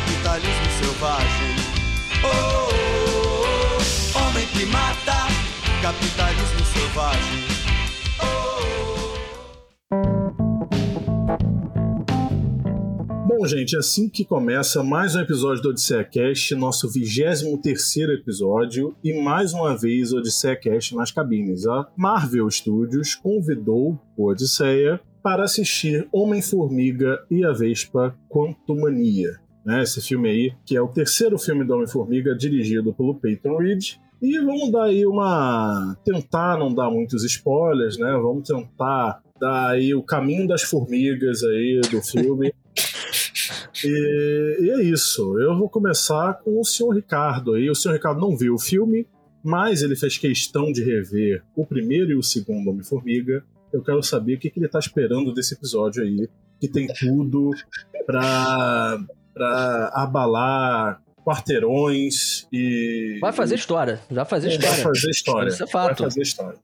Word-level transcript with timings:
capitalismo 0.00 0.70
selvagem. 0.82 1.56
Oh, 2.24 2.68
oh, 2.72 3.78
oh, 4.16 4.28
homem 4.28 4.46
primata, 4.48 5.28
capitalismo 5.82 6.64
selvagem. 6.64 7.50
Bom, 13.26 13.46
gente, 13.46 13.76
assim 13.76 14.08
que 14.08 14.24
começa 14.24 14.82
mais 14.82 15.14
um 15.14 15.20
episódio 15.20 15.62
do 15.62 15.68
Odisseia 15.70 16.04
Cast, 16.04 16.54
nosso 16.54 16.90
23 16.90 18.10
episódio, 18.10 18.94
e 19.04 19.12
mais 19.20 19.52
uma 19.52 19.76
vez 19.76 20.12
Odisseia 20.12 20.56
Cast 20.56 20.94
nas 20.94 21.10
cabines. 21.10 21.66
A 21.66 21.86
Marvel 21.96 22.50
Studios 22.50 23.14
convidou 23.14 23.98
o 24.16 24.28
Odisseia 24.28 25.00
para 25.22 25.44
assistir 25.44 26.08
Homem-Formiga 26.12 27.18
e 27.30 27.44
a 27.44 27.52
Vespa 27.52 28.16
Quantumania. 28.28 29.49
Né, 29.64 29.82
esse 29.82 30.00
filme 30.00 30.28
aí, 30.28 30.52
que 30.64 30.74
é 30.74 30.80
o 30.80 30.88
terceiro 30.88 31.38
filme 31.38 31.64
do 31.64 31.74
Homem-Formiga, 31.74 32.34
dirigido 32.34 32.94
pelo 32.94 33.14
Peyton 33.14 33.58
Reed. 33.58 33.96
E 34.22 34.38
vamos 34.38 34.70
dar 34.70 34.84
aí 34.84 35.06
uma. 35.06 35.96
tentar 36.04 36.58
não 36.58 36.72
dar 36.74 36.90
muitos 36.90 37.24
spoilers, 37.24 37.98
né? 37.98 38.12
Vamos 38.12 38.46
tentar 38.46 39.22
dar 39.40 39.70
aí 39.70 39.94
o 39.94 40.02
caminho 40.02 40.46
das 40.46 40.62
formigas 40.62 41.42
aí 41.42 41.80
do 41.90 42.02
filme. 42.02 42.52
E, 43.82 44.58
e, 44.60 44.70
é 44.72 44.82
isso. 44.82 45.38
Eu 45.38 45.56
vou 45.56 45.66
começar 45.66 46.34
com 46.34 46.60
o 46.60 46.64
senhor 46.66 46.94
Ricardo 46.94 47.54
aí. 47.54 47.70
O 47.70 47.74
senhor 47.74 47.94
Ricardo 47.94 48.20
não 48.20 48.36
viu 48.36 48.54
o 48.54 48.58
filme, 48.58 49.06
mas 49.42 49.80
ele 49.80 49.96
fez 49.96 50.18
questão 50.18 50.70
de 50.70 50.84
rever 50.84 51.42
o 51.56 51.64
primeiro 51.64 52.10
e 52.10 52.14
o 52.14 52.22
segundo 52.22 52.68
Homem-Formiga. 52.68 53.42
Eu 53.72 53.82
quero 53.82 54.02
saber 54.02 54.34
o 54.34 54.38
que, 54.38 54.50
que 54.50 54.58
ele 54.58 54.66
está 54.66 54.78
esperando 54.78 55.32
desse 55.32 55.54
episódio 55.54 56.02
aí, 56.02 56.28
que 56.60 56.68
tem 56.68 56.88
tudo 56.88 57.52
para 58.04 59.02
para 59.40 59.90
abalar 59.94 61.00
quarteirões 61.24 62.46
e. 62.52 63.18
Vai 63.20 63.32
fazer 63.32 63.54
história. 63.54 63.98
Vai 64.10 64.24
fazer 64.26 64.48
história. 64.48 64.70
Vai 64.70 64.82
fazer 64.82 65.10
história. 65.10 65.48
Isso 65.48 65.64
é 65.64 65.66
fato. 65.66 66.02
Vai 66.02 66.10
fazer 66.10 66.22
história. 66.22 66.58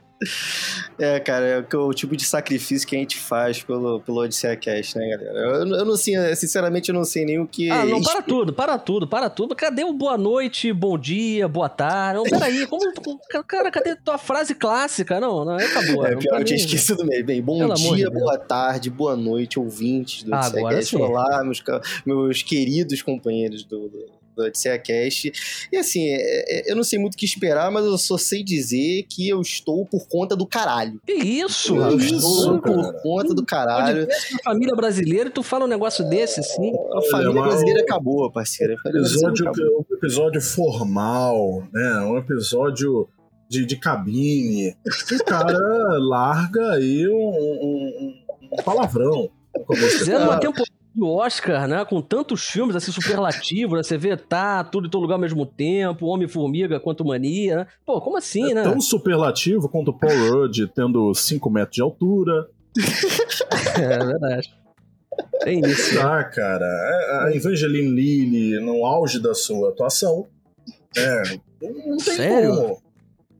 É, 0.98 1.20
cara, 1.20 1.66
é 1.70 1.76
o, 1.76 1.92
tipo 1.92 2.16
de 2.16 2.24
sacrifício 2.24 2.88
que 2.88 2.96
a 2.96 2.98
gente 2.98 3.18
faz 3.18 3.62
pelo, 3.62 4.00
pelo 4.00 4.20
Odisseia 4.20 4.56
Cast, 4.56 4.96
né, 4.96 5.10
galera? 5.10 5.38
Eu, 5.38 5.66
eu, 5.66 5.84
não 5.84 5.96
sei, 5.96 6.34
sinceramente, 6.34 6.88
eu 6.88 6.94
não 6.94 7.04
sei 7.04 7.26
nem 7.26 7.38
o 7.38 7.46
que. 7.46 7.70
Ah, 7.70 7.84
não, 7.84 8.00
para 8.00 8.22
tudo, 8.22 8.52
para 8.52 8.78
tudo, 8.78 9.06
para 9.06 9.28
tudo. 9.28 9.54
Cadê 9.54 9.84
o 9.84 9.92
boa 9.92 10.16
noite, 10.16 10.72
bom 10.72 10.96
dia, 10.96 11.46
boa 11.46 11.68
tarde? 11.68 12.16
Não, 12.16 12.24
peraí, 12.24 12.64
como. 12.66 12.80
Cara, 13.46 13.70
cadê 13.70 13.94
tua 13.94 14.16
frase 14.16 14.54
clássica? 14.54 15.20
Não, 15.20 15.44
não, 15.44 15.56
acabou. 15.56 16.06
É, 16.06 16.16
pior, 16.16 16.40
eu 16.40 16.44
tinha 16.44 16.56
esquecido 16.56 17.04
mesmo. 17.04 17.26
Bem, 17.26 17.42
bom 17.42 17.58
Pelo 17.58 17.74
dia, 17.74 18.10
boa 18.10 18.38
tarde, 18.38 18.88
boa 18.88 19.16
noite, 19.16 19.58
ouvintes 19.58 20.22
do 20.22 20.34
Odisseia 20.34 20.58
Agora 20.60 20.76
Cast. 20.76 20.96
Olá, 20.96 21.44
meus, 21.44 21.62
meus 22.06 22.42
queridos 22.42 23.02
companheiros 23.02 23.64
do, 23.64 23.88
do 23.88 24.15
do 24.36 24.44
Odisseia 24.44 24.78
Cast. 24.78 25.32
E 25.72 25.76
assim, 25.76 26.06
é, 26.08 26.58
é, 26.68 26.70
eu 26.70 26.76
não 26.76 26.84
sei 26.84 26.98
muito 26.98 27.14
o 27.14 27.16
que 27.16 27.24
esperar, 27.24 27.70
mas 27.70 27.84
eu 27.84 27.96
só 27.96 28.18
sei 28.18 28.44
dizer 28.44 29.04
que 29.08 29.28
eu 29.28 29.40
estou 29.40 29.86
por 29.86 30.06
conta 30.06 30.36
do 30.36 30.46
caralho. 30.46 31.00
Que 31.04 31.14
isso? 31.14 31.74
Eu 31.76 31.96
isso, 31.96 32.14
estou 32.14 32.60
cara. 32.60 32.74
por 32.74 33.02
conta 33.02 33.34
do 33.34 33.44
caralho. 33.44 34.06
Família 34.44 34.76
brasileira 34.76 35.28
e 35.28 35.32
tu 35.32 35.42
fala 35.42 35.64
um 35.64 35.68
negócio 35.68 36.08
desse, 36.08 36.40
assim. 36.40 36.72
A 36.92 37.02
família 37.10 37.42
brasileira 37.42 37.80
acabou, 37.80 38.30
parceiro. 38.30 38.76
Episódio, 38.84 39.48
acabou. 39.48 39.86
Um 39.90 39.96
episódio 39.96 40.40
formal, 40.40 41.66
né? 41.72 42.00
Um 42.00 42.18
episódio 42.18 43.08
de, 43.48 43.64
de 43.64 43.76
cabine. 43.76 44.76
O 45.12 45.24
cara 45.24 45.56
larga 45.98 46.72
aí 46.72 47.08
um, 47.08 47.14
um, 47.14 48.14
um 48.52 48.62
palavrão. 48.62 49.30
Fizendo 49.98 50.24
uma 50.24 50.38
temporada 50.38 50.75
do 50.96 51.08
Oscar, 51.08 51.68
né? 51.68 51.84
Com 51.84 52.00
tantos 52.00 52.46
filmes 52.46 52.74
assim 52.74 52.90
superlativos, 52.90 53.76
né? 53.76 53.82
Você 53.82 53.98
vê 53.98 54.16
tá 54.16 54.64
tudo 54.64 54.86
em 54.86 54.90
todo 54.90 55.02
lugar 55.02 55.16
ao 55.16 55.20
mesmo 55.20 55.44
tempo, 55.44 56.06
Homem-Formiga 56.06 56.80
quanto 56.80 57.04
Mania, 57.04 57.56
né? 57.56 57.66
Pô, 57.84 58.00
como 58.00 58.16
assim, 58.16 58.50
é 58.50 58.54
né? 58.54 58.62
Tão 58.62 58.80
superlativo 58.80 59.68
quanto 59.68 59.90
o 59.90 59.98
Paul 59.98 60.30
Rudd 60.30 60.66
tendo 60.74 61.12
5 61.14 61.50
metros 61.50 61.76
de 61.76 61.82
altura. 61.82 62.48
é 63.76 64.04
verdade. 64.04 64.54
Tem 65.42 65.60
isso. 65.60 66.00
Ah, 66.00 66.24
cara. 66.24 66.64
A 67.24 67.32
Evangeline 67.34 67.88
Lilly, 67.88 68.60
no 68.60 68.84
auge 68.86 69.20
da 69.20 69.34
sua 69.34 69.70
atuação. 69.70 70.26
É. 70.96 71.22
Não 71.62 71.96
tem 71.98 72.16
Sério? 72.16 72.54
como. 72.54 72.82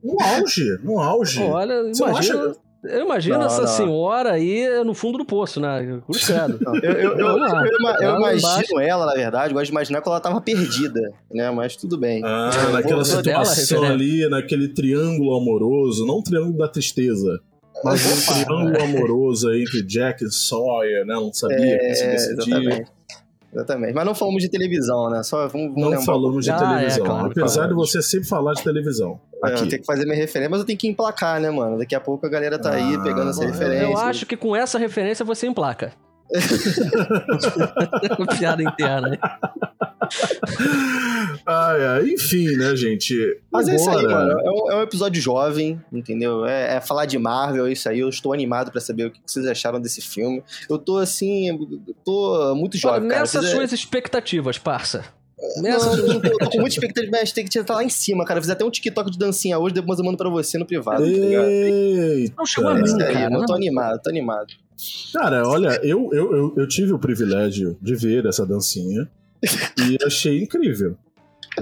No 0.03 0.16
auge, 0.22 0.78
no 0.84 0.98
auge. 1.00 1.42
Olha, 1.42 1.82
Você 1.84 2.03
não 2.03 2.10
imagina. 2.10 2.56
Eu 2.88 3.04
imagino 3.04 3.38
Não, 3.38 3.47
essa 3.47 3.60
não. 3.62 3.69
senhora 3.69 4.32
aí 4.32 4.82
no 4.84 4.94
fundo 4.94 5.19
do 5.19 5.24
poço, 5.24 5.60
né? 5.60 6.00
Cruzado. 6.06 6.58
Eu, 6.82 6.92
eu, 6.92 7.19
eu, 7.19 7.28
eu, 7.28 8.16
imagino 8.38 8.80
ela, 8.80 9.06
na 9.06 9.14
verdade, 9.14 9.52
gosto 9.54 9.66
de 9.66 9.70
imaginar 9.72 10.00
que 10.02 10.08
ela 10.08 10.20
tava 10.20 10.41
perdida, 10.41 11.00
né? 11.32 11.50
Mas 11.50 11.76
tudo 11.76 11.97
bem. 11.98 12.22
Ah, 12.24 12.50
Eu 12.66 12.72
naquela 12.72 13.02
vou- 13.04 13.22
dela, 13.22 13.44
situação 13.44 13.80
referente. 13.82 13.92
ali, 13.92 14.28
naquele 14.28 14.69
triângulo 14.69 15.36
amoroso, 15.36 16.06
não 16.06 16.19
um 16.19 16.22
triângulo 16.22 16.56
da 16.58 16.69
tristeza, 16.69 17.41
mas 17.84 18.00
um 18.06 18.44
triângulo 18.44 18.82
amoroso 18.82 19.48
aí 19.48 19.62
entre 19.62 19.82
Jack 19.82 20.24
e 20.24 20.30
Sawyer, 20.30 21.04
né? 21.04 21.14
Não 21.14 21.32
sabia 21.32 21.78
como 21.78 21.94
se 21.94 22.03
É, 22.03 22.10
decidir. 22.12 22.32
exatamente. 22.42 22.95
Exatamente. 23.52 23.94
Mas 23.94 24.04
não 24.04 24.14
falamos 24.14 24.42
de 24.42 24.50
televisão, 24.50 25.08
né? 25.08 25.22
Só 25.22 25.46
vamos, 25.48 25.68
vamos 25.68 25.80
Não 25.80 25.88
lembrar. 25.90 26.04
falamos 26.04 26.44
de 26.44 26.50
Ah, 26.50 26.56
é, 26.56 26.58
televisão. 26.76 27.04
claro, 27.06 27.26
Apesar 27.30 27.54
claro. 27.54 27.68
de 27.68 27.74
você 27.74 28.02
sempre 28.02 28.28
falar 28.28 28.52
de 28.54 28.62
televisão. 28.62 29.18
É, 29.44 29.48
eu 29.48 29.54
Aqui. 29.54 29.66
tenho 29.68 29.80
que 29.80 29.86
fazer 29.86 30.04
minha 30.04 30.16
referência, 30.16 30.50
mas 30.50 30.60
eu 30.60 30.66
tenho 30.66 30.78
que 30.78 30.88
emplacar, 30.88 31.40
né, 31.40 31.50
mano? 31.50 31.78
Daqui 31.78 31.94
a 31.94 32.00
pouco 32.00 32.26
a 32.26 32.28
galera 32.28 32.58
tá 32.58 32.72
aí 32.72 32.96
Ah, 32.96 33.00
pegando 33.02 33.30
essa 33.30 33.42
eu 33.44 33.48
referência. 33.48 33.84
Eu 33.84 33.96
acho 33.98 34.26
que 34.26 34.36
com 34.36 34.54
essa 34.54 34.78
referência 34.78 35.24
você 35.24 35.46
emplaca. 35.46 35.92
Piada 38.38 38.62
interna. 38.62 39.08
hein? 39.14 39.18
É. 41.76 42.03
Enfim, 42.12 42.56
né, 42.56 42.75
gente? 42.76 43.14
Mas 43.50 43.69
é 43.69 43.76
isso 43.76 43.88
aí, 43.91 44.04
Agora- 44.04 44.26
mano. 44.26 44.41
É 44.41 44.50
um, 44.50 44.70
é 44.72 44.76
um 44.76 44.82
episódio 44.82 45.20
jovem, 45.20 45.81
entendeu? 45.92 46.44
É, 46.47 46.76
é 46.76 46.81
falar 46.81 47.06
de 47.06 47.19
Marvel, 47.19 47.66
é 47.66 47.72
isso 47.72 47.88
aí. 47.88 48.00
Eu 48.00 48.09
estou 48.09 48.32
animado 48.32 48.70
pra 48.72 48.81
saber 48.81 49.06
o 49.06 49.10
que 49.10 49.20
vocês 49.26 49.47
acharam 49.47 49.81
desse 49.81 50.00
filme. 50.00 50.42
Eu 50.69 50.78
tô 50.78 50.97
assim, 50.98 51.48
eu 51.48 51.59
tô 52.04 52.54
muito 52.54 52.75
Olha, 52.75 52.81
jovem, 52.81 53.09
cara. 53.09 53.20
Nessas 53.20 53.44
Fiz- 53.44 53.54
suas 53.54 53.72
expectativas, 53.72 54.59
parça. 54.59 55.04
Não, 55.56 55.62
Nessas 55.65 55.98
eu 55.98 56.20
tô, 56.20 56.38
tô 56.38 56.50
com 56.50 56.60
muita 56.60 56.75
expectativa, 56.75 57.10
mas 57.12 57.31
tem 57.31 57.44
que 57.44 57.59
estar 57.59 57.75
lá 57.75 57.84
em 57.84 57.91
cima, 57.91 58.25
cara. 58.25 58.38
Eu 58.38 58.42
fiz 58.42 58.50
até 58.50 58.65
um 58.65 58.70
TikTok 58.70 59.10
de 59.10 59.19
dancinha 59.19 59.59
hoje, 59.59 59.75
depois 59.75 59.98
eu 59.98 60.04
mando 60.04 60.16
pra 60.16 60.31
você 60.31 60.56
no 60.56 60.65
privado, 60.65 61.03
tá? 61.03 61.06
Eita. 61.09 62.34
Não 62.38 62.47
chegou 62.47 62.70
a 62.70 62.78
É 62.78 62.82
mim, 62.82 63.03
aí, 63.03 63.12
cara. 63.12 63.34
eu 63.34 63.41
tô 63.44 63.53
não. 63.53 63.54
animado, 63.56 64.00
tô 64.03 64.09
animado. 64.10 64.47
Cara, 65.12 65.47
olha, 65.47 65.78
eu, 65.82 66.09
eu, 66.12 66.34
eu, 66.34 66.54
eu 66.56 66.66
tive 66.69 66.92
o 66.92 66.98
privilégio 66.98 67.76
de 67.82 67.94
ver 67.94 68.25
essa 68.26 68.47
dancinha 68.47 69.09
e 69.78 69.98
achei 70.06 70.42
incrível. 70.42 70.97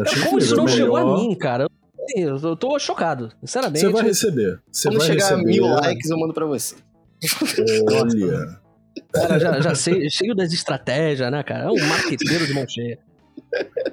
Achei 0.00 0.22
Como 0.22 0.38
isso 0.38 0.56
não 0.56 0.64
incrível. 0.64 0.84
chegou 0.84 0.96
a 0.96 1.04
Melhor- 1.04 1.20
mim, 1.28 1.34
cara? 1.36 1.68
Eu 2.16 2.56
tô 2.56 2.78
chocado, 2.78 3.30
sinceramente. 3.40 3.80
Você 3.80 3.88
vai 3.92 4.02
receber. 4.02 4.60
Você 4.70 4.88
Quando 4.88 4.98
vai 4.98 5.06
chegar 5.06 5.24
a 5.26 5.28
receber. 5.36 5.50
mil 5.50 5.66
likes, 5.66 6.10
eu 6.10 6.18
mando 6.18 6.34
pra 6.34 6.46
você. 6.46 6.74
Olha. 7.90 8.60
Cara, 9.12 9.38
já, 9.40 9.60
já 9.60 9.74
sei, 9.74 10.08
cheio 10.10 10.34
das 10.34 10.52
estratégias, 10.52 11.30
né, 11.30 11.42
cara? 11.42 11.64
É 11.64 11.68
um 11.70 11.88
marqueteiro 11.88 12.46
de 12.46 12.52
mão 12.54 12.66
cheia. 12.68 12.98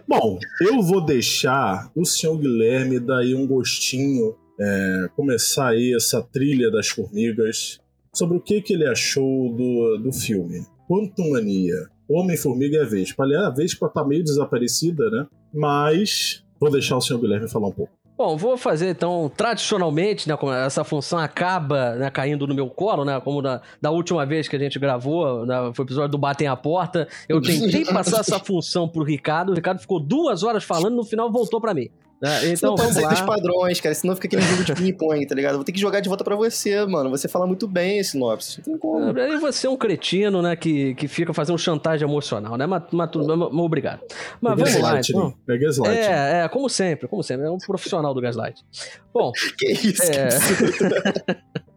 Bom, 0.08 0.38
eu 0.62 0.82
vou 0.82 1.04
deixar 1.06 1.90
o 1.96 2.06
senhor 2.06 2.38
Guilherme 2.38 3.00
dar 3.00 3.20
aí 3.20 3.34
um 3.34 3.48
gostinho, 3.48 4.36
é, 4.60 5.08
começar 5.16 5.70
aí 5.70 5.96
essa 5.96 6.22
trilha 6.22 6.70
das 6.70 6.90
formigas, 6.90 7.80
sobre 8.14 8.38
o 8.38 8.42
que, 8.42 8.62
que 8.62 8.74
ele 8.74 8.86
achou 8.88 9.56
do, 9.56 9.98
do 9.98 10.12
filme. 10.12 10.66
Quantumania, 10.88 11.88
Homem-Formiga 12.10 12.78
e 12.78 12.80
a 12.82 12.86
Vespa. 12.86 13.24
Aliás, 13.24 13.46
a 13.46 13.50
Vespa 13.52 13.90
tá 13.90 14.04
meio 14.06 14.24
desaparecida, 14.24 15.10
né? 15.10 15.26
Mas 15.54 16.44
vou 16.60 16.72
deixar 16.72 16.98
o 16.98 17.02
senhor 17.02 17.20
Guilherme 17.20 17.50
falar 17.50 17.68
um 17.68 17.72
pouco. 17.72 17.92
Bom, 18.18 18.38
vou 18.38 18.56
fazer 18.56 18.92
então, 18.92 19.32
tradicionalmente, 19.36 20.30
né, 20.30 20.38
como 20.38 20.54
essa 20.54 20.84
função 20.84 21.18
acaba 21.18 21.96
né, 21.96 22.12
caindo 22.12 22.46
no 22.46 22.54
meu 22.54 22.70
colo, 22.70 23.04
né, 23.04 23.20
como 23.20 23.42
da, 23.42 23.64
da 23.82 23.90
última 23.90 24.24
vez 24.28 24.48
que 24.48 24.56
a 24.56 24.60
gente 24.60 24.78
gravou, 24.78 25.44
né, 25.44 25.72
foi 25.74 25.84
o 25.84 25.88
episódio 25.88 26.12
do 26.12 26.18
Batem 26.20 26.48
a 26.48 26.56
Porta, 26.56 27.08
eu 27.28 27.42
tentei 27.42 27.84
passar 27.92 28.20
essa 28.20 28.38
função 28.38 28.88
pro 28.88 29.04
Ricardo, 29.04 29.52
o 29.54 29.56
Ricardo 29.56 29.80
ficou 29.80 30.00
duas 30.00 30.44
horas 30.44 30.64
falando, 30.64 30.96
no 30.96 31.04
final 31.04 31.32
voltou 31.32 31.60
pra 31.60 31.74
mim. 31.74 31.90
Né? 32.22 32.50
Então, 32.50 32.72
não 32.72 32.76
pode 32.76 32.94
sair 32.94 33.08
dos 33.08 33.22
padrões, 33.22 33.82
cara, 33.82 33.96
senão 33.96 34.14
fica 34.14 34.28
aquele 34.28 34.44
jogo 34.44 34.64
de 34.64 34.74
ping-pong, 34.76 35.26
tá 35.26 35.34
ligado? 35.34 35.56
Vou 35.56 35.64
ter 35.64 35.72
que 35.72 35.80
jogar 35.80 36.02
de 36.02 36.08
volta 36.08 36.24
pra 36.24 36.36
você, 36.36 36.86
mano. 36.86 37.10
Você 37.10 37.28
fala 37.28 37.48
muito 37.48 37.68
bem 37.68 37.98
esse 37.98 38.12
sinopse. 38.12 38.60
Não 38.60 38.64
tem 38.66 38.78
como. 38.78 39.20
Aí 39.20 39.38
você 39.38 39.66
é 39.66 39.70
um 39.70 39.76
cretino, 39.76 40.40
né, 40.42 40.56
que, 40.56 40.94
que 40.94 41.08
fica 41.08 41.34
fazendo 41.34 41.58
chantagem 41.58 42.08
emocional, 42.08 42.56
né, 42.58 42.68
mas, 42.68 42.84
mas, 42.92 43.10
mas- 43.16 43.28
obrigado. 43.28 44.02
Mas 44.40 44.60
vamos 44.60 44.80
lá, 44.80 45.00
então. 45.00 45.34
Pega 45.48 45.68
slide. 45.70 45.98
É, 45.98 46.44
é, 46.44 46.48
como 46.48 46.70
sempre, 46.70 47.08
como 47.08 47.24
sempre, 47.24 47.48
é 47.48 47.50
um 47.50 47.58
profissional 47.58 48.14
do 48.14 48.22
Gaslight. 48.22 48.64
Bom, 49.12 49.32
Que 49.58 49.72
isso? 49.72 50.04
É. 50.04 50.28
que. 50.30 51.62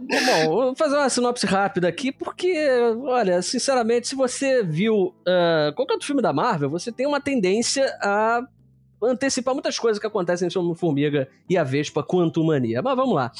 Bom, 0.00 0.48
vou 0.48 0.76
fazer 0.76 0.96
uma 0.96 1.08
sinopse 1.08 1.46
rápida 1.46 1.86
aqui, 1.86 2.10
porque, 2.10 2.68
olha, 3.04 3.40
sinceramente, 3.42 4.08
se 4.08 4.14
você 4.16 4.62
viu 4.64 5.14
ah, 5.26 5.72
qualquer 5.76 5.92
outro 5.92 6.06
filme 6.06 6.22
da 6.22 6.32
Marvel, 6.32 6.68
você 6.68 6.90
tem 6.90 7.06
uma 7.06 7.20
tendência 7.20 7.84
a 8.02 8.42
antecipar 9.02 9.54
muitas 9.54 9.78
coisas 9.78 9.98
que 9.98 10.06
acontecem 10.06 10.46
entre 10.46 10.58
Homem-Formiga 10.58 11.28
e 11.48 11.56
a 11.56 11.64
Vespa 11.64 12.02
Quantumania. 12.02 12.82
Mas 12.82 12.96
vamos 12.96 13.14
lá. 13.14 13.32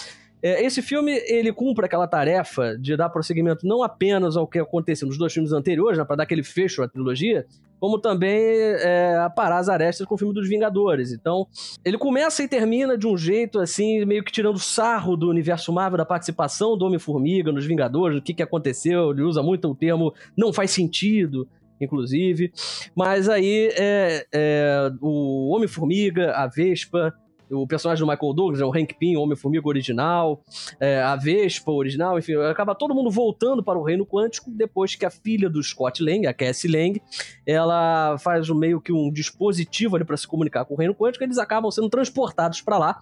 É, 0.42 0.64
esse 0.64 0.80
filme, 0.80 1.12
ele 1.26 1.52
cumpre 1.52 1.84
aquela 1.84 2.06
tarefa 2.06 2.76
de 2.78 2.96
dar 2.96 3.10
prosseguimento 3.10 3.66
não 3.66 3.82
apenas 3.82 4.36
ao 4.36 4.46
que 4.46 4.58
aconteceu 4.58 5.06
nos 5.06 5.18
dois 5.18 5.32
filmes 5.32 5.52
anteriores, 5.52 5.98
né, 5.98 6.04
para 6.04 6.16
dar 6.16 6.22
aquele 6.22 6.42
fecho 6.42 6.82
à 6.82 6.88
trilogia, 6.88 7.46
como 7.78 7.98
também 7.98 8.42
é, 8.42 9.18
aparar 9.18 9.58
as 9.58 9.68
arestas 9.68 10.06
com 10.06 10.14
o 10.14 10.18
filme 10.18 10.32
dos 10.32 10.48
Vingadores. 10.48 11.12
Então, 11.12 11.46
ele 11.84 11.98
começa 11.98 12.42
e 12.42 12.48
termina 12.48 12.96
de 12.96 13.06
um 13.06 13.16
jeito, 13.16 13.58
assim, 13.58 14.04
meio 14.04 14.24
que 14.24 14.32
tirando 14.32 14.58
sarro 14.58 15.16
do 15.16 15.28
universo 15.28 15.72
Marvel, 15.72 15.98
da 15.98 16.06
participação 16.06 16.76
do 16.76 16.86
Homem-Formiga 16.86 17.52
nos 17.52 17.66
Vingadores, 17.66 18.18
o 18.18 18.22
que, 18.22 18.34
que 18.34 18.42
aconteceu, 18.42 19.10
ele 19.10 19.22
usa 19.22 19.42
muito 19.42 19.68
o 19.68 19.74
termo 19.74 20.14
não 20.36 20.52
faz 20.52 20.70
sentido, 20.70 21.46
inclusive. 21.80 22.52
Mas 22.94 23.28
aí, 23.28 23.70
é, 23.76 24.26
é, 24.32 24.92
o 25.00 25.54
Homem-Formiga, 25.54 26.32
a 26.32 26.46
Vespa, 26.46 27.14
o 27.50 27.66
personagem 27.66 28.04
do 28.04 28.10
Michael 28.10 28.32
Douglas, 28.32 28.60
é 28.60 28.64
o 28.64 28.72
Hank 28.72 28.94
Pym, 28.94 29.16
o 29.16 29.22
Homem-Formiga 29.22 29.66
original, 29.66 30.42
é, 30.78 31.00
a 31.00 31.16
Vespa 31.16 31.70
original, 31.72 32.18
enfim, 32.18 32.34
acaba 32.36 32.74
todo 32.74 32.94
mundo 32.94 33.10
voltando 33.10 33.62
para 33.62 33.78
o 33.78 33.82
Reino 33.82 34.06
Quântico 34.06 34.50
depois 34.50 34.94
que 34.94 35.04
a 35.04 35.10
filha 35.10 35.50
do 35.50 35.62
Scott 35.62 36.02
Lang, 36.02 36.26
a 36.26 36.34
Cassie 36.34 36.70
Lang, 36.70 37.00
ela 37.46 38.16
faz 38.18 38.48
meio 38.50 38.80
que 38.80 38.92
um 38.92 39.10
dispositivo 39.10 39.96
ali 39.96 40.04
para 40.04 40.16
se 40.16 40.26
comunicar 40.26 40.64
com 40.64 40.74
o 40.74 40.76
Reino 40.76 40.94
Quântico, 40.94 41.24
eles 41.24 41.38
acabam 41.38 41.70
sendo 41.70 41.88
transportados 41.88 42.60
para 42.60 42.78
lá. 42.78 43.00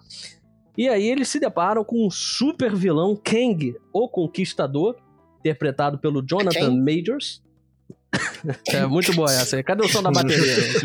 E 0.77 0.87
aí 0.87 1.09
eles 1.09 1.27
se 1.27 1.39
deparam 1.39 1.83
com 1.83 2.05
um 2.05 2.09
super 2.09 2.73
vilão, 2.73 3.15
Kang, 3.15 3.75
o 3.91 4.07
Conquistador, 4.07 4.95
interpretado 5.39 5.99
pelo 5.99 6.21
Jonathan 6.21 6.71
Majors. 6.71 7.43
É 8.73 8.85
muito 8.85 9.13
boa 9.13 9.29
essa. 9.31 9.61
Cadê 9.63 9.83
o 9.83 9.87
som 9.87 10.01
da 10.01 10.11
bateria? 10.11 10.39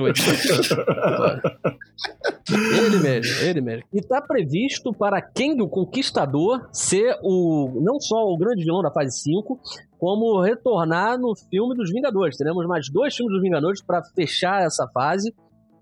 ele 2.50 2.98
mesmo, 2.98 3.42
ele 3.42 3.60
mesmo. 3.60 3.84
E 3.92 4.00
tá 4.02 4.20
previsto 4.20 4.92
para 4.92 5.22
Kang 5.22 5.60
o 5.62 5.68
Conquistador 5.68 6.68
ser 6.72 7.16
o 7.22 7.80
não 7.80 8.00
só 8.00 8.16
o 8.24 8.36
grande 8.36 8.64
vilão 8.64 8.82
da 8.82 8.90
fase 8.90 9.18
5, 9.22 9.58
como 9.98 10.40
retornar 10.42 11.18
no 11.18 11.34
filme 11.50 11.74
dos 11.74 11.90
Vingadores. 11.90 12.36
Teremos 12.36 12.66
mais 12.66 12.90
dois 12.90 13.14
filmes 13.14 13.32
dos 13.32 13.42
Vingadores 13.42 13.82
para 13.82 14.02
fechar 14.14 14.62
essa 14.62 14.86
fase 14.92 15.34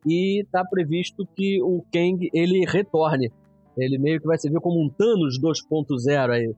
e 0.06 0.46
tá 0.50 0.64
previsto 0.64 1.26
que 1.34 1.62
o 1.62 1.84
Kang 1.92 2.30
ele 2.32 2.64
retorne. 2.66 3.32
Ele 3.76 3.98
meio 3.98 4.20
que 4.20 4.26
vai 4.26 4.38
servir 4.38 4.60
como 4.60 4.84
um 4.84 4.88
Thanos 4.90 5.40
2.0 5.40 6.30
aí. 6.30 6.54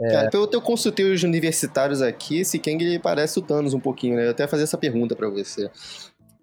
É... 0.00 0.12
Cara, 0.12 0.30
pelo 0.30 0.48
que 0.48 0.56
eu 0.56 0.62
consultei 0.62 1.10
os 1.12 1.22
universitários 1.22 2.00
aqui, 2.00 2.40
esse 2.40 2.58
Kang 2.58 2.82
ele 2.82 2.98
parece 2.98 3.38
o 3.38 3.42
Thanos 3.42 3.74
um 3.74 3.80
pouquinho, 3.80 4.16
né? 4.16 4.26
Eu 4.26 4.30
até 4.30 4.46
fazer 4.46 4.62
essa 4.62 4.78
pergunta 4.78 5.14
para 5.14 5.28
você. 5.28 5.70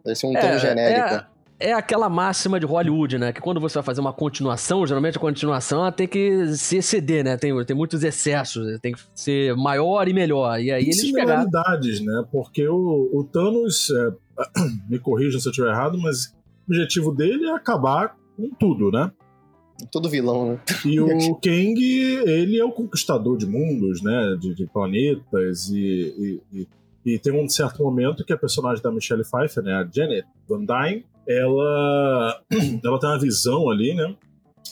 Parece 0.04 0.26
um 0.26 0.36
é, 0.36 0.40
Thanos 0.40 0.62
genérico. 0.62 1.16
É 1.16 1.38
é 1.60 1.74
aquela 1.74 2.08
máxima 2.08 2.60
de 2.60 2.66
Hollywood, 2.66 3.18
né? 3.18 3.34
Que 3.34 3.42
quando 3.42 3.60
você 3.60 3.76
vai 3.76 3.84
fazer 3.84 4.02
uma 4.02 4.14
continuação, 4.14 4.86
geralmente 4.86 5.18
a 5.18 5.22
continuação 5.22 5.82
ela 5.82 5.92
tem 5.92 6.08
que 6.08 6.56
se 6.56 6.78
exceder, 6.78 7.24
né? 7.24 7.36
Tem, 7.36 7.66
tem 7.66 7.76
muitos 7.76 8.04
excessos, 8.04 8.80
tem 8.80 8.94
que 8.94 9.00
ser 9.16 9.56
maior 9.56 10.08
e 10.08 10.14
melhor. 10.14 10.60
E 10.60 10.72
aí 10.72 10.84
e 10.84 10.88
eles 10.88 11.12
pegaram... 11.12 11.50
né? 12.06 12.24
Porque 12.32 12.68
o, 12.68 13.10
o 13.12 13.24
Thanos, 13.24 13.90
é, 13.90 14.62
me 14.88 15.00
corrija 15.00 15.40
se 15.40 15.48
eu 15.48 15.52
estiver 15.52 15.70
errado, 15.70 15.98
mas 15.98 16.28
o 16.68 16.72
objetivo 16.72 17.14
dele 17.14 17.48
é 17.48 17.56
acabar 17.56 18.16
com 18.36 18.50
tudo, 18.60 18.92
né? 18.92 19.12
Todo 19.92 20.10
vilão, 20.10 20.54
né? 20.54 20.60
E 20.86 21.00
o 21.02 21.36
Kang, 21.36 21.80
ele 22.26 22.58
é 22.60 22.66
o 22.66 22.72
conquistador 22.72 23.38
de 23.38 23.46
mundos, 23.46 24.02
né? 24.02 24.36
De, 24.40 24.56
de 24.56 24.66
planetas 24.66 25.70
e, 25.70 26.42
e, 26.52 26.60
e, 26.60 26.68
e, 27.06 27.20
tem 27.20 27.34
um 27.34 27.48
certo 27.48 27.84
momento 27.84 28.26
que 28.26 28.34
a 28.34 28.38
personagem 28.38 28.82
da 28.82 28.92
Michelle 28.92 29.24
Pfeiffer, 29.24 29.64
né? 29.64 29.74
A 29.74 29.88
Janet 29.90 30.28
Van 30.48 30.66
Dyne, 30.66 31.06
ela, 31.28 32.42
ela 32.84 33.00
tem 33.00 33.10
uma 33.10 33.20
visão 33.20 33.70
ali, 33.70 33.94
né? 33.94 34.16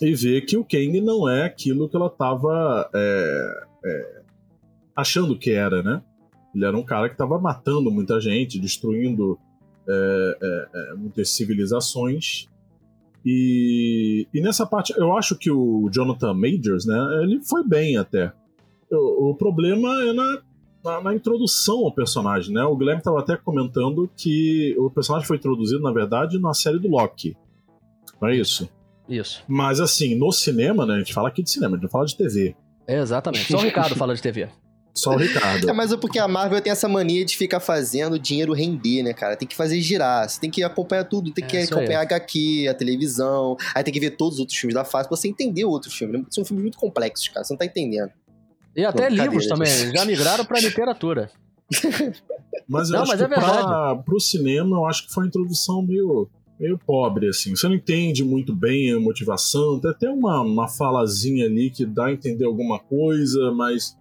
E 0.01 0.13
vê 0.13 0.41
que 0.41 0.57
o 0.57 0.65
Kang 0.65 0.99
não 1.01 1.29
é 1.29 1.43
aquilo 1.43 1.87
que 1.87 1.95
ela 1.95 2.07
estava 2.07 2.89
é, 2.93 3.65
é, 3.85 4.21
achando 4.95 5.37
que 5.37 5.51
era, 5.51 5.81
né? 5.81 6.01
Ele 6.53 6.65
era 6.65 6.77
um 6.77 6.83
cara 6.83 7.09
que 7.09 7.15
estava 7.15 7.37
matando 7.37 7.91
muita 7.91 8.19
gente, 8.19 8.59
destruindo 8.59 9.37
é, 9.87 10.37
é, 10.41 10.67
é, 10.73 10.93
muitas 10.95 11.29
civilizações. 11.29 12.47
E, 13.25 14.27
e, 14.31 14.39
nessa 14.39 14.67
parte, 14.67 14.93
eu 14.95 15.17
acho 15.17 15.35
que 15.35 15.49
o 15.49 15.89
Jonathan 15.91 16.33
Majors, 16.33 16.85
né, 16.85 17.23
ele 17.23 17.41
foi 17.43 17.67
bem 17.67 17.97
até. 17.97 18.31
O, 18.91 19.31
o 19.31 19.35
problema 19.35 20.03
é 20.03 20.13
na, 20.13 20.41
na, 20.83 21.01
na, 21.01 21.15
introdução 21.15 21.85
ao 21.85 21.91
personagem, 21.91 22.53
né? 22.53 22.63
O 22.63 22.77
Guilherme 22.77 22.99
estava 22.99 23.19
até 23.19 23.35
comentando 23.35 24.07
que 24.15 24.75
o 24.77 24.91
personagem 24.91 25.27
foi 25.27 25.37
introduzido, 25.37 25.81
na 25.81 25.91
verdade, 25.91 26.39
na 26.39 26.53
série 26.53 26.77
do 26.77 26.87
Loki. 26.87 27.35
Não 28.21 28.29
é 28.29 28.35
isso? 28.35 28.69
Isso. 29.09 29.43
Mas 29.47 29.79
assim, 29.79 30.15
no 30.15 30.31
cinema, 30.31 30.85
né? 30.85 30.95
A 30.95 30.99
gente 30.99 31.13
fala 31.13 31.29
aqui 31.29 31.41
de 31.41 31.49
cinema, 31.49 31.73
a 31.73 31.77
gente 31.77 31.83
não 31.83 31.89
fala 31.89 32.05
de 32.05 32.15
TV. 32.15 32.55
É, 32.87 32.99
exatamente. 32.99 33.51
Só 33.51 33.57
o 33.57 33.61
Ricardo 33.61 33.95
fala 33.95 34.13
de 34.13 34.21
TV. 34.21 34.49
Só 34.95 35.11
o 35.11 35.17
Ricardo. 35.17 35.69
É, 35.69 35.73
mas 35.73 35.91
é 35.91 35.97
porque 35.97 36.17
a 36.17 36.27
Marvel 36.27 36.61
tem 36.61 36.71
essa 36.71 36.87
mania 36.87 37.25
de 37.25 37.35
ficar 37.35 37.59
fazendo 37.59 38.17
dinheiro 38.17 38.53
render, 38.53 39.03
né, 39.03 39.13
cara? 39.13 39.35
Tem 39.35 39.45
que 39.45 39.55
fazer 39.55 39.81
girar. 39.81 40.27
Você 40.27 40.39
tem 40.39 40.49
que 40.49 40.63
acompanhar 40.63 41.03
tudo. 41.03 41.31
Tem 41.31 41.45
que 41.45 41.57
é, 41.57 41.63
acompanhar 41.63 41.99
a 41.99 42.03
HQ, 42.03 42.67
a 42.69 42.73
televisão. 42.73 43.57
Aí 43.75 43.83
tem 43.83 43.93
que 43.93 43.99
ver 43.99 44.11
todos 44.11 44.35
os 44.35 44.39
outros 44.39 44.57
filmes 44.57 44.73
da 44.73 44.85
fase 44.85 45.09
pra 45.09 45.17
você 45.17 45.27
entender 45.27 45.65
outros 45.65 45.93
filmes. 45.93 46.23
São 46.29 46.45
filmes 46.45 46.63
muito 46.63 46.77
complexos, 46.77 47.27
cara. 47.27 47.43
Você 47.43 47.51
não 47.51 47.57
tá 47.57 47.65
entendendo. 47.65 48.09
E 48.73 48.85
até 48.85 49.09
Pô, 49.09 49.13
livros 49.13 49.47
também. 49.47 49.91
Já 49.93 50.05
migraram 50.05 50.45
pra 50.45 50.59
literatura. 50.61 51.29
Mas 52.67 52.89
eu 52.89 52.93
não, 52.93 53.01
acho 53.01 53.11
mas 53.11 53.17
que 53.17 53.23
é 53.25 53.27
pra, 53.27 53.95
pro 53.97 54.19
cinema, 54.19 54.77
eu 54.77 54.85
acho 54.85 55.07
que 55.07 55.13
foi 55.13 55.23
uma 55.23 55.27
introdução 55.27 55.81
meio 55.81 56.29
meio 56.57 56.77
pobre, 56.77 57.27
assim. 57.27 57.53
Você 57.53 57.67
não 57.67 57.75
entende 57.75 58.23
muito 58.23 58.55
bem 58.55 58.93
a 58.93 58.99
motivação. 58.99 59.77
Tem 59.77 59.91
até 59.91 60.09
uma, 60.09 60.39
uma 60.41 60.69
falazinha 60.69 61.45
ali 61.45 61.69
que 61.69 61.85
dá 61.85 62.05
a 62.05 62.13
entender 62.13 62.45
alguma 62.45 62.79
coisa, 62.79 63.51
mas 63.51 63.97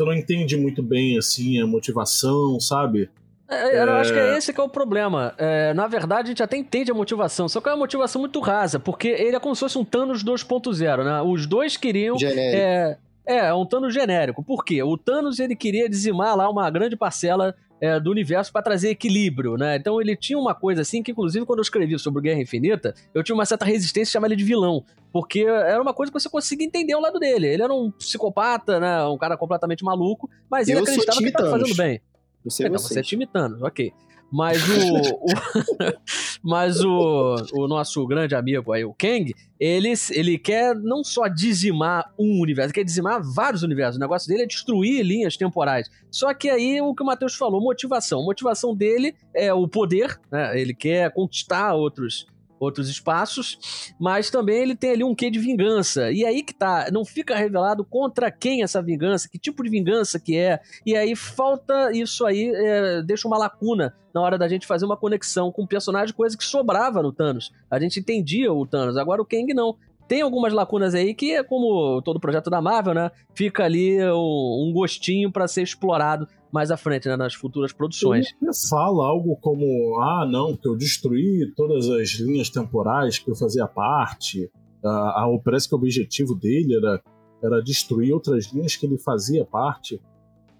você 0.00 0.04
não 0.04 0.14
entende 0.14 0.56
muito 0.56 0.82
bem, 0.82 1.18
assim, 1.18 1.60
a 1.60 1.66
motivação, 1.66 2.58
sabe? 2.58 3.10
É, 3.48 3.82
eu 3.82 3.88
é... 3.88 4.00
acho 4.00 4.12
que 4.12 4.18
é 4.18 4.36
esse 4.38 4.52
que 4.52 4.60
é 4.60 4.64
o 4.64 4.68
problema. 4.68 5.34
É, 5.36 5.74
na 5.74 5.86
verdade, 5.86 6.22
a 6.22 6.26
gente 6.28 6.42
até 6.42 6.56
entende 6.56 6.90
a 6.90 6.94
motivação, 6.94 7.48
só 7.48 7.60
que 7.60 7.68
é 7.68 7.72
uma 7.72 7.78
motivação 7.78 8.20
muito 8.20 8.40
rasa, 8.40 8.78
porque 8.78 9.08
ele 9.08 9.36
é 9.36 9.40
como 9.40 9.54
se 9.54 9.60
fosse 9.60 9.76
um 9.76 9.84
Thanos 9.84 10.24
2.0, 10.24 11.04
né? 11.04 11.20
Os 11.22 11.46
dois 11.46 11.76
queriam... 11.76 12.16
É, 12.22 12.96
é, 13.26 13.36
é, 13.36 13.54
um 13.54 13.66
Thanos 13.66 13.92
genérico. 13.92 14.42
Por 14.42 14.64
quê? 14.64 14.82
O 14.82 14.96
Thanos, 14.96 15.38
ele 15.38 15.54
queria 15.54 15.88
dizimar 15.88 16.36
lá 16.36 16.48
uma 16.48 16.68
grande 16.70 16.96
parcela 16.96 17.54
é, 17.80 17.98
do 17.98 18.10
universo 18.10 18.52
para 18.52 18.62
trazer 18.62 18.90
equilíbrio, 18.90 19.56
né? 19.56 19.76
Então 19.76 20.00
ele 20.00 20.14
tinha 20.14 20.38
uma 20.38 20.54
coisa 20.54 20.82
assim 20.82 21.02
que, 21.02 21.12
inclusive, 21.12 21.46
quando 21.46 21.60
eu 21.60 21.62
escrevi 21.62 21.98
sobre 21.98 22.22
Guerra 22.22 22.40
Infinita, 22.40 22.94
eu 23.14 23.22
tinha 23.22 23.34
uma 23.34 23.46
certa 23.46 23.64
resistência 23.64 24.10
a 24.10 24.12
chamar 24.12 24.26
ele 24.26 24.36
de 24.36 24.44
vilão. 24.44 24.84
Porque 25.12 25.40
era 25.40 25.80
uma 25.80 25.94
coisa 25.94 26.12
que 26.12 26.20
você 26.20 26.28
conseguia 26.28 26.66
entender 26.66 26.94
o 26.94 27.00
lado 27.00 27.18
dele. 27.18 27.48
Ele 27.48 27.62
era 27.62 27.72
um 27.72 27.90
psicopata, 27.90 28.78
né? 28.78 29.04
Um 29.06 29.18
cara 29.18 29.36
completamente 29.36 29.82
maluco, 29.84 30.28
mas 30.48 30.68
ele 30.68 30.80
acreditava 30.80 31.18
que 31.18 31.24
estava 31.24 31.50
fazendo 31.50 31.76
bem. 31.76 32.00
Você, 32.44 32.68
não, 32.68 32.78
você 32.78 33.00
é 33.00 33.02
time 33.02 33.26
Thanos, 33.26 33.62
ok. 33.62 33.92
Mas 34.32 34.62
o, 34.68 34.96
o 34.96 35.26
mas 36.42 36.80
o, 36.84 37.36
o 37.52 37.68
nosso 37.68 38.06
grande 38.06 38.34
amigo 38.34 38.72
aí, 38.72 38.84
o 38.84 38.94
Kang, 38.94 39.34
ele, 39.58 39.92
ele 40.10 40.38
quer 40.38 40.74
não 40.74 41.02
só 41.04 41.28
dizimar 41.28 42.12
um 42.18 42.40
universo, 42.40 42.68
ele 42.68 42.74
quer 42.74 42.84
dizimar 42.84 43.20
vários 43.22 43.62
universos. 43.62 43.96
O 43.96 44.00
negócio 44.00 44.28
dele 44.28 44.44
é 44.44 44.46
destruir 44.46 45.02
linhas 45.02 45.36
temporais. 45.36 45.90
Só 46.10 46.32
que 46.32 46.48
aí 46.48 46.80
o 46.80 46.94
que 46.94 47.02
o 47.02 47.06
Matheus 47.06 47.34
falou, 47.34 47.60
motivação. 47.60 48.20
A 48.20 48.24
motivação 48.24 48.74
dele 48.74 49.14
é 49.34 49.52
o 49.52 49.68
poder, 49.68 50.18
né? 50.30 50.58
Ele 50.58 50.74
quer 50.74 51.12
conquistar 51.12 51.74
outros 51.74 52.26
outros 52.60 52.90
espaços, 52.90 53.92
mas 53.98 54.30
também 54.30 54.62
ele 54.62 54.76
tem 54.76 54.90
ali 54.90 55.02
um 55.02 55.14
quê 55.14 55.30
de 55.30 55.38
vingança. 55.38 56.12
E 56.12 56.24
aí 56.26 56.42
que 56.42 56.54
tá, 56.54 56.90
não 56.92 57.04
fica 57.04 57.34
revelado 57.34 57.84
contra 57.84 58.30
quem 58.30 58.62
essa 58.62 58.82
vingança, 58.82 59.28
que 59.28 59.38
tipo 59.38 59.64
de 59.64 59.70
vingança 59.70 60.20
que 60.20 60.36
é. 60.36 60.60
E 60.84 60.94
aí 60.94 61.16
falta 61.16 61.90
isso 61.92 62.26
aí, 62.26 62.52
é, 62.54 63.02
deixa 63.02 63.26
uma 63.26 63.38
lacuna 63.38 63.94
na 64.12 64.20
hora 64.20 64.36
da 64.36 64.46
gente 64.46 64.66
fazer 64.66 64.84
uma 64.84 64.96
conexão 64.96 65.50
com 65.50 65.62
o 65.62 65.66
personagem, 65.66 66.14
coisa 66.14 66.36
que 66.36 66.44
sobrava 66.44 67.02
no 67.02 67.12
Thanos. 67.12 67.50
A 67.70 67.80
gente 67.80 67.98
entendia 67.98 68.52
o 68.52 68.66
Thanos, 68.66 68.96
agora 68.96 69.22
o 69.22 69.26
Kang 69.26 69.54
não 69.54 69.76
tem 70.06 70.22
algumas 70.22 70.52
lacunas 70.52 70.92
aí 70.92 71.14
que 71.14 71.36
é 71.36 71.44
como 71.44 72.02
todo 72.02 72.18
projeto 72.18 72.50
da 72.50 72.60
Marvel, 72.60 72.92
né? 72.92 73.12
Fica 73.32 73.64
ali 73.64 74.04
um, 74.06 74.66
um 74.66 74.72
gostinho 74.74 75.30
para 75.30 75.46
ser 75.46 75.62
explorado 75.62 76.26
mais 76.52 76.70
à 76.70 76.76
frente, 76.76 77.08
né, 77.08 77.16
nas 77.16 77.34
futuras 77.34 77.72
produções. 77.72 78.34
Ele 78.40 78.50
fala 78.68 79.06
algo 79.06 79.36
como: 79.36 80.00
ah, 80.00 80.26
não, 80.30 80.52
porque 80.52 80.68
eu 80.68 80.76
destruí 80.76 81.52
todas 81.56 81.88
as 81.88 82.10
linhas 82.20 82.50
temporais 82.50 83.18
que 83.18 83.30
eu 83.30 83.34
fazia 83.34 83.66
parte. 83.66 84.50
Ah, 84.84 85.24
ah, 85.24 85.40
parece 85.44 85.68
que 85.68 85.74
o 85.74 85.78
objetivo 85.78 86.34
dele 86.34 86.76
era, 86.76 87.02
era 87.42 87.62
destruir 87.62 88.12
outras 88.12 88.46
linhas 88.52 88.76
que 88.76 88.86
ele 88.86 88.98
fazia 88.98 89.44
parte. 89.44 90.00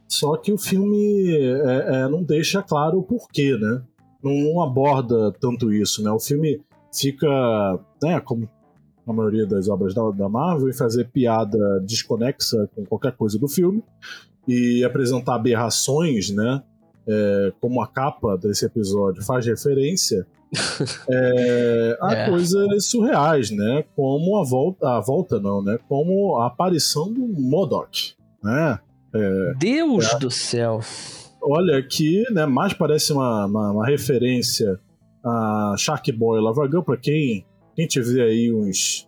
Só 0.08 0.36
que 0.36 0.52
o 0.52 0.58
filme 0.58 1.32
é, 1.36 2.02
é, 2.02 2.08
não 2.08 2.22
deixa 2.22 2.62
claro 2.62 2.98
o 2.98 3.02
porquê, 3.02 3.56
né? 3.56 3.82
Não, 4.22 4.32
não, 4.32 4.62
aborda 4.62 5.32
tanto 5.40 5.72
isso, 5.72 6.02
né? 6.02 6.10
O 6.10 6.18
filme 6.18 6.60
fica, 6.92 7.26
né, 8.02 8.20
como 8.20 8.48
a 9.06 9.12
maioria 9.12 9.46
das 9.46 9.68
obras 9.68 9.94
da, 9.94 10.10
da 10.10 10.28
Marvel, 10.28 10.68
em 10.68 10.72
fazer 10.72 11.08
piada 11.08 11.58
desconexa 11.86 12.68
com 12.74 12.84
qualquer 12.84 13.16
coisa 13.16 13.38
do 13.38 13.48
filme 13.48 13.82
e 14.52 14.84
apresentar 14.84 15.34
aberrações, 15.36 16.30
né? 16.30 16.62
É, 17.08 17.52
como 17.60 17.80
a 17.82 17.86
capa 17.86 18.36
desse 18.36 18.64
episódio 18.66 19.22
faz 19.24 19.46
referência, 19.46 20.26
é, 21.08 21.98
há 22.00 22.12
É. 22.14 22.28
coisas 22.30 22.86
surreais, 22.86 23.50
né? 23.50 23.84
Como 23.96 24.36
a 24.36 24.44
volta, 24.44 24.88
a 24.96 25.00
volta 25.00 25.38
não, 25.40 25.62
né? 25.62 25.78
Como 25.88 26.36
a 26.38 26.46
aparição 26.46 27.12
do 27.12 27.20
Modok, 27.20 28.14
né? 28.42 28.78
Deus 29.58 30.14
do 30.20 30.30
céu. 30.30 30.80
Olha 31.42 31.78
aqui, 31.78 32.22
né? 32.32 32.46
Mais 32.46 32.72
parece 32.74 33.12
uma, 33.12 33.46
uma, 33.46 33.72
uma 33.72 33.86
referência 33.86 34.78
a 35.24 35.74
Shark 35.78 36.10
Boy 36.12 36.40
Lava 36.40 36.66
Girl, 36.66 36.82
pra 36.82 36.96
quem, 36.96 37.44
quem 37.74 37.86
tiver 37.86 38.22
aí 38.22 38.52
uns, 38.52 39.06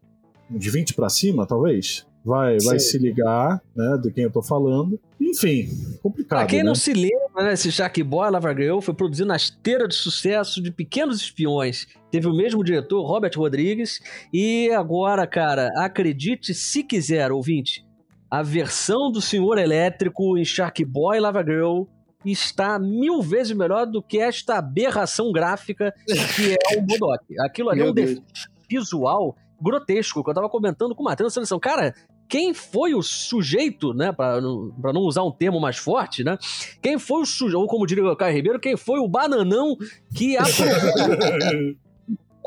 uns 0.51 0.67
20 0.67 0.95
pra 0.95 1.09
cima, 1.09 1.47
talvez, 1.47 2.07
vai, 2.25 2.59
vai 2.59 2.79
se 2.79 2.99
ligar, 2.99 3.61
né? 3.75 3.99
De 4.03 4.11
quem 4.11 4.25
eu 4.25 4.31
tô 4.31 4.43
falando. 4.43 4.99
Enfim, 5.21 5.69
complicado. 6.03 6.39
Pra 6.41 6.47
quem 6.47 6.61
né? 6.61 6.65
não 6.65 6.75
se 6.75 6.93
lembra, 6.93 7.45
né, 7.45 7.53
esse 7.53 7.71
Shark 7.71 8.03
Boy 8.03 8.31
Lava 8.31 8.55
Girl 8.55 8.81
foi 8.81 8.95
produzido 8.95 9.29
na 9.29 9.37
esteira 9.37 9.89
de 9.89 9.95
sucesso 9.95 10.63
de 10.63 10.71
Pequenos 10.71 11.21
Espiões. 11.21 11.87
Teve 12.11 12.27
o 12.27 12.37
mesmo 12.37 12.63
diretor, 12.63 13.03
Robert 13.05 13.33
Rodrigues. 13.37 14.01
E 14.33 14.71
agora, 14.71 15.27
cara, 15.27 15.71
acredite 15.77 16.55
se 16.55 16.83
quiser, 16.83 17.33
ouvinte, 17.33 17.85
a 18.31 18.43
versão 18.43 19.11
do 19.11 19.21
Senhor 19.21 19.59
Elétrico 19.59 20.39
em 20.39 20.45
Shark 20.45 20.85
Boy 20.85 21.21
Lava 21.21 21.43
Girl 21.43 21.85
está 22.25 22.79
mil 22.79 23.21
vezes 23.21 23.57
melhor 23.57 23.87
do 23.87 24.03
que 24.03 24.19
esta 24.19 24.59
aberração 24.59 25.33
gráfica 25.33 25.93
que 26.07 26.53
é 26.53 26.79
o 26.79 26.83
Modok. 26.83 27.25
Aquilo 27.41 27.71
ali 27.71 27.81
é 27.81 27.83
Meu 27.83 27.93
um 27.93 27.95
Deus. 27.95 28.11
defeito 28.11 28.53
visual 28.69 29.37
grotesco, 29.61 30.25
que 30.25 30.31
eu 30.31 30.35
tava 30.35 30.49
comentando 30.49 30.95
com 30.95 31.03
o 31.03 31.05
Matheus 31.05 31.29
na 31.29 31.35
seleção. 31.35 31.61
Cara, 31.61 31.95
quem 32.33 32.55
foi 32.55 32.95
o 32.95 33.03
sujeito, 33.03 33.93
né, 33.93 34.11
para 34.11 34.41
não, 34.41 34.71
pra 34.81 34.91
não 34.91 35.03
usar 35.03 35.23
um 35.23 35.31
termo 35.31 35.61
mais 35.61 35.77
forte, 35.77 36.25
né? 36.25 36.39
Quem 36.81 36.99
foi 36.99 37.21
o 37.21 37.27
sujeito, 37.27 37.61
ou 37.61 37.67
como 37.67 37.87
diria 37.87 38.03
o 38.07 38.17
Caio 38.17 38.35
Ribeiro, 38.35 38.59
quem 38.59 38.75
foi 38.75 38.99
o 39.01 39.07
bananão 39.07 39.77
que 40.15 40.35
aprovou 40.41 41.77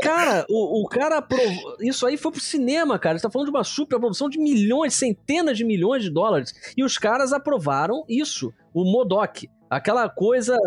Cara, 0.01 0.44
o, 0.50 0.82
o 0.82 0.88
cara 0.88 1.20
aprovou. 1.20 1.77
Isso 1.80 2.04
aí 2.08 2.18
foi 2.18 2.32
pro 2.32 2.42
cinema, 2.42 2.98
cara. 2.98 3.20
Você 3.20 3.22
tá 3.22 3.30
falando 3.30 3.51
de 3.51 3.56
uma 3.56 3.63
superprodução 3.63 4.27
de 4.27 4.39
milhões, 4.39 4.96
centenas 4.96 5.56
de 5.56 5.63
milhões 5.63 6.01
de 6.01 6.10
dólares. 6.10 6.51
E 6.75 6.84
os 6.84 6.98
caras 6.98 7.32
aprovaram 7.32 8.04
isso, 8.10 8.51
o 8.74 8.84
Modok. 8.84 9.48
Aquela 9.70 10.10
coisa 10.10 10.58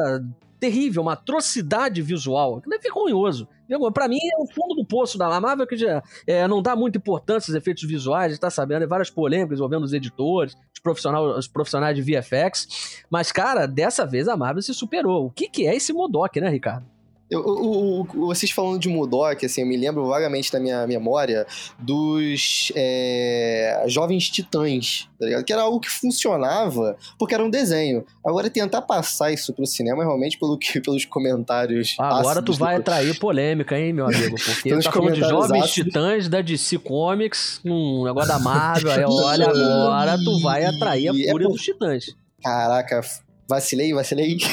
terrível, 0.60 1.02
uma 1.02 1.14
atrocidade 1.14 2.00
visual. 2.00 2.58
Aquilo 2.58 2.74
é 2.74 2.78
vergonhoso. 2.78 3.48
Pra 3.92 4.08
mim 4.08 4.18
é 4.18 4.42
o 4.42 4.46
fundo 4.46 4.74
do 4.74 4.84
poço 4.84 5.18
da 5.18 5.40
Marvel 5.40 5.66
que 5.66 5.76
já 5.76 6.02
é, 6.26 6.46
não 6.48 6.62
dá 6.62 6.74
muita 6.74 6.98
importância 6.98 7.50
aos 7.52 7.56
efeitos 7.56 7.84
visuais, 7.84 8.26
a 8.26 8.28
gente 8.30 8.40
tá 8.40 8.50
sabendo, 8.50 8.84
é 8.84 8.86
várias 8.86 9.10
polêmicas 9.10 9.58
envolvendo 9.58 9.84
os 9.84 9.92
editores, 9.92 10.56
os 10.72 10.80
profissionais, 10.80 11.36
os 11.36 11.48
profissionais 11.48 11.96
de 11.96 12.02
VFX. 12.02 13.04
Mas, 13.10 13.30
cara, 13.30 13.66
dessa 13.66 14.06
vez 14.06 14.28
a 14.28 14.36
Marvel 14.36 14.62
se 14.62 14.72
superou. 14.72 15.26
O 15.26 15.30
que, 15.30 15.48
que 15.48 15.66
é 15.66 15.74
esse 15.74 15.92
Modok, 15.92 16.40
né, 16.40 16.48
Ricardo? 16.48 16.97
Eu, 17.30 17.40
o- 17.40 18.00
o- 18.02 18.26
vocês 18.26 18.50
falando 18.50 18.78
de 18.78 18.88
Mudok, 18.88 19.44
assim, 19.44 19.60
eu 19.60 19.66
me 19.66 19.76
lembro 19.76 20.06
vagamente 20.06 20.50
da 20.50 20.58
minha 20.58 20.86
memória 20.86 21.46
dos 21.78 22.72
é, 22.74 23.84
Jovens 23.86 24.30
Titãs, 24.30 25.08
tá 25.18 25.26
ligado? 25.26 25.44
Que 25.44 25.52
era 25.52 25.62
algo 25.62 25.78
que 25.80 25.90
funcionava 25.90 26.96
porque 27.18 27.34
era 27.34 27.44
um 27.44 27.50
desenho. 27.50 28.04
Agora, 28.24 28.48
tentar 28.48 28.82
passar 28.82 29.32
isso 29.32 29.52
pro 29.52 29.66
cinema, 29.66 30.02
realmente, 30.04 30.38
pelo 30.38 30.56
que, 30.56 30.80
pelos 30.80 31.04
comentários. 31.04 31.96
Agora 31.98 32.40
tu 32.42 32.52
vai 32.54 32.76
do- 32.76 32.80
atrair 32.80 33.18
polêmica, 33.18 33.78
hein, 33.78 33.92
meu 33.92 34.06
amigo? 34.06 34.36
Porque 34.42 34.68
Pelos 34.70 34.84
tá 34.84 34.92
falando 34.92 35.14
de 35.14 35.20
jovens 35.20 35.64
ácidos. 35.64 35.70
titãs 35.92 36.28
da 36.28 36.40
DC 36.40 36.78
Comics, 36.78 37.60
um 37.64 38.04
negócio 38.04 38.28
da 38.28 38.38
Marvel, 38.38 38.90
aí 38.92 39.04
olha 39.06 39.48
agora, 39.48 40.16
tu 40.18 40.40
vai 40.40 40.64
atrair 40.64 41.08
a 41.08 41.12
é 41.12 41.30
fúria 41.30 41.46
por- 41.46 41.52
dos 41.52 41.62
titãs. 41.62 42.06
Caraca, 42.42 43.00
vacilei, 43.48 43.92
vacilei. 43.92 44.36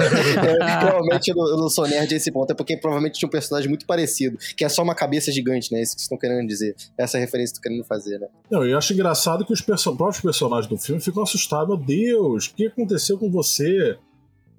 É, 0.00 0.84
realmente 0.84 1.28
eu 1.30 1.36
não, 1.36 1.48
eu 1.48 1.56
não 1.56 1.68
sou 1.68 1.86
nerd 1.86 2.12
a 2.12 2.16
esse 2.16 2.30
ponto, 2.30 2.50
é 2.52 2.54
porque 2.54 2.76
provavelmente 2.76 3.18
tinha 3.18 3.26
um 3.26 3.30
personagem 3.30 3.68
muito 3.68 3.86
parecido, 3.86 4.38
que 4.56 4.64
é 4.64 4.68
só 4.68 4.82
uma 4.82 4.94
cabeça 4.94 5.32
gigante, 5.32 5.72
né? 5.72 5.82
Isso 5.82 5.94
que 5.94 6.00
vocês 6.00 6.04
estão 6.06 6.18
querendo 6.18 6.46
dizer. 6.46 6.74
Essa 6.96 7.18
referência 7.18 7.52
que 7.54 7.58
estão 7.58 7.70
querendo 7.70 7.84
fazer, 7.86 8.18
né? 8.18 8.28
Não, 8.50 8.64
eu 8.64 8.76
acho 8.78 8.92
engraçado 8.92 9.44
que 9.44 9.52
os 9.52 9.60
perso- 9.60 9.94
próprios 9.96 10.20
personagens 10.22 10.66
do 10.68 10.76
filme 10.78 11.00
ficam 11.00 11.22
assustados. 11.22 11.68
Meu 11.68 11.76
Deus, 11.76 12.46
o 12.46 12.54
que 12.54 12.66
aconteceu 12.66 13.18
com 13.18 13.30
você? 13.30 13.96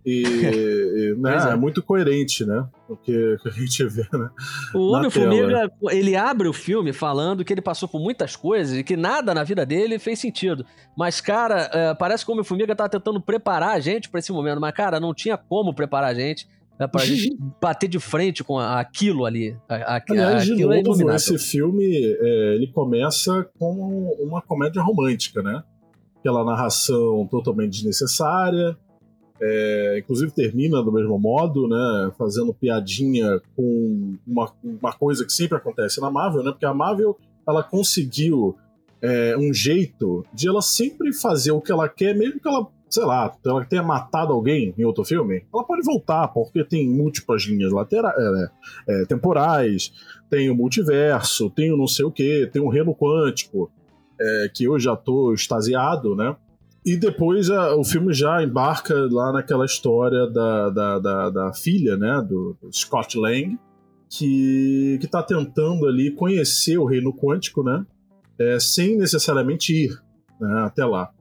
E, 0.05 0.23
e, 0.23 1.15
né, 1.19 1.37
é. 1.49 1.51
é. 1.51 1.55
muito 1.55 1.83
coerente, 1.83 2.45
né? 2.45 2.65
O 2.89 2.95
que, 2.95 3.37
que 3.41 3.47
a 3.49 3.51
gente 3.51 3.85
vê, 3.85 4.01
né? 4.13 4.29
O 4.73 4.91
Na 4.91 4.97
Homem-Formiga, 4.99 5.71
ele 5.91 6.15
abre 6.15 6.47
o 6.47 6.53
filme 6.53 6.91
falando 6.91 7.45
que 7.45 7.53
ele 7.53 7.61
passou 7.61 7.87
por 7.87 8.01
muitas 8.01 8.35
coisas 8.35 8.77
e 8.77 8.83
que 8.83 8.97
nada 8.97 9.33
na 9.33 9.43
vida 9.43 9.65
dele 9.65 9.99
fez 9.99 10.19
sentido. 10.19 10.65
Mas, 10.97 11.21
cara, 11.21 11.69
é, 11.73 11.93
parece 11.93 12.25
que 12.25 12.31
o 12.31 12.33
Homem-Formiga 12.33 12.75
tava 12.75 12.89
tentando 12.89 13.21
preparar 13.21 13.75
a 13.75 13.79
gente 13.79 14.09
pra 14.09 14.19
esse 14.19 14.31
momento. 14.31 14.59
Mas, 14.59 14.73
cara, 14.73 14.99
não 14.99 15.13
tinha 15.13 15.37
como 15.37 15.73
preparar 15.73 16.09
a 16.11 16.13
gente 16.13 16.47
né, 16.79 16.87
pra 16.87 17.05
gente 17.05 17.37
bater 17.61 17.87
de 17.87 17.99
frente 17.99 18.43
com 18.43 18.57
aquilo 18.57 19.25
ali. 19.25 19.55
A- 19.69 19.75
a- 19.97 20.03
Aliás, 20.09 20.45
de 20.45 20.53
aquilo 20.53 20.73
é 20.73 20.77
novo, 20.77 20.87
inominável. 20.89 21.15
esse 21.15 21.37
filme 21.37 21.85
é, 22.19 22.55
ele 22.55 22.67
começa 22.73 23.47
com 23.59 24.15
uma 24.19 24.41
comédia 24.41 24.81
romântica, 24.81 25.41
né? 25.43 25.61
Aquela 26.19 26.43
narração 26.43 27.27
totalmente 27.29 27.71
desnecessária. 27.73 28.75
É, 29.41 29.97
inclusive 29.99 30.31
termina 30.31 30.83
do 30.83 30.91
mesmo 30.91 31.17
modo, 31.17 31.67
né? 31.67 32.11
Fazendo 32.17 32.53
piadinha 32.53 33.41
com 33.55 34.15
uma, 34.25 34.51
uma 34.63 34.93
coisa 34.93 35.25
que 35.25 35.33
sempre 35.33 35.57
acontece 35.57 35.99
na 35.99 36.11
Marvel, 36.11 36.43
né? 36.43 36.51
Porque 36.51 36.65
a 36.65 36.73
Marvel 36.73 37.17
ela 37.47 37.63
conseguiu 37.63 38.55
é, 39.01 39.35
um 39.35 39.51
jeito 39.51 40.23
de 40.31 40.47
ela 40.47 40.61
sempre 40.61 41.11
fazer 41.13 41.51
o 41.51 41.59
que 41.59 41.71
ela 41.71 41.89
quer, 41.89 42.15
mesmo 42.15 42.39
que 42.39 42.47
ela, 42.47 42.67
sei 42.87 43.03
lá, 43.03 43.35
ela 43.43 43.65
tenha 43.65 43.81
matado 43.81 44.31
alguém 44.31 44.75
em 44.77 44.83
outro 44.83 45.03
filme, 45.03 45.43
ela 45.51 45.63
pode 45.63 45.83
voltar, 45.83 46.27
porque 46.27 46.63
tem 46.63 46.87
múltiplas 46.87 47.41
linhas 47.43 47.71
laterais, 47.71 48.15
é, 48.87 49.05
temporais, 49.05 49.91
tem 50.29 50.51
o 50.51 50.55
multiverso, 50.55 51.49
tem 51.49 51.73
o 51.73 51.77
não 51.77 51.87
sei 51.87 52.05
o 52.05 52.11
que, 52.11 52.47
tem 52.53 52.61
o 52.61 52.69
reino 52.69 52.93
quântico, 52.93 53.71
é, 54.19 54.51
que 54.53 54.65
eu 54.65 54.79
já 54.79 54.95
tô 54.95 55.33
extasiado, 55.33 56.15
né? 56.15 56.35
E 56.85 56.95
depois 56.97 57.49
a- 57.49 57.75
o 57.75 57.83
filme 57.83 58.13
já 58.13 58.43
embarca 58.43 58.95
lá 59.11 59.31
naquela 59.31 59.65
história 59.65 60.27
da, 60.27 60.69
da, 60.69 60.99
da, 60.99 61.29
da 61.29 61.53
filha, 61.53 61.95
né, 61.95 62.25
do, 62.27 62.57
do 62.61 62.73
Scott 62.73 63.17
Lang, 63.17 63.57
que, 64.09 64.97
que 64.99 65.07
tá 65.07 65.21
tentando 65.21 65.85
ali 65.87 66.11
conhecer 66.11 66.77
o 66.77 66.85
reino 66.85 67.13
quântico, 67.13 67.63
né, 67.63 67.85
é, 68.39 68.59
sem 68.59 68.97
necessariamente 68.97 69.73
ir 69.85 69.91
né, 70.39 70.63
até 70.65 70.83
lá. 70.83 71.11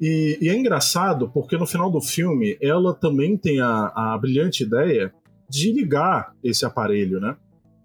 E, 0.00 0.38
e 0.40 0.48
é 0.48 0.56
engraçado 0.56 1.28
porque 1.28 1.56
no 1.56 1.66
final 1.66 1.90
do 1.90 2.00
filme 2.00 2.56
ela 2.60 2.94
também 2.94 3.36
tem 3.36 3.60
a, 3.60 3.92
a 3.94 4.18
brilhante 4.18 4.62
ideia 4.62 5.12
de 5.48 5.72
ligar 5.72 6.34
esse 6.42 6.66
aparelho, 6.66 7.20
né? 7.20 7.36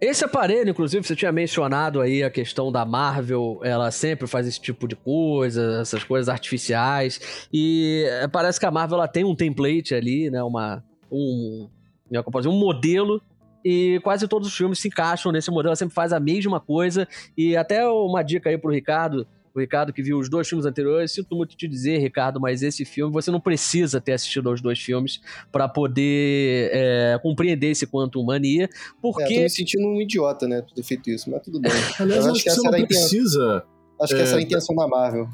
Esse 0.02 0.26
aparelho, 0.26 0.72
inclusive, 0.72 1.06
você 1.06 1.16
tinha 1.16 1.32
mencionado 1.32 2.02
aí 2.02 2.24
a 2.24 2.32
questão 2.32 2.72
da 2.72 2.84
Marvel, 2.84 3.60
ela 3.62 3.92
sempre 3.92 4.26
faz 4.26 4.48
esse 4.48 4.60
tipo 4.60 4.88
de 4.88 4.96
coisa, 4.96 5.80
essas 5.80 6.04
coisas 6.04 6.28
artificiais. 6.28 7.48
E 7.54 8.04
eh, 8.08 8.28
parece 8.28 8.60
que 8.60 8.66
a 8.66 8.72
Marvel 8.72 8.98
ela 8.98 9.08
tem 9.08 9.24
um 9.24 9.36
template 9.36 9.94
ali, 9.94 10.32
né? 10.32 10.42
Uma, 10.42 10.84
um, 11.12 11.70
é 12.12 12.50
um 12.50 12.60
modelo. 12.60 13.22
E 13.64 14.00
quase 14.04 14.28
todos 14.28 14.48
os 14.48 14.58
filmes 14.58 14.80
se 14.80 14.88
encaixam 14.88 15.32
nesse 15.32 15.52
modelo, 15.52 15.70
ela 15.70 15.76
sempre 15.76 15.94
faz 15.94 16.12
a 16.12 16.20
mesma 16.20 16.60
coisa. 16.60 17.08
E 17.38 17.56
até 17.56 17.88
uma 17.88 18.24
dica 18.24 18.50
aí 18.50 18.58
pro 18.58 18.72
Ricardo, 18.72 19.28
o 19.54 19.60
Ricardo 19.60 19.92
que 19.92 20.02
viu 20.02 20.18
os 20.18 20.30
dois 20.30 20.48
filmes 20.48 20.66
anteriores, 20.66 21.12
sinto 21.12 21.36
muito 21.36 21.56
te 21.56 21.68
dizer, 21.68 22.00
Ricardo, 22.00 22.40
mas 22.40 22.62
esse 22.62 22.86
filme 22.86 23.12
você 23.12 23.30
não 23.32 23.40
precisa 23.40 24.00
ter 24.00 24.14
assistido 24.14 24.50
aos 24.50 24.62
dois 24.62 24.80
filmes 24.80 25.20
para 25.52 25.68
poder 25.68 26.70
é, 26.74 27.20
compreender 27.22 27.72
esse 27.72 27.86
Quantum 27.86 28.24
Mania, 28.24 28.66
É, 28.66 28.70
porque 29.02 29.24
eu 29.24 29.28
tô 29.28 29.42
me 29.42 29.50
sentindo 29.50 29.88
um 29.88 30.02
idiota, 30.02 30.48
né? 30.48 30.62
Por 30.62 30.74
ter 30.74 30.84
feito 30.84 31.10
isso, 31.10 31.30
mas 31.30 31.42
tudo 31.42 31.60
bem. 31.60 31.72
Aliás, 32.00 32.26
Eu 32.26 32.32
acho 32.32 32.44
que 32.44 32.50
você 32.50 32.70
não 32.70 32.86
precisa. 32.86 33.64
Acho 34.00 34.14
que 34.14 34.20
É, 34.20 34.24
essa 34.24 34.34
era 34.34 34.42
a 34.42 34.44
intenção 34.44 34.76
da 34.76 34.88
Marvel. 34.88 35.28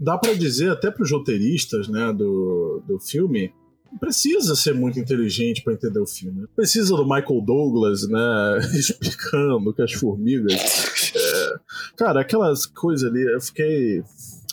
Dá 0.00 0.16
pra 0.16 0.32
dizer 0.32 0.70
até 0.70 0.90
pros 0.90 1.10
roteiristas, 1.10 1.88
né, 1.88 2.12
do, 2.12 2.82
do 2.86 3.00
filme. 3.00 3.52
Não 3.90 3.98
precisa 3.98 4.54
ser 4.54 4.74
muito 4.74 5.00
inteligente 5.00 5.62
pra 5.62 5.72
entender 5.72 5.98
o 5.98 6.06
filme. 6.06 6.46
Precisa 6.54 6.94
do 6.94 7.04
Michael 7.04 7.40
Douglas, 7.44 8.06
né, 8.08 8.58
explicando 8.78 9.72
que 9.72 9.82
as 9.82 9.92
formigas. 9.92 10.54
É, 11.54 11.58
cara, 11.96 12.20
aquelas 12.20 12.66
coisas 12.66 13.08
ali, 13.08 13.22
eu 13.22 13.40
fiquei. 13.40 14.02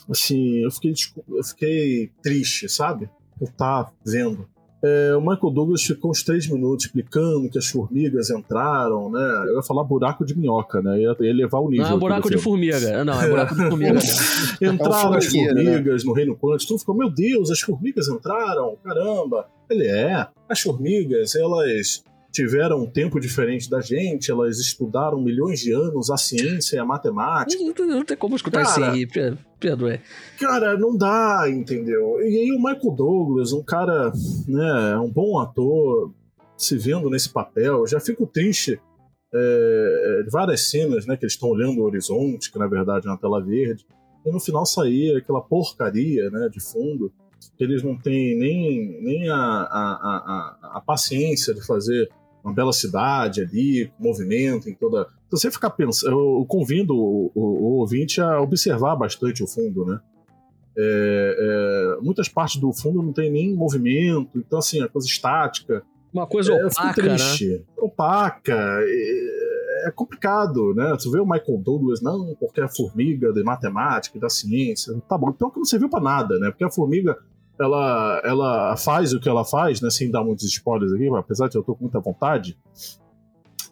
Assim, 0.10 0.64
eu 0.64 0.72
fiquei, 0.72 0.94
eu 1.30 1.44
fiquei 1.44 2.12
triste, 2.22 2.70
sabe? 2.70 3.10
Por 3.38 3.50
estar 3.50 3.92
vendo. 4.06 4.48
É, 4.84 5.16
o 5.16 5.20
Michael 5.20 5.52
Douglas 5.52 5.82
ficou 5.82 6.12
uns 6.12 6.22
três 6.22 6.48
minutos 6.48 6.86
explicando 6.86 7.50
que 7.50 7.58
as 7.58 7.68
formigas 7.68 8.30
entraram, 8.30 9.10
né? 9.10 9.46
Eu 9.48 9.56
ia 9.56 9.64
falar 9.64 9.84
buraco 9.84 10.24
de 10.24 10.38
minhoca, 10.38 10.80
né? 10.80 11.00
Ia, 11.00 11.16
ia 11.22 11.34
levar 11.34 11.58
o 11.58 11.70
nível. 11.70 11.88
não 11.88 11.96
é 11.96 12.00
buraco 12.00 12.30
de 12.30 12.38
formiga. 12.38 13.04
Não, 13.04 13.20
é 13.20 13.28
buraco 13.28 13.56
de 13.56 13.62
formiga. 13.68 13.94
mesmo. 13.94 14.22
Entraram 14.62 15.14
as 15.14 15.26
formigueiro, 15.26 15.56
né? 15.56 15.64
formigas 15.64 16.04
no 16.04 16.14
Reino 16.14 16.38
Quântico. 16.38 16.74
Tu 16.74 16.80
ficou, 16.80 16.96
meu 16.96 17.10
Deus, 17.10 17.50
as 17.50 17.60
formigas 17.62 18.08
entraram, 18.08 18.78
caramba. 18.84 19.48
Ele 19.68 19.88
é. 19.88 20.28
As 20.48 20.62
formigas, 20.62 21.34
elas 21.34 22.04
tiveram 22.36 22.84
um 22.84 22.86
tempo 22.86 23.18
diferente 23.18 23.70
da 23.70 23.80
gente, 23.80 24.30
elas 24.30 24.60
estudaram 24.60 25.22
milhões 25.22 25.62
de 25.62 25.72
anos 25.72 26.10
a 26.12 26.18
ciência 26.18 26.76
e 26.76 26.80
a 26.80 26.86
matemática. 26.86 27.64
Não, 27.64 27.74
tem- 27.74 27.88
não 27.88 28.04
tem 28.04 28.18
como 28.18 28.36
escutar 28.36 28.62
isso 28.64 28.76
Cara. 28.80 28.92
aí, 28.92 29.08
Pe- 29.08 29.38
Pedro. 29.58 29.88
É. 29.88 30.02
Cara, 30.38 30.78
não 30.78 30.98
dá, 30.98 31.46
entendeu? 31.50 32.20
E 32.22 32.38
aí 32.38 32.52
o 32.52 32.58
Michael 32.58 32.94
Douglas, 32.94 33.54
um 33.54 33.64
cara, 33.64 34.12
né, 34.48 34.98
um 34.98 35.10
bom 35.10 35.40
ator, 35.40 36.12
se 36.58 36.78
vendo 36.78 37.10
nesse 37.10 37.30
papel. 37.30 37.80
Eu 37.80 37.88
já 37.88 38.02
fico 38.02 38.28
triste 38.28 38.78
é, 39.34 40.22
de 40.26 40.30
várias 40.30 40.70
cenas, 40.70 41.06
né, 41.06 41.16
que 41.16 41.24
eles 41.24 41.34
estão 41.34 41.50
olhando 41.50 41.80
o 41.80 41.84
horizonte, 41.86 42.52
que 42.52 42.60
na 42.60 42.68
verdade 42.68 43.08
é 43.08 43.10
uma 43.10 43.18
tela 43.18 43.42
verde, 43.42 43.86
e 44.26 44.32
no 44.32 44.40
final 44.42 44.66
sair 44.66 45.16
aquela 45.16 45.42
porcaria, 45.42 46.30
né, 46.32 46.50
de 46.52 46.60
fundo, 46.60 47.12
que 47.58 47.64
eles 47.64 47.82
não 47.84 47.98
têm 47.98 48.38
nem, 48.38 49.02
nem 49.02 49.30
a, 49.30 49.36
a, 49.36 50.60
a, 50.72 50.78
a 50.78 50.82
paciência 50.86 51.54
de 51.54 51.66
fazer 51.66 52.10
uma 52.46 52.54
bela 52.54 52.72
cidade 52.72 53.42
ali, 53.42 53.92
movimento 54.00 54.70
em 54.70 54.76
toda. 54.76 55.06
Se 55.06 55.32
você 55.32 55.52
ficar 55.52 55.72
pensando, 55.72 56.12
eu 56.12 56.46
convido 56.46 56.96
o, 56.96 57.32
o, 57.34 57.42
o, 57.42 57.80
ouvinte 57.80 58.22
a 58.22 58.40
observar 58.40 58.96
bastante 58.96 59.44
o 59.44 59.48
fundo, 59.48 59.84
né? 59.84 60.00
É, 60.78 61.96
é, 61.98 62.02
muitas 62.04 62.30
partes 62.30 62.58
do 62.62 62.72
fundo 62.72 63.02
não 63.02 63.12
tem 63.12 63.32
nem 63.32 63.56
movimento, 63.56 64.38
então 64.38 64.60
assim, 64.60 64.82
a 64.82 64.88
coisa 64.88 65.08
estática. 65.08 65.82
Uma 66.14 66.28
coisa 66.28 66.54
é, 66.54 66.66
opaca, 66.66 67.02
triste. 67.02 67.48
Né? 67.48 67.60
Opaca. 67.78 68.54
É, 68.54 69.88
é, 69.88 69.92
complicado, 69.92 70.74
né? 70.76 70.92
Você 70.92 71.10
vê 71.10 71.20
o 71.20 71.26
Michael 71.26 71.58
Douglas, 71.58 72.02
não, 72.02 72.36
porque 72.40 72.62
é 72.62 72.64
a 72.64 72.70
formiga 72.70 73.34
de 73.34 73.44
matemática 73.44 74.18
e 74.18 74.22
da 74.22 74.30
ciência. 74.30 74.94
Tá 75.10 75.18
bom, 75.18 75.32
então 75.36 75.50
que 75.50 75.58
não 75.58 75.66
serviu 75.66 75.90
para 75.90 76.04
nada, 76.04 76.38
né? 76.38 76.52
Porque 76.52 76.64
a 76.64 76.72
formiga 76.72 77.18
ela, 77.60 78.22
ela 78.24 78.78
faz 78.78 79.14
o 79.14 79.20
que 79.20 79.30
ela 79.30 79.46
faz, 79.46 79.82
né? 79.82 79.90
Sem 79.90 80.12
dar 80.12 80.24
muitos 80.24 80.46
spoilers 80.46 80.94
aqui, 80.94 81.08
apesar 81.16 81.48
de 81.48 81.58
eu 81.58 81.64
tô 81.64 81.76
com 81.76 81.86
muita 81.86 82.00
vontade. 82.00 82.58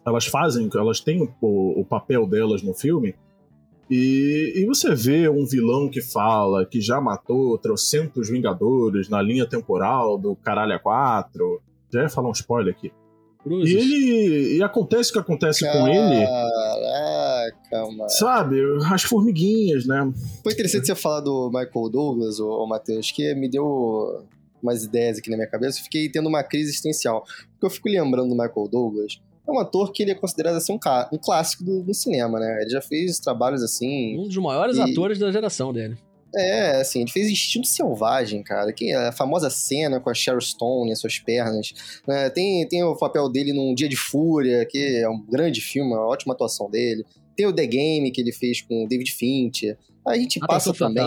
Elas 0.06 0.26
fazem, 0.26 0.68
elas 0.74 1.00
têm 1.00 1.28
o, 1.40 1.80
o 1.80 1.84
papel 1.84 2.26
delas 2.26 2.62
no 2.62 2.74
filme. 2.74 3.14
E, 3.90 4.54
e, 4.56 4.66
você 4.66 4.94
vê 4.94 5.28
um 5.28 5.44
vilão 5.44 5.90
que 5.90 6.00
fala 6.00 6.64
que 6.64 6.80
já 6.80 7.00
matou 7.00 7.58
trocentos 7.58 8.30
Vingadores 8.30 9.10
na 9.10 9.20
linha 9.20 9.46
temporal 9.46 10.16
do 10.16 10.34
Caralho 10.36 10.78
4. 10.80 11.62
Já 11.92 12.02
ia 12.02 12.08
falar 12.08 12.28
um 12.30 12.32
spoiler 12.32 12.74
aqui. 12.74 12.90
Cruzes. 13.42 13.70
E 13.70 13.76
ele. 13.76 14.56
E 14.56 14.62
acontece 14.62 15.10
o 15.10 15.12
que 15.12 15.18
acontece 15.18 15.60
Caraca, 15.60 15.80
com 15.80 15.88
ele. 15.88 16.26
Mano. 17.80 18.08
Sabe, 18.08 18.56
as 18.92 19.02
formiguinhas, 19.02 19.86
né? 19.86 20.12
Foi 20.42 20.52
interessante 20.52 20.86
você 20.86 20.94
falar 20.94 21.20
do 21.20 21.48
Michael 21.48 21.88
Douglas, 21.90 22.40
ô, 22.40 22.62
ô 22.62 22.66
Matheus, 22.66 23.10
que 23.10 23.34
me 23.34 23.48
deu 23.48 24.24
umas 24.64 24.82
ideias 24.82 25.18
aqui 25.18 25.30
na 25.30 25.36
minha 25.36 25.48
cabeça. 25.48 25.78
Eu 25.78 25.84
fiquei 25.84 26.08
tendo 26.08 26.28
uma 26.28 26.42
crise 26.42 26.70
existencial. 26.70 27.24
Porque 27.52 27.66
eu 27.66 27.70
fico 27.70 27.88
lembrando 27.88 28.30
do 28.30 28.34
Michael 28.34 28.68
Douglas. 28.68 29.20
É 29.46 29.52
um 29.52 29.58
ator 29.58 29.92
que 29.92 30.02
ele 30.02 30.12
é 30.12 30.14
considerado 30.14 30.56
assim, 30.56 30.72
um, 30.72 30.78
um 31.12 31.18
clássico 31.18 31.62
do, 31.62 31.82
do, 31.82 31.92
cinema, 31.92 32.40
né? 32.40 32.62
Ele 32.62 32.70
já 32.70 32.80
fez 32.80 33.18
trabalhos 33.18 33.62
assim. 33.62 34.18
Um 34.18 34.26
dos 34.26 34.36
maiores 34.38 34.78
e... 34.78 34.80
atores 34.80 35.18
da 35.18 35.30
geração 35.30 35.72
dele. 35.72 35.98
É, 36.36 36.80
assim, 36.80 37.02
ele 37.02 37.10
fez 37.10 37.28
Instinto 37.28 37.68
Selvagem, 37.68 38.42
cara. 38.42 38.72
Que 38.72 38.90
é 38.90 39.08
a 39.08 39.12
famosa 39.12 39.50
cena 39.50 40.00
com 40.00 40.08
a 40.08 40.14
Cheryl 40.14 40.40
Stone 40.40 40.90
as 40.90 40.98
suas 40.98 41.18
pernas. 41.18 41.74
Né? 42.08 42.30
Tem, 42.30 42.66
tem 42.66 42.82
o 42.82 42.96
papel 42.96 43.28
dele 43.28 43.52
num 43.52 43.74
Dia 43.74 43.88
de 43.88 43.96
Fúria, 43.96 44.64
que 44.64 44.78
é 44.78 45.08
um 45.08 45.20
grande 45.20 45.60
filme, 45.60 45.92
uma 45.92 46.06
ótima 46.06 46.32
atuação 46.32 46.70
dele. 46.70 47.04
Tem 47.36 47.46
o 47.46 47.52
The 47.52 47.66
Game 47.66 48.10
que 48.10 48.20
ele 48.20 48.32
fez 48.32 48.60
com 48.60 48.84
o 48.84 48.88
David 48.88 49.12
Fincher. 49.12 49.76
A 50.06 50.16
gente 50.16 50.38
passa 50.40 50.72
também. 50.72 51.04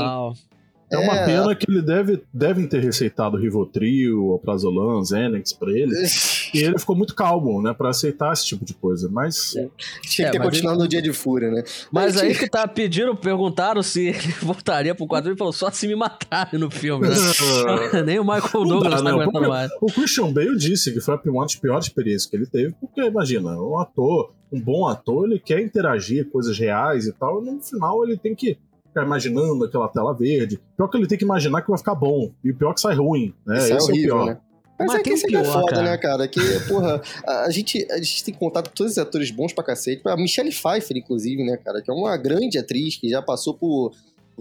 É 0.91 0.97
uma 0.97 1.15
é... 1.17 1.25
pena 1.25 1.55
que 1.55 1.69
ele 1.69 1.81
deve 1.81 2.23
devem 2.33 2.65
ter 2.65 2.81
receitado 2.81 3.37
Rivotril, 3.37 4.31
Alprazolam, 4.31 5.03
Xanax 5.03 5.51
pra 5.53 5.71
ele. 5.71 5.93
e 6.53 6.59
ele 6.59 6.79
ficou 6.79 6.95
muito 6.95 7.13
calmo, 7.13 7.61
né, 7.61 7.73
pra 7.73 7.89
aceitar 7.89 8.31
esse 8.31 8.45
tipo 8.45 8.63
de 8.63 8.73
coisa. 8.73 9.09
Mas. 9.11 9.55
É. 9.55 9.67
Tinha 10.01 10.31
que 10.31 10.37
ter 10.37 10.43
continuado 10.43 10.77
ele... 10.77 10.83
no 10.83 10.89
dia 10.89 11.01
de 11.01 11.11
fúria, 11.11 11.51
né? 11.51 11.63
Mas, 11.91 12.15
mas 12.15 12.17
aí 12.17 12.33
que 12.33 12.49
tá 12.49 12.65
pedindo, 12.67 13.15
perguntaram 13.15 13.83
se 13.83 14.07
ele 14.07 14.31
voltaria 14.41 14.95
pro 14.95 15.05
quadro. 15.05 15.29
Ele 15.29 15.37
falou 15.37 15.53
só 15.53 15.69
se 15.69 15.87
me 15.87 15.95
matarem 15.95 16.59
no 16.59 16.71
filme, 16.71 17.07
né? 17.07 17.15
Nem 18.05 18.19
o 18.19 18.23
Michael 18.23 18.63
Douglas 18.65 19.01
não, 19.01 19.17
tá 19.17 19.23
aguentando 19.23 19.49
mais. 19.49 19.71
O 19.81 19.87
Christian 19.87 20.31
Bale 20.31 20.57
disse 20.57 20.93
que 20.93 21.01
foi 21.01 21.19
uma 21.25 21.43
das 21.43 21.55
piores 21.55 21.85
experiências 21.85 22.29
que 22.29 22.35
ele 22.35 22.45
teve, 22.45 22.73
porque 22.79 23.01
imagina, 23.01 23.51
um 23.59 23.77
ator, 23.77 24.33
um 24.51 24.59
bom 24.59 24.87
ator, 24.87 25.25
ele 25.25 25.39
quer 25.39 25.61
interagir 25.61 26.29
coisas 26.29 26.57
reais 26.57 27.05
e 27.05 27.13
tal, 27.13 27.41
e 27.41 27.45
no 27.45 27.61
final 27.61 28.03
ele 28.03 28.17
tem 28.17 28.33
que 28.33 28.57
ficar 28.97 29.03
imaginando 29.05 29.65
aquela 29.65 29.87
tela 29.87 30.13
verde. 30.13 30.59
Pior 30.75 30.87
que 30.87 30.97
ele 30.97 31.07
tem 31.07 31.17
que 31.17 31.23
imaginar 31.23 31.61
que 31.61 31.69
vai 31.69 31.77
ficar 31.77 31.95
bom. 31.95 32.31
E 32.43 32.51
pior 32.51 32.73
que 32.73 32.81
sai 32.81 32.95
ruim, 32.95 33.33
né? 33.45 33.57
Isso 33.57 33.73
é 33.73 33.77
Esse 33.77 33.89
é, 33.89 33.93
horrível, 33.93 34.17
é 34.17 34.19
o 34.19 34.23
pior. 34.23 34.33
Né? 34.33 34.41
Mas, 34.79 34.87
Mas 34.89 34.99
é 34.99 35.03
que 35.03 35.09
isso 35.09 35.25
é 35.35 35.43
foda, 35.43 35.71
cara. 35.71 35.81
né, 35.83 35.97
cara? 35.97 36.27
Que, 36.27 36.39
porra, 36.67 37.01
a 37.25 37.49
gente, 37.49 37.87
a 37.91 37.97
gente 37.97 38.23
tem 38.23 38.33
contato 38.33 38.69
com 38.69 38.75
todos 38.75 38.91
os 38.91 38.97
atores 38.99 39.31
bons 39.31 39.51
pra 39.51 39.63
cacete. 39.63 40.03
A 40.05 40.15
Michelle 40.15 40.51
Pfeiffer, 40.51 40.95
inclusive, 40.97 41.43
né, 41.43 41.57
cara? 41.57 41.81
Que 41.81 41.89
é 41.89 41.93
uma 41.93 42.15
grande 42.15 42.59
atriz 42.59 42.95
que 42.95 43.09
já 43.09 43.21
passou 43.21 43.55
por 43.55 43.91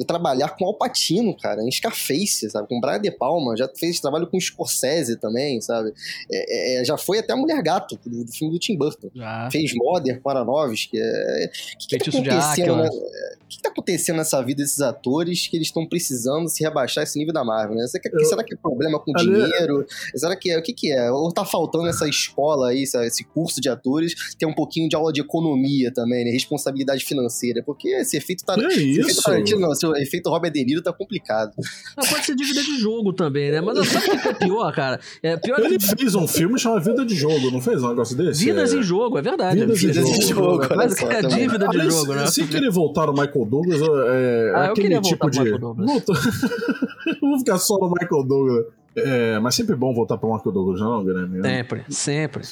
trabalhar 0.05 0.51
com 0.57 0.67
Alpatino, 0.67 1.37
cara, 1.37 1.63
em 1.63 1.71
Scarface, 1.71 2.51
sabe? 2.51 2.69
Com 2.69 2.81
Brian 2.81 3.01
De 3.01 3.11
Palma, 3.11 3.57
já 3.57 3.69
fez 3.69 4.01
trabalho 4.01 4.27
com 4.27 4.39
Scorsese 4.39 5.17
também, 5.17 5.61
sabe? 5.61 5.93
É, 6.31 6.81
é, 6.81 6.85
já 6.85 6.97
foi 6.97 7.19
até 7.19 7.33
a 7.33 7.37
Mulher 7.37 7.63
Gato, 7.63 7.99
do, 8.05 8.25
do 8.25 8.33
filme 8.33 8.53
do 8.53 8.59
Tim 8.59 8.77
Burton. 8.77 9.09
Já. 9.15 9.49
Fez 9.51 9.73
Modern 9.75 10.21
com 10.21 10.31
Aronofsky. 10.31 10.99
É... 10.99 11.51
O 11.75 11.79
que, 11.79 11.99
que, 11.99 12.11
tá 12.11 12.19
acontecendo, 12.19 12.77
né? 12.77 12.89
O 12.89 13.49
que, 13.49 13.57
que 13.57 13.63
tá 13.63 13.69
acontecendo 13.69 14.17
nessa 14.17 14.43
vida 14.43 14.63
desses 14.63 14.81
atores 14.81 15.47
que 15.47 15.57
eles 15.57 15.69
estão 15.69 15.87
precisando 15.87 16.49
se 16.49 16.63
rebaixar 16.63 17.05
esse 17.05 17.19
nível 17.19 17.33
da 17.33 17.45
Marvel, 17.45 17.77
né? 17.77 17.87
Será 17.87 18.03
que, 18.03 18.09
Eu... 18.09 18.25
será 18.25 18.45
que 18.45 18.55
é 18.55 18.57
problema 18.57 18.99
com 18.99 19.13
Ali... 19.17 19.33
dinheiro? 19.33 19.87
Será 20.15 20.37
que 20.37 20.51
é... 20.51 20.59
O 20.59 20.63
que 20.63 20.73
que 20.73 20.93
é? 20.93 21.11
Ou 21.11 21.33
tá 21.33 21.45
faltando 21.45 21.89
essa 21.89 22.09
escola 22.09 22.71
aí, 22.71 22.83
esse 22.83 23.25
curso 23.25 23.61
de 23.61 23.69
atores, 23.69 24.15
ter 24.39 24.47
um 24.47 24.55
pouquinho 24.55 24.89
de 24.89 24.97
aula 24.97 25.13
de 25.13 25.21
economia 25.21 25.93
também, 25.93 26.25
né? 26.25 26.31
Responsabilidade 26.31 27.05
financeira, 27.05 27.63
porque 27.63 27.89
esse 27.89 28.17
efeito 28.17 28.45
tá... 28.45 28.55
Que 28.55 28.67
esse 28.67 29.01
isso? 29.01 29.31
Efeito 29.31 29.59
não, 29.59 29.75
o 29.87 29.97
efeito 29.97 30.29
Robert 30.31 30.53
De 30.53 30.65
Niro 30.65 30.83
tá 30.83 30.93
complicado. 30.93 31.53
Não, 31.97 32.07
pode 32.07 32.25
ser 32.25 32.35
dívida 32.35 32.63
de 32.63 32.79
jogo 32.79 33.13
também, 33.13 33.51
né? 33.51 33.61
Mas 33.61 33.89
sabe 33.89 34.07
o 34.07 34.23
que 34.23 34.29
é 34.29 34.35
pior, 34.35 34.73
cara? 34.75 35.01
É 35.23 35.37
pior 35.37 35.59
Ele 35.61 35.79
que... 35.79 35.97
fez 35.97 36.15
um 36.15 36.27
filme 36.27 36.59
chamado 36.59 36.85
Vida 36.85 37.05
de 37.05 37.15
Jogo, 37.15 37.51
não 37.51 37.61
fez 37.61 37.83
um 37.83 37.89
negócio 37.89 38.17
desse? 38.17 38.45
Vidas 38.45 38.73
é... 38.73 38.77
em 38.77 38.83
Jogo, 38.83 39.19
é 39.19 39.23
verdade. 39.23 39.61
Vidas, 39.61 39.81
Vidas 39.81 40.09
em 40.09 40.23
Jogo. 40.23 40.63
jogo 40.63 40.77
mas 40.77 41.01
é 41.03 41.23
dívida 41.23 41.69
de 41.69 41.91
jogo, 41.91 42.15
né? 42.15 42.27
Se 42.27 42.47
querer 42.47 42.71
voltar 42.71 43.09
o 43.09 43.13
Michael 43.13 43.45
Douglas, 43.47 43.81
é, 43.81 44.53
ah, 44.55 44.65
aquele 44.67 45.01
tipo 45.01 45.31
de. 45.31 45.51
Vou 45.59 47.39
ficar 47.39 47.59
só 47.59 47.77
no 47.79 47.91
Michael 47.91 48.25
Douglas. 48.25 48.67
É, 48.97 49.39
mas 49.39 49.55
sempre 49.55 49.77
bom 49.77 49.93
voltar 49.93 50.17
pro 50.17 50.33
Michael 50.33 50.53
Douglas, 50.53 50.81
não, 50.81 51.05
Guilherme? 51.05 51.43
Sempre, 51.43 51.85
sempre. 51.91 52.43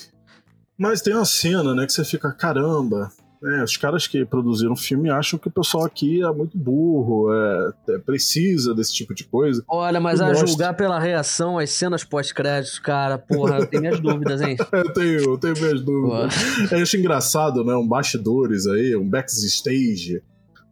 Mas 0.76 1.00
tem 1.00 1.14
uma 1.14 1.24
cena, 1.24 1.74
né, 1.74 1.86
que 1.86 1.92
você 1.92 2.04
fica, 2.04 2.32
caramba, 2.32 3.10
é, 3.46 3.62
os 3.62 3.76
caras 3.76 4.06
que 4.06 4.24
produziram 4.24 4.72
o 4.72 4.76
filme 4.76 5.10
acham 5.10 5.38
que 5.38 5.48
o 5.48 5.50
pessoal 5.50 5.84
aqui 5.84 6.22
é 6.22 6.32
muito 6.32 6.56
burro, 6.56 7.32
é, 7.32 7.72
é 7.90 7.98
precisa 7.98 8.74
desse 8.74 8.94
tipo 8.94 9.14
de 9.14 9.24
coisa. 9.24 9.62
Olha, 9.68 10.00
mas 10.00 10.20
eu 10.20 10.26
a 10.26 10.28
gosto... 10.30 10.46
julgar 10.46 10.74
pela 10.74 10.98
reação 10.98 11.58
às 11.58 11.70
cenas 11.70 12.04
pós-créditos, 12.04 12.78
cara, 12.78 13.18
porra, 13.18 13.58
eu 13.58 13.66
tenho 13.66 13.82
minhas 13.82 14.00
dúvidas, 14.00 14.40
hein? 14.40 14.56
eu 14.72 14.92
tenho, 14.92 15.20
eu 15.30 15.38
tenho 15.38 15.54
minhas 15.54 15.82
dúvidas. 15.82 16.34
Eu 16.72 16.78
acho 16.78 16.96
engraçado, 16.96 17.64
né? 17.64 17.74
Um 17.74 17.86
bastidores 17.86 18.66
aí, 18.66 18.96
um 18.96 19.08
backstage 19.08 20.22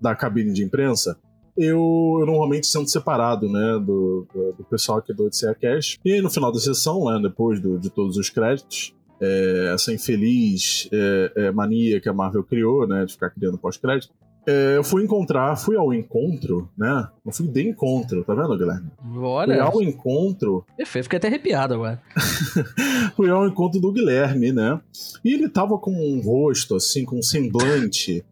da 0.01 0.15
cabine 0.15 0.53
de 0.53 0.65
imprensa. 0.65 1.17
Eu, 1.57 2.17
eu, 2.19 2.27
normalmente 2.27 2.67
sendo 2.67 2.89
separado, 2.89 3.47
né, 3.47 3.75
do, 3.75 4.27
do, 4.33 4.53
do 4.53 4.65
pessoal 4.65 4.99
aqui 4.99 5.13
do 5.13 5.27
Odisseia 5.27 5.55
Cash. 5.55 5.99
E 6.03 6.15
aí, 6.15 6.23
no 6.23 6.31
final 6.31 6.51
da 6.51 6.59
sessão, 6.59 7.05
né, 7.05 7.21
depois 7.23 7.61
do, 7.61 7.79
de 7.79 7.91
todos 7.91 8.17
os 8.17 8.31
créditos, 8.31 8.95
é, 9.23 9.73
essa 9.73 9.93
infeliz 9.93 10.89
é, 10.93 11.33
é, 11.37 11.53
mania 11.53 12.01
que 12.01 12.09
a 12.09 12.13
Marvel 12.13 12.43
criou, 12.43 12.87
né, 12.87 13.05
de 13.05 13.13
ficar 13.13 13.31
criando 13.31 13.57
pós-crédito. 13.57 14.13
É, 14.45 14.77
eu 14.77 14.83
fui 14.83 15.05
encontrar, 15.05 15.55
fui 15.57 15.77
ao 15.77 15.95
encontro, 15.95 16.69
né? 16.77 17.09
Eu 17.25 17.31
fui 17.31 17.47
de 17.47 17.63
encontro, 17.63 18.25
tá 18.25 18.35
vendo, 18.35 18.59
Guilherme? 18.59 18.91
Olha. 19.15 19.55
Fui 19.55 19.63
ao 19.63 19.83
encontro. 19.89 20.67
Perfeito, 20.77 21.05
fiquei 21.05 21.19
até 21.19 21.29
arrepiado 21.29 21.75
agora. 21.75 22.03
fui 23.15 23.31
ao 23.31 23.47
encontro 23.47 23.81
do 23.81 23.93
Guilherme, 23.93 24.51
né? 24.51 24.81
E 25.25 25.33
ele 25.33 25.49
tava 25.49 25.79
com 25.79 25.93
um 25.93 26.21
rosto, 26.21 26.75
assim, 26.75 27.05
com 27.05 27.21
um 27.21 27.23
semblante 27.23 28.25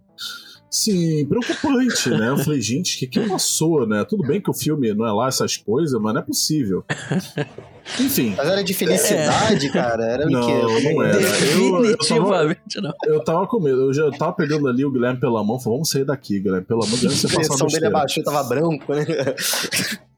Sim, 0.71 1.27
preocupante, 1.27 2.11
né? 2.11 2.29
Eu 2.29 2.39
falei, 2.39 2.61
gente, 2.61 2.95
o 2.95 2.99
que, 3.01 3.07
que 3.09 3.29
passou, 3.29 3.85
né? 3.89 4.05
Tudo 4.05 4.23
bem 4.23 4.41
que 4.41 4.49
o 4.49 4.55
filme 4.55 4.95
não 4.95 5.05
é 5.05 5.11
lá 5.11 5.27
essas 5.27 5.57
coisas, 5.57 6.01
mas 6.01 6.15
não 6.15 6.21
é 6.21 6.25
possível. 6.25 6.85
Enfim. 7.99 8.35
Mas 8.37 8.49
era 8.49 8.63
de 8.63 8.73
felicidade, 8.73 9.67
é. 9.67 9.71
cara? 9.71 10.05
Era 10.05 10.27
não, 10.27 10.41
o 10.41 10.47
quê? 10.47 10.93
Não 10.93 11.03
era. 11.03 11.19
Definitivamente 11.19 12.13
eu, 12.13 12.15
eu, 12.15 12.25
tava, 12.25 12.57
não. 12.77 12.95
Eu 13.05 13.25
tava 13.25 13.47
com 13.49 13.59
medo. 13.59 13.81
Eu 13.81 13.93
já 13.93 14.11
tava 14.13 14.33
pegando 14.33 14.69
ali 14.69 14.85
o 14.85 14.93
Guilherme 14.93 15.19
pela 15.19 15.43
mão. 15.43 15.59
Falei, 15.59 15.77
vamos 15.77 15.91
sair 15.91 16.05
daqui, 16.05 16.39
Guilherme. 16.39 16.65
Pelo 16.65 16.85
amor 16.85 16.97
de 16.97 17.09
Deus, 17.09 17.15
você 17.15 17.27
passar 17.27 17.39
A 17.39 17.43
expressão 17.43 17.67
dele 17.67 17.87
abaixou, 17.87 18.23
tava 18.23 18.45
branco, 18.45 18.95
né? 18.95 19.05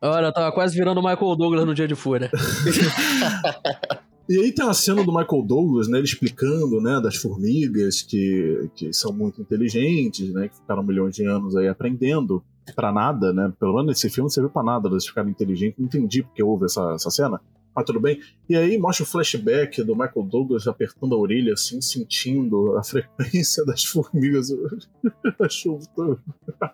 Olha, 0.02 0.26
eu 0.26 0.32
tava 0.32 0.52
quase 0.52 0.76
virando 0.76 0.98
o 0.98 1.02
Michael 1.02 1.36
Douglas 1.36 1.64
no 1.64 1.74
Dia 1.74 1.88
de 1.88 1.94
Fúria. 1.94 2.30
E 4.28 4.38
aí 4.38 4.52
tem 4.52 4.66
a 4.66 4.72
cena 4.72 5.04
do 5.04 5.12
Michael 5.12 5.42
Douglas, 5.42 5.88
né, 5.88 5.98
ele 5.98 6.06
explicando, 6.06 6.80
né, 6.80 7.00
das 7.00 7.16
formigas 7.16 8.02
que, 8.02 8.70
que 8.74 8.92
são 8.92 9.12
muito 9.12 9.40
inteligentes, 9.40 10.32
né, 10.32 10.48
que 10.48 10.56
ficaram 10.56 10.82
milhões 10.82 11.14
de 11.14 11.24
anos 11.26 11.56
aí 11.56 11.68
aprendendo 11.68 12.42
para 12.76 12.92
nada, 12.92 13.32
né, 13.32 13.52
pelo 13.58 13.72
menos 13.72 13.88
nesse 13.88 14.08
filme 14.08 14.26
não 14.26 14.30
serviu 14.30 14.50
para 14.50 14.62
nada 14.62 14.88
elas 14.88 15.06
ficarem 15.06 15.30
inteligentes, 15.30 15.78
não 15.78 15.86
entendi 15.86 16.22
porque 16.22 16.42
houve 16.42 16.66
essa, 16.66 16.92
essa 16.94 17.10
cena. 17.10 17.40
Mas 17.74 17.84
tudo 17.84 18.00
bem. 18.00 18.20
E 18.48 18.56
aí 18.56 18.76
mostra 18.78 19.04
o 19.04 19.06
flashback 19.06 19.82
do 19.82 19.94
Michael 19.94 20.26
Douglas 20.26 20.66
apertando 20.66 21.14
a 21.14 21.18
orelha, 21.18 21.54
assim, 21.54 21.80
sentindo 21.80 22.76
a 22.76 22.82
frequência 22.82 23.64
das 23.64 23.84
formigas. 23.84 24.48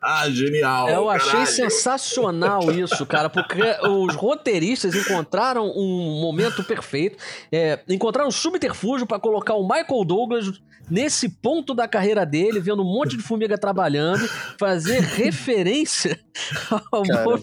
ah, 0.02 0.28
genial! 0.30 0.88
Eu 0.88 1.08
achei 1.08 1.30
caralho. 1.30 1.46
sensacional 1.46 2.72
isso, 2.72 3.06
cara, 3.06 3.30
porque 3.30 3.62
os 3.86 4.14
roteiristas 4.14 4.94
encontraram 4.94 5.70
um 5.76 6.20
momento 6.20 6.64
perfeito, 6.64 7.16
é, 7.52 7.80
encontraram 7.88 8.28
um 8.28 8.32
subterfúgio 8.32 9.06
para 9.06 9.18
colocar 9.18 9.54
o 9.54 9.62
Michael 9.62 10.04
Douglas 10.04 10.60
nesse 10.90 11.28
ponto 11.28 11.74
da 11.74 11.86
carreira 11.86 12.24
dele, 12.24 12.60
vendo 12.60 12.82
um 12.82 12.92
monte 12.92 13.16
de 13.16 13.22
formiga 13.22 13.58
trabalhando, 13.58 14.26
fazer 14.58 15.00
referência 15.14 16.18
ao, 16.90 17.02
Cara. 17.02 17.24
mov... 17.24 17.42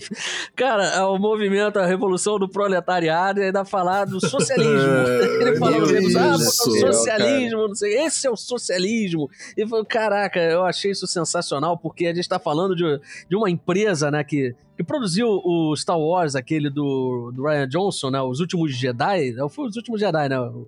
cara, 0.55 0.97
ao 0.97 1.19
movimento, 1.19 1.77
à 1.77 1.85
revolução 1.85 2.39
do 2.39 2.49
proletariado 2.49 3.41
ainda 3.45 3.65
falar 3.65 4.05
do 4.05 4.19
socialismo. 4.19 4.75
É, 5.05 5.41
Ele 5.41 5.57
falou 5.57 5.83
isso, 5.83 6.17
ah, 6.17 6.31
porque 6.31 6.85
o 6.85 6.93
socialismo, 6.93 7.67
não 7.67 7.75
sei, 7.75 7.97
esse 7.99 8.27
é 8.27 8.29
o 8.29 8.35
socialismo. 8.35 9.29
E 9.57 9.67
falou, 9.67 9.85
caraca, 9.85 10.39
eu 10.39 10.63
achei 10.63 10.91
isso 10.91 11.05
sensacional, 11.07 11.77
porque 11.77 12.07
a 12.07 12.13
gente 12.13 12.27
tá 12.27 12.39
falando 12.39 12.75
de, 12.75 12.99
de 13.29 13.35
uma 13.35 13.49
empresa, 13.49 14.09
né, 14.09 14.23
que, 14.23 14.55
que 14.75 14.83
produziu 14.83 15.27
o 15.27 15.75
Star 15.75 15.99
Wars, 15.99 16.35
aquele 16.35 16.69
do, 16.69 17.31
do 17.33 17.43
Ryan 17.43 17.67
Johnson, 17.67 18.09
né, 18.09 18.21
Os 18.21 18.39
Últimos 18.39 18.75
Jedi, 18.75 19.31
não, 19.31 19.49
foi 19.49 19.67
Os 19.67 19.75
Últimos 19.75 19.99
Jedi, 19.99 20.29
né, 20.29 20.39
o 20.39 20.67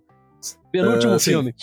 penúltimo 0.72 1.14
É, 1.14 1.20
sim. 1.20 1.54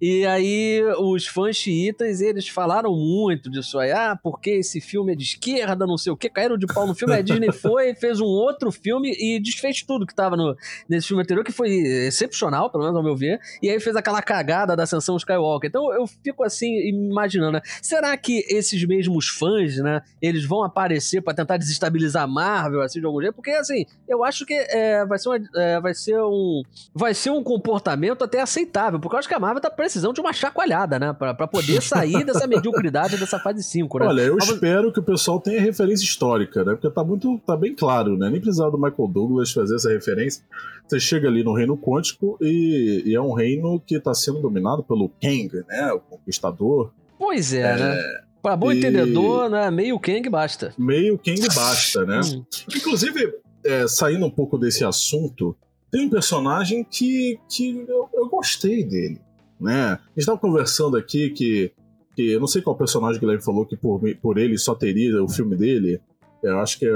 E 0.00 0.26
aí, 0.26 0.82
os 0.98 1.26
fãs 1.26 1.56
xiitas, 1.56 2.20
eles 2.20 2.48
falaram 2.48 2.94
muito 2.94 3.50
disso 3.50 3.78
aí. 3.78 3.92
Ah, 3.92 4.18
porque 4.22 4.50
esse 4.50 4.80
filme 4.80 5.12
é 5.12 5.16
de 5.16 5.24
esquerda, 5.24 5.86
não 5.86 5.96
sei 5.96 6.12
o 6.12 6.16
quê. 6.16 6.28
Caíram 6.28 6.58
de 6.58 6.66
pau 6.66 6.86
no 6.86 6.94
filme. 6.94 7.14
A 7.14 7.22
Disney 7.22 7.50
foi, 7.52 7.94
fez 7.94 8.20
um 8.20 8.26
outro 8.26 8.70
filme 8.70 9.12
e 9.18 9.40
desfez 9.40 9.82
tudo 9.82 10.06
que 10.06 10.14
tava 10.14 10.36
no, 10.36 10.54
nesse 10.88 11.08
filme 11.08 11.22
anterior, 11.22 11.42
que 11.44 11.52
foi 11.52 11.70
excepcional, 11.70 12.70
pelo 12.70 12.84
menos 12.84 12.96
ao 12.96 13.02
meu 13.02 13.16
ver. 13.16 13.40
E 13.62 13.70
aí 13.70 13.80
fez 13.80 13.96
aquela 13.96 14.20
cagada 14.20 14.76
da 14.76 14.82
Ascensão 14.82 15.16
Skywalker. 15.16 15.68
Então 15.68 15.92
eu 15.92 16.06
fico 16.06 16.44
assim, 16.44 16.76
imaginando, 16.88 17.52
né? 17.52 17.60
Será 17.80 18.16
que 18.16 18.44
esses 18.48 18.84
mesmos 18.86 19.28
fãs, 19.28 19.76
né, 19.78 20.02
eles 20.20 20.44
vão 20.44 20.62
aparecer 20.62 21.22
pra 21.22 21.32
tentar 21.34 21.56
desestabilizar 21.56 22.24
a 22.24 22.26
Marvel, 22.26 22.82
assim, 22.82 23.00
de 23.00 23.06
algum 23.06 23.20
jeito? 23.20 23.34
Porque, 23.34 23.50
assim, 23.50 23.84
eu 24.08 24.22
acho 24.24 24.44
que 24.44 24.54
é, 24.54 25.04
vai, 25.06 25.18
ser 25.18 25.28
uma- 25.30 25.40
é, 25.56 25.80
vai 25.80 25.94
ser 25.94 26.20
um 26.20 26.62
vai 26.94 27.14
ser 27.14 27.30
um 27.30 27.42
comportamento 27.42 28.22
até 28.24 28.40
aceitável, 28.40 29.00
porque 29.00 29.14
eu 29.14 29.18
acho 29.18 29.28
que 29.28 29.34
a 29.34 29.40
Marvel 29.40 29.60
tá 29.60 29.70
precisando 29.86 30.14
de 30.14 30.20
uma 30.20 30.32
chacoalhada, 30.32 30.98
né? 30.98 31.12
Pra, 31.12 31.32
pra 31.32 31.46
poder 31.46 31.80
sair 31.82 32.24
dessa 32.24 32.46
mediocridade 32.46 33.16
dessa 33.16 33.38
fase 33.38 33.62
5, 33.62 33.98
né? 34.00 34.06
Olha, 34.06 34.22
eu 34.22 34.36
Mas- 34.36 34.48
espero 34.48 34.92
que 34.92 35.00
o 35.00 35.02
pessoal 35.02 35.40
tenha 35.40 35.60
referência 35.60 36.04
histórica, 36.04 36.64
né? 36.64 36.72
Porque 36.74 36.90
tá 36.90 37.02
muito, 37.04 37.38
tá 37.46 37.56
bem 37.56 37.74
claro, 37.74 38.16
né? 38.16 38.28
Nem 38.30 38.40
precisava 38.40 38.70
do 38.70 38.78
Michael 38.78 39.08
Douglas 39.08 39.52
fazer 39.52 39.76
essa 39.76 39.88
referência. 39.90 40.42
Você 40.86 41.00
chega 41.00 41.28
ali 41.28 41.42
no 41.42 41.52
reino 41.54 41.76
quântico 41.76 42.36
e, 42.40 43.02
e 43.06 43.14
é 43.14 43.20
um 43.20 43.32
reino 43.32 43.80
que 43.84 43.98
tá 43.98 44.12
sendo 44.14 44.40
dominado 44.40 44.82
pelo 44.84 45.08
Kang, 45.20 45.50
né? 45.68 45.92
O 45.92 46.00
conquistador. 46.00 46.92
Pois 47.18 47.52
é, 47.52 47.76
né? 47.76 47.98
Pra 48.42 48.56
bom 48.56 48.70
e- 48.70 48.78
entendedor, 48.78 49.48
né? 49.50 49.70
Meio 49.70 49.98
Kang 49.98 50.28
basta. 50.28 50.72
Meio 50.78 51.18
Kang 51.18 51.40
basta, 51.54 52.04
né? 52.04 52.20
Hum. 52.24 52.44
Inclusive, 52.76 53.34
é, 53.64 53.88
saindo 53.88 54.24
um 54.26 54.30
pouco 54.30 54.56
desse 54.58 54.84
assunto, 54.84 55.56
tem 55.90 56.06
um 56.06 56.10
personagem 56.10 56.84
que, 56.84 57.38
que 57.48 57.84
eu, 57.88 58.08
eu 58.14 58.28
gostei 58.28 58.84
dele, 58.84 59.18
né? 59.60 59.92
A 59.92 59.98
gente 60.16 60.26
tava 60.26 60.38
conversando 60.38 60.96
aqui 60.96 61.30
que, 61.30 61.72
que 62.14 62.32
eu 62.32 62.40
não 62.40 62.46
sei 62.46 62.62
qual 62.62 62.76
personagem 62.76 63.18
que 63.18 63.24
o 63.24 63.28
Guilherme 63.28 63.44
falou 63.44 63.64
que 63.66 63.76
por, 63.76 64.00
por 64.20 64.38
ele 64.38 64.56
só 64.58 64.74
teria 64.74 65.22
o 65.22 65.28
filme 65.28 65.56
dele. 65.56 66.00
Eu 66.42 66.60
acho 66.60 66.78
que 66.78 66.86
é, 66.86 66.90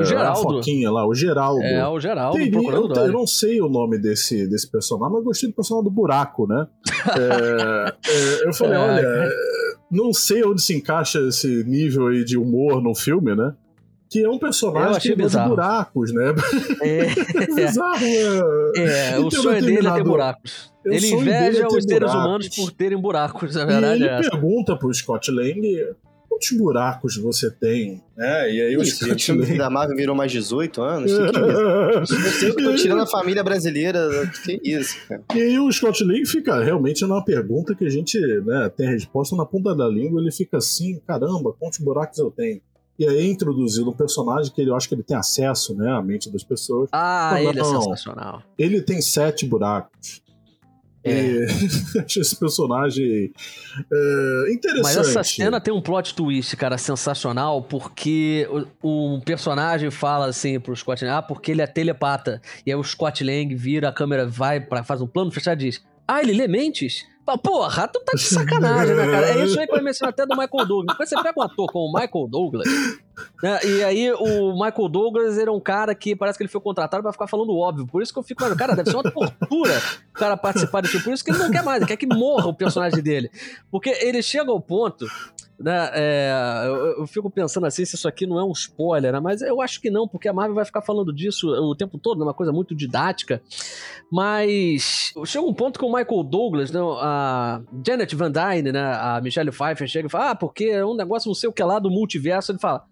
é 0.00 0.04
Geraldo. 0.04 0.30
a 0.38 0.42
Foquinha 0.42 0.90
lá, 0.90 1.06
o 1.08 1.14
Geraldo. 1.14 1.62
É, 1.62 1.86
o 1.88 1.98
Geraldo 1.98 2.36
Teria- 2.38 2.70
eu, 2.70 2.88
eu 2.88 3.12
não 3.12 3.26
sei 3.26 3.60
o 3.60 3.68
nome 3.68 3.98
desse, 3.98 4.46
desse 4.46 4.70
personagem, 4.70 5.14
mas 5.14 5.24
gostei 5.24 5.48
do 5.48 5.54
personagem 5.56 5.84
do 5.90 5.94
buraco, 5.94 6.46
né? 6.46 6.66
É, 7.18 7.94
é, 8.44 8.48
eu 8.48 8.52
falei, 8.52 8.74
É. 8.78 8.78
olha, 8.78 9.00
é, 9.00 9.28
não 9.90 10.12
sei 10.12 10.44
onde 10.44 10.62
se 10.62 10.74
encaixa 10.76 11.18
esse 11.26 11.64
nível 11.64 12.08
aí 12.08 12.24
de 12.24 12.36
humor 12.38 12.82
no 12.82 12.94
filme, 12.94 13.34
né? 13.34 13.52
Que 14.12 14.22
é 14.24 14.28
um 14.28 14.34
Eu 14.34 14.38
personagem 14.38 15.00
que 15.00 15.14
bizarro. 15.16 15.50
buracos, 15.50 16.12
né? 16.12 16.34
É, 16.82 16.98
É 17.42 17.46
bizarro, 17.54 18.04
é, 18.04 19.12
é. 19.14 19.18
o 19.18 19.30
sonho 19.30 19.60
dele 19.64 19.86
é 19.88 19.92
ter 19.94 20.04
buracos. 20.04 20.70
o 20.84 20.92
Ele 20.92 21.06
inveja 21.14 21.62
é 21.62 21.66
os 21.66 21.72
seres 21.84 21.88
buracos. 21.88 22.14
humanos 22.14 22.48
por 22.50 22.70
terem 22.72 23.00
buracos, 23.00 23.54
na 23.56 23.62
E 23.62 23.66
verdade 23.66 24.02
ele 24.02 24.08
é 24.10 24.18
essa. 24.20 24.30
pergunta 24.30 24.76
pro 24.76 24.92
Scott 24.92 25.30
Lang 25.30 25.60
quantos 26.28 26.50
buracos 26.58 27.16
você 27.18 27.50
tem, 27.50 28.02
né? 28.16 28.50
E 28.52 28.60
aí 28.62 28.76
o 28.76 28.84
Scott 28.84 29.32
Lang... 29.32 29.56
da 29.58 29.68
Marvel 29.70 29.96
virou 29.96 30.16
mais 30.16 30.32
18 30.32 30.80
anos? 30.82 31.12
Que 31.12 31.30
que 31.30 31.38
é? 31.38 31.98
Eu 31.98 32.06
sei 32.06 32.52
que 32.54 32.62
eu 32.62 32.70
tô 32.70 32.74
tirando 32.82 33.02
a 33.02 33.06
família 33.06 33.44
brasileira. 33.44 34.00
Que 34.44 34.58
isso, 34.64 34.96
cara? 35.08 35.22
E 35.34 35.40
aí 35.40 35.58
o 35.58 35.70
Scott 35.70 36.02
Lang 36.04 36.24
fica 36.26 36.62
realmente 36.62 37.02
numa 37.02 37.22
pergunta 37.24 37.74
que 37.74 37.84
a 37.84 37.90
gente 37.90 38.18
né, 38.44 38.70
tem 38.76 38.88
a 38.88 38.90
resposta 38.90 39.36
na 39.36 39.44
ponta 39.46 39.74
da 39.74 39.86
língua, 39.88 40.20
ele 40.22 40.32
fica 40.32 40.56
assim, 40.56 41.00
caramba, 41.06 41.52
quantos 41.58 41.78
buracos 41.78 42.18
eu 42.18 42.30
tenho? 42.30 42.60
E 43.02 43.06
é 43.06 43.26
introduzido 43.26 43.90
um 43.90 43.92
personagem 43.92 44.52
que 44.52 44.60
ele 44.60 44.70
eu 44.70 44.76
acho 44.76 44.88
que 44.88 44.94
ele 44.94 45.02
tem 45.02 45.16
acesso, 45.16 45.74
né, 45.74 45.90
à 45.90 46.00
mente 46.00 46.30
das 46.30 46.44
pessoas. 46.44 46.88
Ah, 46.92 47.30
Não, 47.32 47.38
ele 47.38 47.58
é 47.58 47.62
não. 47.62 47.82
sensacional. 47.82 48.42
Ele 48.56 48.80
tem 48.80 49.00
sete 49.00 49.44
buracos. 49.44 50.22
É. 51.04 51.10
E 51.10 51.46
acho 51.98 52.20
esse 52.20 52.36
personagem 52.36 53.32
é, 53.92 54.52
interessante. 54.52 54.82
Mas 54.84 54.96
essa 54.96 55.24
cena 55.24 55.60
tem 55.60 55.74
um 55.74 55.80
plot 55.80 56.14
twist, 56.14 56.56
cara, 56.56 56.78
sensacional, 56.78 57.60
porque 57.60 58.48
o, 58.80 59.16
um 59.16 59.20
personagem 59.20 59.90
fala 59.90 60.26
assim 60.26 60.60
pro 60.60 60.76
Scott 60.76 61.04
Lang, 61.04 61.16
ah, 61.18 61.22
porque 61.22 61.50
ele 61.50 61.60
é 61.60 61.66
telepata. 61.66 62.40
E 62.64 62.70
aí 62.70 62.76
o 62.76 62.84
Scott 62.84 63.24
Lang 63.24 63.52
vira, 63.56 63.88
a 63.88 63.92
câmera 63.92 64.24
vai, 64.28 64.60
pra, 64.60 64.84
faz 64.84 65.00
um 65.00 65.08
plano 65.08 65.32
fechado 65.32 65.60
e 65.60 65.70
diz, 65.70 65.82
ah, 66.06 66.22
ele 66.22 66.34
lê 66.34 66.46
mentes? 66.46 67.04
Porra, 67.42 67.88
tu 67.88 68.00
tá 68.00 68.12
de 68.14 68.22
sacanagem, 68.22 68.94
né, 68.96 69.10
cara? 69.10 69.30
É 69.30 69.44
isso 69.44 69.58
aí 69.58 69.66
que 69.66 69.74
eu 69.74 69.82
menciono 69.82 70.10
até 70.10 70.26
do 70.26 70.36
Michael 70.36 70.66
Douglas. 70.66 70.96
Quando 70.96 71.08
você 71.08 71.22
pega 71.22 71.40
um 71.40 71.42
ator 71.42 71.66
como 71.72 71.86
o 71.86 71.92
Michael 71.92 72.28
Douglas, 72.28 72.68
e 73.64 73.84
aí 73.84 74.12
o 74.12 74.52
Michael 74.52 74.88
Douglas 74.88 75.38
é 75.38 75.50
um 75.50 75.60
cara 75.60 75.94
que 75.94 76.14
parece 76.14 76.38
que 76.38 76.42
ele 76.42 76.50
foi 76.50 76.60
contratado 76.60 77.02
pra 77.02 77.12
ficar 77.12 77.26
falando 77.26 77.56
óbvio. 77.56 77.86
Por 77.86 78.02
isso 78.02 78.12
que 78.12 78.18
eu 78.18 78.22
fico, 78.22 78.42
mano, 78.42 78.56
cara, 78.56 78.74
deve 78.74 78.90
ser 78.90 78.96
uma 78.96 79.10
tortura 79.10 79.80
o 80.10 80.18
cara 80.18 80.36
participar 80.36 80.80
desse 80.80 80.94
tipo. 80.94 81.04
Por 81.04 81.14
isso 81.14 81.24
que 81.24 81.30
ele 81.30 81.38
não 81.38 81.50
quer 81.50 81.62
mais, 81.62 81.78
ele 81.78 81.86
quer 81.86 81.96
que 81.96 82.06
morra 82.06 82.46
o 82.46 82.54
personagem 82.54 83.02
dele. 83.02 83.30
Porque 83.70 83.90
ele 83.90 84.22
chega 84.22 84.50
ao 84.50 84.60
ponto, 84.60 85.06
né? 85.58 85.90
é, 85.94 86.62
eu, 86.66 87.00
eu 87.00 87.06
fico 87.06 87.30
pensando 87.30 87.66
assim 87.66 87.84
se 87.84 87.94
isso 87.94 88.08
aqui 88.08 88.26
não 88.26 88.38
é 88.38 88.44
um 88.44 88.52
spoiler, 88.52 89.12
né? 89.12 89.20
Mas 89.20 89.42
eu 89.42 89.60
acho 89.60 89.80
que 89.80 89.90
não, 89.90 90.08
porque 90.08 90.28
a 90.28 90.32
Marvel 90.32 90.54
vai 90.54 90.64
ficar 90.64 90.82
falando 90.82 91.12
disso 91.12 91.48
o 91.48 91.74
tempo 91.74 91.98
todo, 91.98 92.20
é 92.22 92.24
uma 92.24 92.34
coisa 92.34 92.52
muito 92.52 92.74
didática. 92.74 93.42
Mas 94.10 95.12
chega 95.24 95.44
um 95.44 95.54
ponto 95.54 95.78
que 95.78 95.84
o 95.84 95.92
Michael 95.92 96.22
Douglas, 96.24 96.70
né, 96.70 96.80
a 96.80 97.60
Janet 97.86 98.14
Van 98.14 98.30
Dyne, 98.30 98.72
né, 98.72 98.94
a 98.94 99.20
Michelle 99.22 99.50
Pfeiffer 99.50 99.88
chega 99.88 100.06
e 100.06 100.10
fala: 100.10 100.30
Ah, 100.30 100.34
porque 100.34 100.64
é 100.64 100.84
um 100.84 100.94
negócio 100.94 101.28
não 101.28 101.34
sei 101.34 101.48
o 101.48 101.52
que 101.52 101.62
lá 101.62 101.78
do 101.78 101.90
multiverso. 101.90 102.52
Ele 102.52 102.58
fala. 102.58 102.84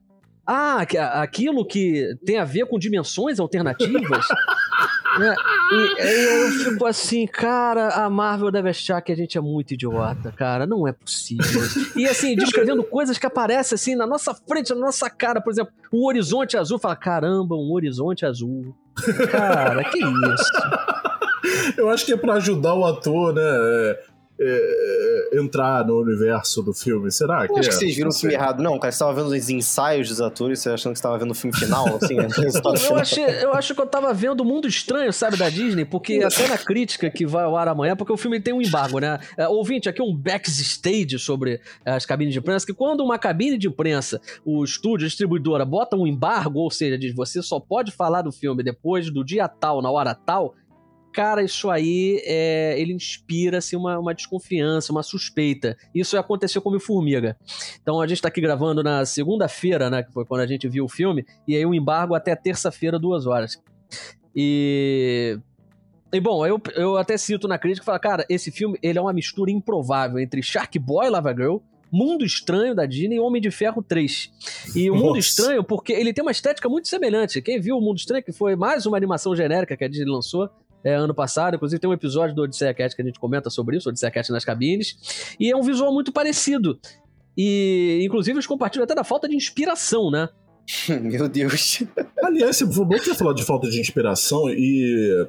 Ah, 0.52 0.84
aquilo 1.22 1.64
que 1.64 2.12
tem 2.26 2.38
a 2.38 2.44
ver 2.44 2.66
com 2.66 2.76
dimensões 2.76 3.38
alternativas. 3.38 4.26
né? 5.18 5.34
E 5.72 6.02
eu 6.02 6.50
fico 6.64 6.84
assim, 6.84 7.28
cara, 7.28 7.90
a 7.90 8.10
Marvel 8.10 8.50
deve 8.50 8.70
achar 8.70 9.00
que 9.00 9.12
a 9.12 9.14
gente 9.14 9.38
é 9.38 9.40
muito 9.40 9.72
idiota, 9.74 10.32
cara. 10.32 10.66
Não 10.66 10.88
é 10.88 10.92
possível. 10.92 11.62
E 11.94 12.08
assim, 12.08 12.34
descrevendo 12.34 12.82
coisas 12.82 13.16
que 13.18 13.24
aparecem 13.26 13.76
assim 13.76 13.94
na 13.94 14.04
nossa 14.04 14.34
frente, 14.34 14.70
na 14.74 14.80
nossa 14.80 15.08
cara. 15.08 15.40
Por 15.40 15.52
exemplo, 15.52 15.72
um 15.92 16.04
horizonte 16.04 16.56
azul. 16.56 16.76
Fala, 16.80 16.96
caramba, 16.96 17.54
um 17.54 17.70
horizonte 17.72 18.26
azul. 18.26 18.74
Cara, 19.30 19.84
que 19.84 19.98
isso? 19.98 20.52
Eu 21.76 21.88
acho 21.88 22.04
que 22.04 22.12
é 22.12 22.16
pra 22.16 22.34
ajudar 22.34 22.74
o 22.74 22.84
ator, 22.84 23.32
né? 23.32 23.42
É, 24.42 25.28
é, 25.34 25.38
entrar 25.38 25.86
no 25.86 26.00
universo 26.00 26.62
do 26.62 26.72
filme. 26.72 27.10
Será 27.10 27.46
que 27.46 27.52
Eu 27.52 27.58
acho 27.58 27.68
é? 27.68 27.72
que 27.72 27.78
vocês 27.78 27.94
viram 27.94 28.08
Não 28.08 28.16
o 28.16 28.18
filme 28.18 28.34
errado. 28.34 28.62
Não, 28.62 28.78
cara, 28.78 28.90
você 28.90 28.98
tava 28.98 29.12
vendo 29.12 29.26
os 29.26 29.50
ensaios 29.50 30.08
dos 30.08 30.20
atores, 30.20 30.60
você 30.60 30.70
achando 30.70 30.92
que 30.94 30.98
você 30.98 31.02
tava 31.02 31.18
vendo 31.18 31.32
o 31.32 31.34
filme 31.34 31.54
final, 31.54 31.86
assim, 31.96 32.14
né? 32.14 32.26
Eu, 32.90 32.96
achei, 32.96 33.24
eu 33.24 33.52
acho 33.52 33.74
que 33.74 33.80
eu 33.80 33.86
tava 33.86 34.12
vendo 34.14 34.40
o 34.40 34.44
Mundo 34.44 34.66
Estranho, 34.66 35.12
sabe, 35.12 35.36
da 35.36 35.48
Disney, 35.48 35.84
porque 35.84 36.22
até 36.22 36.48
na 36.48 36.56
crítica 36.56 37.10
que 37.10 37.26
vai 37.26 37.44
ao 37.44 37.56
ar 37.56 37.68
amanhã, 37.68 37.94
porque 37.94 38.12
o 38.12 38.16
filme 38.16 38.40
tem 38.40 38.54
um 38.54 38.62
embargo, 38.62 38.98
né? 38.98 39.18
É, 39.36 39.46
ouvinte, 39.46 39.88
aqui 39.88 40.02
um 40.02 40.14
backstage 40.14 41.18
sobre 41.18 41.60
as 41.84 42.06
cabines 42.06 42.32
de 42.32 42.38
imprensa, 42.38 42.64
que 42.64 42.72
quando 42.72 43.04
uma 43.04 43.18
cabine 43.18 43.58
de 43.58 43.68
imprensa, 43.68 44.20
o 44.44 44.64
estúdio, 44.64 45.04
a 45.04 45.08
distribuidora, 45.08 45.64
bota 45.64 45.96
um 45.96 46.06
embargo, 46.06 46.60
ou 46.60 46.70
seja, 46.70 46.98
diz 46.98 47.14
você 47.14 47.42
só 47.42 47.60
pode 47.60 47.92
falar 47.92 48.22
do 48.22 48.32
filme 48.32 48.62
depois 48.62 49.10
do 49.10 49.24
dia 49.24 49.48
tal, 49.48 49.82
na 49.82 49.90
hora 49.90 50.14
tal, 50.14 50.54
cara, 51.12 51.42
isso 51.42 51.70
aí, 51.70 52.20
é, 52.24 52.80
ele 52.80 52.92
inspira 52.92 53.58
assim, 53.58 53.76
uma, 53.76 53.98
uma 53.98 54.14
desconfiança, 54.14 54.92
uma 54.92 55.02
suspeita. 55.02 55.76
Isso 55.94 56.16
aconteceu 56.16 56.62
com 56.62 56.70
o 56.70 56.80
Formiga. 56.80 57.36
Então 57.82 58.00
a 58.00 58.06
gente 58.06 58.22
tá 58.22 58.28
aqui 58.28 58.40
gravando 58.40 58.82
na 58.82 59.04
segunda-feira, 59.04 59.90
né? 59.90 60.02
Que 60.02 60.12
foi 60.12 60.24
quando 60.24 60.40
a 60.40 60.46
gente 60.46 60.68
viu 60.68 60.84
o 60.84 60.88
filme, 60.88 61.24
e 61.46 61.56
aí 61.56 61.66
o 61.66 61.74
embargo 61.74 62.14
até 62.14 62.34
terça-feira, 62.34 62.98
duas 62.98 63.26
horas. 63.26 63.60
E. 64.34 65.38
E 66.12 66.18
bom, 66.18 66.44
eu, 66.44 66.60
eu 66.74 66.96
até 66.96 67.16
cito 67.16 67.46
na 67.46 67.56
crítica 67.56 67.84
e 67.84 67.86
falo, 67.86 68.00
cara, 68.00 68.26
esse 68.28 68.50
filme 68.50 68.76
ele 68.82 68.98
é 68.98 69.00
uma 69.00 69.12
mistura 69.12 69.48
improvável 69.48 70.18
entre 70.18 70.42
Shark 70.42 70.76
Boy 70.76 71.06
e 71.06 71.10
Lava 71.10 71.32
Girl 71.32 71.58
Mundo 71.90 72.24
Estranho 72.24 72.74
da 72.74 72.86
Disney 72.86 73.16
e 73.16 73.20
Homem 73.20 73.42
de 73.42 73.50
Ferro 73.50 73.82
3. 73.82 74.30
E 74.76 74.90
o 74.90 74.94
Mundo 74.94 75.06
Nossa. 75.16 75.18
Estranho, 75.18 75.64
porque 75.64 75.92
ele 75.92 76.12
tem 76.12 76.22
uma 76.22 76.30
estética 76.30 76.68
muito 76.68 76.88
semelhante. 76.88 77.42
Quem 77.42 77.60
viu 77.60 77.76
o 77.76 77.80
Mundo 77.80 77.98
Estranho, 77.98 78.22
que 78.22 78.32
foi 78.32 78.54
mais 78.54 78.86
uma 78.86 78.96
animação 78.96 79.34
genérica 79.34 79.76
que 79.76 79.84
a 79.84 79.88
Disney 79.88 80.10
lançou, 80.10 80.48
é, 80.84 80.94
ano 80.94 81.14
passado. 81.14 81.54
Inclusive, 81.56 81.80
tem 81.80 81.88
um 81.88 81.92
episódio 81.92 82.34
do 82.34 82.42
Odisseia 82.42 82.74
Cat 82.74 82.94
que 82.94 83.02
a 83.02 83.04
gente 83.04 83.18
comenta 83.18 83.50
sobre 83.50 83.76
isso, 83.76 83.88
Odisseia 83.88 84.10
Cat 84.10 84.30
nas 84.30 84.44
cabines. 84.44 85.36
E 85.38 85.50
é 85.50 85.56
um 85.56 85.62
visual 85.62 85.92
muito 85.92 86.12
parecido. 86.12 86.78
E, 87.36 88.00
inclusive, 88.02 88.36
eles 88.36 88.46
compartilham 88.46 88.84
até 88.84 88.94
da 88.94 89.04
falta 89.04 89.28
de 89.28 89.36
inspiração, 89.36 90.10
né? 90.10 90.28
Meu 91.00 91.28
Deus. 91.28 91.82
Aliás, 92.22 92.56
você 92.56 92.64
bom 92.64 92.88
que 92.88 93.04
você 93.04 93.14
falou 93.14 93.34
de 93.34 93.44
falta 93.44 93.68
de 93.68 93.80
inspiração 93.80 94.48
e 94.50 95.26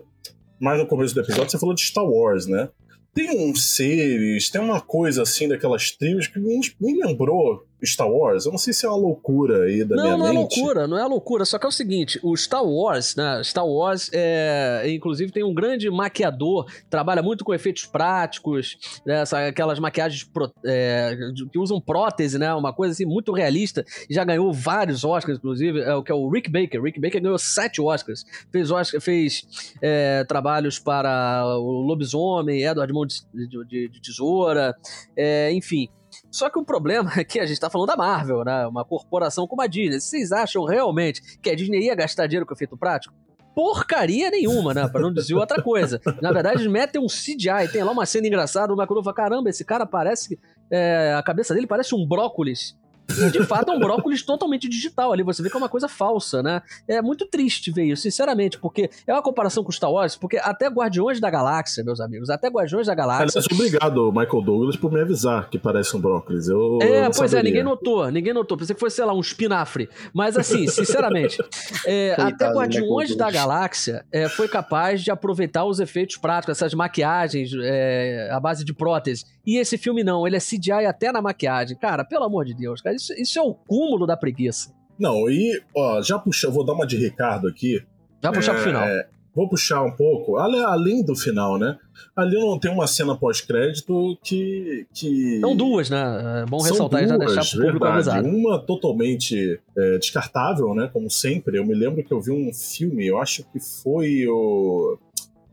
mais 0.60 0.80
no 0.80 0.86
começo 0.86 1.14
do 1.14 1.22
episódio 1.22 1.50
você 1.50 1.60
falou 1.60 1.74
de 1.74 1.82
Star 1.82 2.06
Wars, 2.06 2.46
né? 2.46 2.70
Tem 3.14 3.50
uns 3.50 3.76
seres, 3.76 4.50
tem 4.50 4.62
uma 4.62 4.80
coisa 4.80 5.24
assim 5.24 5.48
daquelas 5.48 5.92
tribos 5.92 6.28
que 6.28 6.40
me, 6.40 6.60
me 6.80 7.04
lembrou 7.04 7.66
Star 7.84 8.10
Wars. 8.10 8.46
Eu 8.46 8.52
não 8.52 8.58
sei 8.60 8.74
se 8.74 8.86
é 8.86 8.90
uma 8.90 8.98
loucura 8.98 9.64
aí 9.64 9.84
da 9.84 9.96
não, 9.96 10.04
minha 10.04 10.18
não 10.18 10.28
é 10.28 10.34
mente. 10.34 10.58
loucura, 10.60 10.88
não 10.88 10.98
é 10.98 11.06
loucura. 11.06 11.46
Só 11.46 11.58
que 11.58 11.66
é 11.66 11.70
o 11.70 11.72
seguinte, 11.72 12.20
o 12.24 12.36
Star 12.38 12.64
Wars, 12.64 13.16
né? 13.16 13.42
Star 13.44 13.66
Wars, 13.66 14.10
é, 14.14 14.84
inclusive, 14.88 15.32
tem 15.32 15.44
um 15.44 15.54
grande 15.54 15.90
maquiador, 15.90 16.66
trabalha 16.90 17.22
muito 17.22 17.44
com 17.44 17.54
efeitos 17.54 17.86
práticos, 17.86 18.78
né, 19.06 19.24
aquelas 19.48 19.80
maquiagens 19.80 20.24
pro- 20.24 20.52
é, 20.66 21.18
que 21.52 21.58
usam 21.60 21.80
prótese, 21.82 22.38
né? 22.38 22.54
Uma 22.54 22.74
coisa 22.74 22.94
assim 22.94 23.06
muito 23.06 23.32
realista. 23.32 23.84
Já 24.10 24.24
ganhou 24.24 24.52
vários 24.54 25.04
Oscars, 25.04 25.38
inclusive, 25.38 25.80
é 25.82 25.96
o 25.96 26.04
que 26.04 26.12
é 26.12 26.16
o 26.16 26.30
Rick 26.30 26.50
Baker. 26.50 26.82
Rick 26.82 27.00
Baker 27.00 27.22
ganhou 27.22 27.38
sete 27.40 27.82
Oscars. 27.82 28.24
Fez, 28.52 28.70
Oscar, 28.72 29.02
fez 29.02 29.44
é, 29.82 30.24
trabalhos 30.26 30.78
para 30.80 31.44
o 31.58 31.82
Lobisomem, 31.82 32.64
Edward 32.64 32.94
Mão 32.94 33.06
de, 33.06 33.16
de- 33.34 33.66
de- 33.66 33.90
de 33.90 34.02
Tesoura, 34.02 34.76
é, 35.16 35.52
enfim. 35.52 35.90
Só 36.30 36.50
que 36.50 36.60
o 36.60 36.66
problema 36.66 37.12
é 37.18 37.24
que 37.24 37.40
a 37.40 37.46
gente 37.46 37.60
tá 37.60 37.70
falando 37.70 37.88
da 37.88 37.98
Marvel, 37.98 38.44
né? 38.44 38.66
Uma 38.68 38.86
corporação 38.86 39.48
como 39.48 39.62
a 39.62 39.68
Disney. 39.68 40.00
Vocês 40.00 40.32
acham 40.32 40.64
realmente 40.66 41.40
que 41.40 41.50
a 41.50 41.56
Disney 41.56 41.86
ia 41.86 41.96
gastar 41.96 42.28
dinheiro 42.28 42.46
com 42.46 42.54
efeito 42.54 42.78
prático? 42.78 43.14
Porcaria 43.54 44.30
nenhuma, 44.30 44.74
né? 44.74 44.88
Pra 44.88 45.02
não 45.02 45.14
dizer 45.14 45.36
outra 45.36 45.62
coisa. 45.62 46.00
Na 46.22 46.32
verdade, 46.32 46.68
metem 46.70 47.02
um 47.02 47.08
CGI. 47.08 47.70
Tem 47.72 47.84
lá 47.84 47.92
uma 47.92 48.06
cena 48.06 48.28
engraçada, 48.28 48.74
o 48.74 48.78
Macron 48.78 49.04
fala: 49.04 49.16
caramba, 49.16 49.50
esse 49.50 49.66
cara 49.66 49.86
parece. 49.86 50.40
é, 50.72 51.14
a 51.18 51.22
cabeça 51.22 51.54
dele 51.54 51.68
parece 51.68 51.94
um 51.94 52.08
brócolis. 52.08 52.78
E 53.20 53.32
de 53.32 53.44
fato 53.46 53.72
é 53.72 53.76
um 53.76 53.80
brócolis 53.80 54.22
totalmente 54.22 54.68
digital 54.70 55.12
ali. 55.12 55.24
Você 55.24 55.42
vê 55.42 55.50
que 55.50 55.56
é 55.56 55.60
uma 55.60 55.70
coisa 55.70 55.88
falsa, 55.88 56.42
né? 56.44 56.62
É 56.88 57.02
muito 57.02 57.26
triste 57.26 57.72
ver 57.72 57.86
isso, 57.86 58.04
sinceramente, 58.04 58.58
porque 58.58 58.90
é 59.08 59.14
uma 59.14 59.22
comparação 59.22 59.64
com 59.64 59.72
Star 59.72 59.92
Wars, 59.92 60.16
porque 60.16 60.38
até 60.38 60.68
Guardiões 60.68 61.20
da 61.20 61.30
Galáxia, 61.30 61.84
meus 61.84 62.00
amigos, 62.00 62.30
até 62.30 62.48
Guardiões 62.50 62.88
da 62.88 62.96
Galáxia. 62.96 63.40
Aliás, 63.40 63.46
obrigado, 63.52 64.12
Michael 64.12 64.42
Douglas, 64.44 64.76
por 64.76 64.92
me 64.92 65.02
avisar 65.02 65.50
que 65.50 65.58
parece 65.60 65.96
um 65.96 66.00
brócolis. 66.00 66.48
Eu, 66.48 66.80
eu 66.82 66.82
É, 66.82 67.04
não 67.04 67.12
pois 67.12 67.34
é, 67.34 67.38
saberia. 67.38 67.44
ninguém 67.44 67.64
notou, 67.64 68.10
ninguém 68.12 68.34
notou. 68.34 68.58
Pensei 68.58 68.74
que 68.74 68.80
fosse, 68.80 68.98
sei 68.98 69.06
lá, 69.06 69.14
um 69.14 69.20
espinafre. 69.20 69.90
Mas 70.14 70.38
assim, 70.38 70.68
sinceramente, 70.68 71.38
é, 71.86 72.16
até 72.20 72.50
do 72.50 72.58
Guardiões 72.58 73.16
da. 73.16 73.32
Galáxia 73.32 74.06
é, 74.12 74.28
foi 74.28 74.48
capaz 74.48 75.02
de 75.02 75.10
aproveitar 75.10 75.64
os 75.64 75.80
efeitos 75.80 76.18
práticos, 76.18 76.58
essas 76.58 76.74
maquiagens 76.74 77.52
é, 77.64 78.30
à 78.32 78.40
base 78.40 78.66
de 78.66 78.74
prótese. 78.74 79.24
E 79.46 79.58
esse 79.58 79.78
filme 79.78 80.04
não, 80.04 80.28
ele 80.28 80.36
é 80.36 80.40
CGI 80.40 80.86
até 80.86 81.12
na 81.12 81.22
maquiagem. 81.22 81.78
Cara, 81.78 82.04
pelo 82.04 82.26
amor 82.26 82.46
de 82.46 82.54
Deus, 82.54 82.82
cara, 82.82 82.96
isso, 83.02 83.14
isso 83.14 83.40
é 83.40 83.42
o 83.42 83.54
cúmulo 83.54 84.06
da 84.06 84.16
preguiça. 84.16 84.74
Não, 85.00 85.30
e, 85.30 85.62
ó, 85.76 86.02
já 86.02 86.20
puxa, 86.20 86.48
eu 86.48 86.52
vou 86.52 86.64
dar 86.64 86.74
uma 86.74 86.86
de 86.86 86.96
Ricardo 86.96 87.48
aqui. 87.48 87.84
Vai 88.22 88.32
puxar 88.32 88.54
pro 88.54 88.62
É, 88.62 88.66
final. 88.66 88.88
Vou 89.34 89.50
puxar 89.50 89.82
um 89.82 89.92
pouco, 89.92 90.38
além 90.38 91.04
do 91.04 91.16
final, 91.16 91.58
né? 91.58 91.78
Ali 92.16 92.38
não 92.38 92.60
tem 92.60 92.70
uma 92.70 92.86
cena 92.86 93.16
pós-crédito 93.16 94.18
que. 94.24 94.86
que... 94.94 95.40
São 95.40 95.56
duas, 95.56 95.90
né? 95.90 96.42
É 96.42 96.46
bom 96.46 96.60
São 96.60 96.72
ressaltar 96.72 97.04
e 97.04 97.08
já 97.08 97.18
duas, 97.18 97.34
deixar 97.34 97.50
pro 97.50 97.66
público 97.66 97.86
verdade. 97.86 98.10
avisado. 98.10 98.28
Uma 98.38 98.60
totalmente 98.60 99.60
é, 99.78 99.98
descartável, 99.98 100.76
né? 100.76 100.90
Como 100.92 101.10
sempre. 101.10 101.58
Eu 101.58 101.66
me 101.66 101.74
lembro 101.74 102.04
que 102.04 102.14
eu 102.14 102.22
vi 102.22 102.32
um 102.32 102.54
filme, 102.54 103.08
eu 103.08 103.18
acho 103.18 103.44
que 103.52 103.60
foi 103.60 104.28
o. 104.28 104.98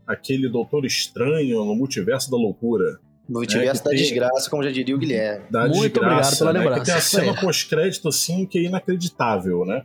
aquele 0.05 0.49
Doutor 0.49 0.85
Estranho 0.85 1.63
no 1.63 1.75
Multiverso 1.75 2.29
da 2.29 2.37
Loucura. 2.37 2.99
Multiverso 3.29 3.81
É, 3.81 3.83
que 3.83 3.83
da 3.83 3.89
tem- 3.91 3.99
desgraça, 3.99 4.49
como 4.49 4.63
já 4.63 4.71
diria 4.71 4.95
o 4.95 4.97
Guilherme. 4.97 5.45
Da 5.51 5.67
Muito 5.67 5.99
desgraça, 5.99 6.03
obrigado 6.09 6.37
pela 6.39 6.53
né? 6.53 6.59
lembrança. 6.59 6.79
Que 6.81 6.85
tem 6.87 6.95
a 6.95 7.01
cena 7.01 7.39
pós-crédito, 7.39 8.07
assim, 8.09 8.45
que 8.45 8.57
é 8.57 8.63
inacreditável, 8.63 9.63
né? 9.65 9.83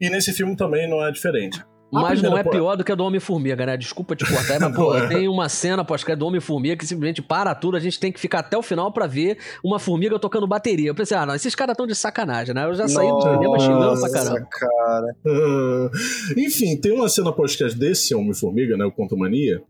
E 0.00 0.08
nesse 0.08 0.32
filme 0.32 0.56
também 0.56 0.88
não 0.88 1.04
é 1.06 1.10
diferente. 1.12 1.62
Mas 1.92 2.20
não 2.20 2.36
é 2.36 2.42
po- 2.42 2.50
pior 2.50 2.74
do 2.74 2.82
que 2.82 2.90
a 2.90 2.94
do 2.96 3.04
Homem-Formiga, 3.04 3.64
né? 3.64 3.76
Desculpa 3.76 4.16
te 4.16 4.24
cortar, 4.24 4.58
mas, 4.58 4.74
pô, 4.74 4.92
é. 4.98 5.06
tem 5.06 5.28
uma 5.28 5.48
cena 5.48 5.84
pós-crédito 5.84 6.20
do 6.20 6.26
Homem-Formiga 6.26 6.76
que 6.76 6.84
simplesmente 6.86 7.22
para 7.22 7.54
tudo, 7.54 7.76
a 7.76 7.80
gente 7.80 8.00
tem 8.00 8.10
que 8.10 8.18
ficar 8.18 8.40
até 8.40 8.56
o 8.58 8.62
final 8.62 8.90
pra 8.92 9.06
ver 9.06 9.38
uma 9.62 9.78
formiga 9.78 10.18
tocando 10.18 10.44
bateria. 10.44 10.88
Eu 10.88 10.94
pensei, 10.94 11.16
ah, 11.16 11.24
não, 11.24 11.36
esses 11.36 11.54
caras 11.54 11.74
estão 11.74 11.86
de 11.86 11.94
sacanagem, 11.94 12.52
né? 12.52 12.64
Eu 12.64 12.74
já 12.74 12.88
saí 12.88 13.06
do 13.08 13.20
cinema 13.20 13.58
xingando 13.60 14.00
pra 14.00 14.10
caramba. 14.10 14.48
cara. 14.50 15.14
Enfim, 16.36 16.76
tem 16.80 16.92
uma 16.92 17.08
cena 17.08 17.32
pós-crédito 17.32 17.78
desse 17.78 18.12
Homem-Formiga, 18.12 18.76
né? 18.76 18.84
O 18.84 18.90
Contomania, 18.90 19.62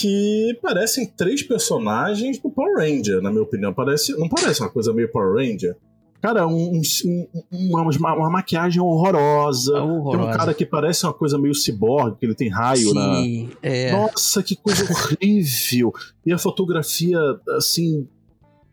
que 0.00 0.58
parecem 0.60 1.06
três 1.06 1.42
personagens 1.42 2.38
do 2.38 2.50
Power 2.50 2.76
Ranger, 2.76 3.20
na 3.22 3.30
minha 3.30 3.42
opinião. 3.42 3.72
Parece, 3.72 4.12
não 4.18 4.28
parece 4.28 4.60
uma 4.60 4.68
coisa 4.70 4.92
meio 4.92 5.10
Power 5.10 5.34
Ranger? 5.34 5.76
Cara, 6.20 6.46
um- 6.46 6.80
um- 7.04 7.26
uma, 7.52 7.82
uma- 7.82 8.30
maquiagem 8.30 8.80
horrorosa. 8.82 9.72
Tem 9.74 9.82
um 9.82 9.98
Horrorosa. 10.00 10.38
cara 10.38 10.54
que 10.54 10.66
parece 10.66 11.04
uma 11.06 11.12
coisa 11.12 11.38
meio 11.38 11.54
ciborgue, 11.54 12.16
que 12.18 12.26
ele 12.26 12.34
tem 12.34 12.48
raio 12.48 12.92
na. 12.94 13.16
Sim, 13.16 13.50
é. 13.62 13.92
Nossa, 13.92 14.42
que 14.42 14.56
coisa 14.56 14.84
horrível! 14.90 15.92
E 16.24 16.32
a 16.32 16.38
fotografia, 16.38 17.18
assim, 17.56 18.08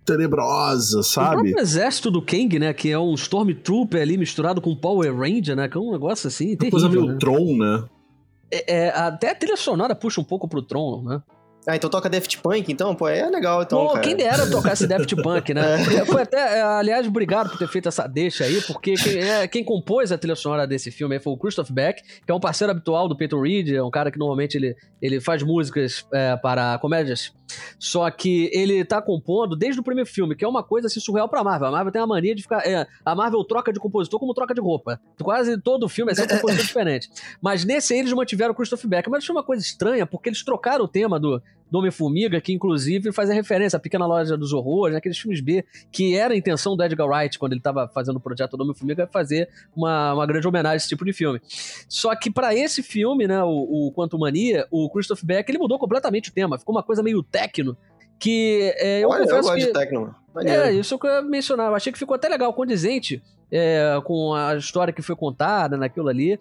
tenebrosa, 0.06 1.00
O 1.00 1.04
sabe? 1.04 1.32
próprio 1.52 1.60
exército 1.60 2.10
do 2.12 2.22
Kang, 2.22 2.58
né? 2.60 2.74
Que 2.74 2.90
é 2.90 3.00
um 3.00 3.14
Stormtrooper 3.14 4.02
ali 4.02 4.18
misturado 4.18 4.60
com 4.62 4.76
Power 4.76 5.16
Ranger, 5.16 5.56
né? 5.56 5.68
Que 5.68 5.78
é 5.78 5.80
um 5.82 5.92
negócio 5.92 6.28
assim, 6.28 6.50
Uma 6.52 6.58
terrível, 6.58 6.72
coisa 6.80 6.90
meio 6.90 7.06
né? 7.08 7.18
Tron, 7.20 7.58
né? 7.58 7.84
É, 8.54 8.86
é, 8.86 8.90
até 8.90 9.32
a 9.32 9.36
trilha 9.36 9.58
sonora 9.58 9.96
puxa 9.96 10.22
um 10.22 10.24
pouco 10.24 10.48
pro 10.48 10.62
Tron, 10.62 11.02
né? 11.04 11.22
Ah, 11.66 11.78
então 11.78 11.90
toca 11.90 12.10
Daft 12.10 12.40
Punk, 12.40 12.72
então? 12.72 12.94
Pô, 12.94 13.08
é 13.08 13.26
legal, 13.30 13.62
então, 13.62 13.80
Pô, 13.80 13.94
cara. 13.94 14.02
quem 14.02 14.16
dera 14.16 14.50
tocar 14.50 14.74
esse 14.74 14.86
Daft 14.86 15.16
Punk, 15.16 15.54
né? 15.54 15.78
Foi 16.06 16.22
até, 16.22 16.60
é, 16.60 16.62
aliás, 16.62 17.08
obrigado 17.08 17.50
por 17.50 17.58
ter 17.58 17.68
feito 17.70 17.88
essa 17.88 18.06
deixa 18.06 18.44
aí, 18.44 18.62
porque 18.64 18.96
quem, 18.96 19.18
é, 19.18 19.48
quem 19.48 19.64
compôs 19.64 20.12
a 20.12 20.18
trilha 20.18 20.36
sonora 20.36 20.68
desse 20.68 20.92
filme 20.92 21.20
foi 21.20 21.32
o 21.32 21.38
Christoph 21.38 21.72
Beck, 21.72 22.02
que 22.04 22.32
é 22.32 22.34
um 22.34 22.40
parceiro 22.40 22.72
habitual 22.72 23.08
do 23.08 23.16
Peyton 23.16 23.42
Reed, 23.42 23.70
é 23.70 23.82
um 23.82 23.90
cara 23.90 24.12
que 24.12 24.20
normalmente 24.20 24.56
ele, 24.58 24.76
ele 25.02 25.22
faz 25.22 25.42
músicas 25.42 26.06
é, 26.14 26.36
para 26.36 26.78
comédias. 26.80 27.32
Só 27.80 28.10
que 28.10 28.50
ele 28.54 28.84
tá 28.86 29.02
compondo 29.02 29.56
desde 29.56 29.80
o 29.80 29.84
primeiro 29.84 30.10
filme, 30.10 30.36
que 30.36 30.44
é 30.44 30.48
uma 30.48 30.64
coisa 30.64 30.88
assim, 30.88 31.00
surreal 31.00 31.28
pra 31.28 31.44
Marvel. 31.44 31.68
A 31.68 31.72
Marvel 31.72 31.92
tem 31.92 32.02
a 32.02 32.08
mania 32.08 32.36
de 32.36 32.42
ficar. 32.42 32.66
é, 32.66 32.88
a 33.06 33.16
Marvel 33.16 33.44
troca 33.44 33.72
de 33.72 33.80
compositor 33.80 34.20
como 34.20 34.34
troca 34.34 34.54
de 34.54 34.62
roupa. 34.62 35.00
Quase 35.22 35.60
todo 35.60 35.90
filme 35.90 36.12
é 36.12 36.16
sempre 36.16 36.36
um 36.38 36.40
compositor 36.40 36.66
diferente. 36.66 37.10
Mas 37.42 37.66
nesse 37.66 37.94
aí 37.94 38.00
eles 38.00 38.14
mantiveram 38.14 38.52
o 38.52 38.56
Christoph 38.56 38.86
Beck. 38.86 39.10
Mas 39.10 39.24
achei 39.24 39.36
uma 39.36 39.44
coisa 39.44 39.64
estranha, 39.64 40.06
porque 40.06 40.30
eles 40.30 40.44
trocaram 40.44 40.86
o 40.86 40.88
tema 40.88 41.20
do, 41.20 41.42
do 41.74 41.80
Homem-Formiga, 41.80 42.40
que 42.40 42.54
inclusive 42.54 43.12
fazia 43.12 43.34
referência 43.34 43.78
à 43.78 43.80
Pequena 43.80 44.06
Loja 44.06 44.38
dos 44.38 44.54
Horrores, 44.54 44.94
naqueles 44.94 45.18
filmes 45.18 45.42
B, 45.42 45.66
que 45.92 46.16
era 46.16 46.36
a 46.36 46.38
intenção 46.38 46.78
do 46.78 46.84
Edgar 46.84 47.08
Wright, 47.08 47.40
quando 47.40 47.54
ele 47.54 47.62
estava 47.62 47.88
fazendo 47.88 48.18
o 48.18 48.20
projeto 48.20 48.56
do 48.56 48.62
Homem-Formiga, 48.62 49.10
fazer 49.12 49.50
uma, 49.76 50.14
uma 50.14 50.28
grande 50.28 50.48
homenagem 50.48 50.76
a 50.76 50.78
esse 50.78 50.88
tipo 50.88 51.04
de 51.04 51.12
filme. 51.12 51.42
Só 51.90 52.16
que 52.16 52.30
para 52.30 52.54
esse 52.54 52.84
filme, 52.84 53.26
né, 53.26 53.42
o, 53.44 53.88
o 53.88 53.92
Quantum 53.92 54.20
Mania, 54.20 54.68
o 54.70 54.88
Christoph 54.88 55.24
Beck, 55.24 55.50
ele 55.50 55.58
mudou 55.58 55.80
completamente 55.80 56.30
o 56.30 56.32
tema. 56.32 56.60
Ficou 56.60 56.76
uma 56.76 56.84
coisa 56.84 57.02
meio 57.02 57.24
techno, 57.24 57.76
que 58.20 58.74
é, 58.78 59.04
eu 59.04 59.10
Olha, 59.10 59.24
eu 59.24 59.42
gosto 59.42 59.54
que... 59.56 59.72
de 59.72 59.94
mano. 59.94 60.16
Maneiro. 60.34 60.64
É, 60.64 60.74
isso 60.74 60.98
que 60.98 61.06
eu 61.06 61.12
ia 61.12 61.22
mencionar. 61.22 61.68
Eu 61.68 61.76
achei 61.76 61.94
que 61.94 62.00
ficou 62.00 62.16
até 62.16 62.28
legal, 62.28 62.52
condizente 62.54 63.22
é, 63.52 64.02
com 64.04 64.34
a 64.34 64.56
história 64.56 64.92
que 64.92 65.04
foi 65.04 65.16
contada 65.16 65.78
naquilo 65.78 66.10
ali. 66.10 66.40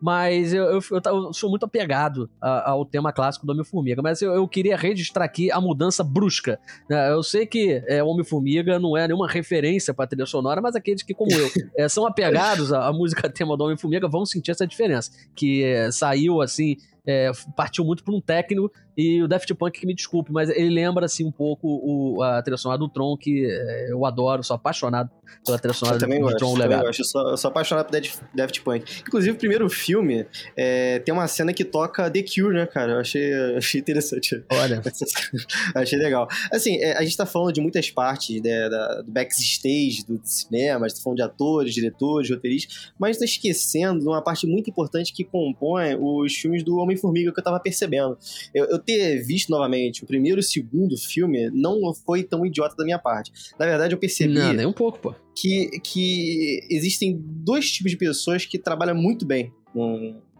Mas 0.00 0.54
eu, 0.54 0.64
eu, 0.64 0.80
eu 1.06 1.32
sou 1.32 1.50
muito 1.50 1.64
apegado 1.64 2.30
a- 2.40 2.70
ao 2.70 2.84
tema 2.84 3.12
clássico 3.12 3.44
do 3.44 3.50
Homem-Formiga. 3.52 4.00
Mas 4.00 4.22
eu, 4.22 4.32
eu 4.32 4.46
queria 4.46 4.76
registrar 4.76 5.24
aqui 5.24 5.50
a 5.50 5.60
mudança 5.60 6.04
brusca. 6.04 6.60
né? 6.88 7.10
Eu 7.10 7.22
sei 7.24 7.44
que 7.44 7.82
é, 7.88 8.00
Homem-Formiga 8.02 8.78
não 8.78 8.96
é 8.96 9.08
nenhuma 9.08 9.26
referência 9.28 9.92
para 9.92 10.06
trilha 10.06 10.26
sonora, 10.26 10.60
mas 10.60 10.76
aqueles 10.76 11.02
que, 11.02 11.12
como 11.12 11.32
eu, 11.32 11.48
é, 11.76 11.88
são 11.88 12.06
apegados 12.06 12.72
à, 12.72 12.86
à 12.86 12.92
música 12.92 13.26
tema 13.30 13.56
do 13.56 13.64
Homem-Formiga 13.64 14.06
vão 14.08 14.24
sentir 14.24 14.52
essa 14.52 14.66
diferença. 14.66 15.10
Que 15.34 15.64
é, 15.64 15.90
saiu 15.90 16.40
assim. 16.40 16.76
é, 17.04 17.32
partiu 17.56 17.84
muito 17.84 18.04
por 18.04 18.14
um 18.14 18.20
técnico 18.20 18.70
e 18.96 19.22
o 19.22 19.28
Daft 19.28 19.52
Punk 19.54 19.80
que 19.80 19.86
me 19.86 19.94
desculpe, 19.94 20.30
mas 20.32 20.50
ele 20.50 20.70
lembra 20.70 21.06
assim 21.06 21.24
um 21.24 21.32
pouco 21.32 21.66
o, 21.66 22.22
a 22.22 22.42
trilha 22.42 22.56
sonora 22.56 22.78
do 22.78 22.88
Tron 22.88 23.16
que 23.16 23.46
é, 23.46 23.92
eu 23.92 24.04
adoro, 24.04 24.42
sou 24.42 24.54
apaixonado 24.56 25.10
pela 25.44 25.58
trilha 25.58 25.72
sonora 25.74 25.96
Eu 25.96 26.08
do, 26.08 26.20
gosto, 26.20 26.36
Tron 26.36 26.52
também 26.52 26.68
Legado. 26.68 26.86
gosto. 26.86 27.00
Eu 27.00 27.04
sou, 27.04 27.30
eu 27.30 27.36
sou 27.36 27.48
apaixonado 27.48 27.86
por 27.86 27.92
Daft, 28.34 28.60
Punk. 28.62 29.00
Inclusive, 29.00 29.32
o 29.34 29.38
primeiro 29.38 29.68
filme 29.70 30.26
é, 30.56 30.98
tem 30.98 31.12
uma 31.14 31.26
cena 31.26 31.52
que 31.52 31.64
toca 31.64 32.10
The 32.10 32.22
Cure, 32.22 32.54
né, 32.54 32.66
cara? 32.66 32.92
Eu 32.92 32.98
achei, 33.00 33.32
eu 33.32 33.56
achei 33.56 33.80
interessante. 33.80 34.44
Olha, 34.52 34.82
achei 35.74 35.98
legal. 35.98 36.28
Assim, 36.52 36.76
é, 36.82 36.96
a 36.96 37.02
gente 37.02 37.16
tá 37.16 37.26
falando 37.26 37.52
de 37.52 37.60
muitas 37.60 37.90
partes 37.90 38.40
né, 38.42 38.68
da- 38.68 39.02
do 39.02 39.10
backstage 39.10 40.04
do 40.06 40.20
cinema, 40.22 40.84
a 40.84 40.88
gente 40.88 40.98
tá 40.98 41.02
falando 41.04 41.16
de 41.16 41.22
atores, 41.22 41.74
diretores, 41.74 42.30
roteiristas, 42.30 42.92
mas 42.98 43.18
tá 43.18 43.24
esquecendo 43.24 44.00
de 44.00 44.06
uma 44.06 44.22
parte 44.22 44.46
muito 44.46 44.68
importante 44.70 45.12
que 45.12 45.24
compõe 45.24 45.96
os 45.98 46.34
filmes 46.34 46.62
do 46.62 46.76
Homem-Formiga 46.76 47.32
que 47.32 47.40
eu 47.40 47.44
tava 47.44 47.58
percebendo. 47.60 48.18
Eu, 48.54 48.66
eu, 48.66 48.78
ter 48.84 49.22
visto 49.22 49.50
novamente 49.50 50.04
o 50.04 50.06
primeiro 50.06 50.38
e 50.38 50.40
o 50.40 50.42
segundo 50.42 50.96
filme 50.96 51.50
não 51.50 51.94
foi 51.94 52.22
tão 52.22 52.44
idiota 52.44 52.74
da 52.76 52.84
minha 52.84 52.98
parte. 52.98 53.32
Na 53.58 53.66
verdade, 53.66 53.94
eu 53.94 53.98
percebi. 53.98 54.34
Não, 54.34 54.52
nem 54.52 54.66
um 54.66 54.72
pouco, 54.72 54.98
pô. 54.98 55.14
Que, 55.34 55.80
que 55.80 56.60
existem 56.70 57.18
dois 57.20 57.70
tipos 57.70 57.90
de 57.90 57.96
pessoas 57.96 58.44
que 58.44 58.58
trabalham 58.58 58.94
muito 58.94 59.24
bem 59.24 59.52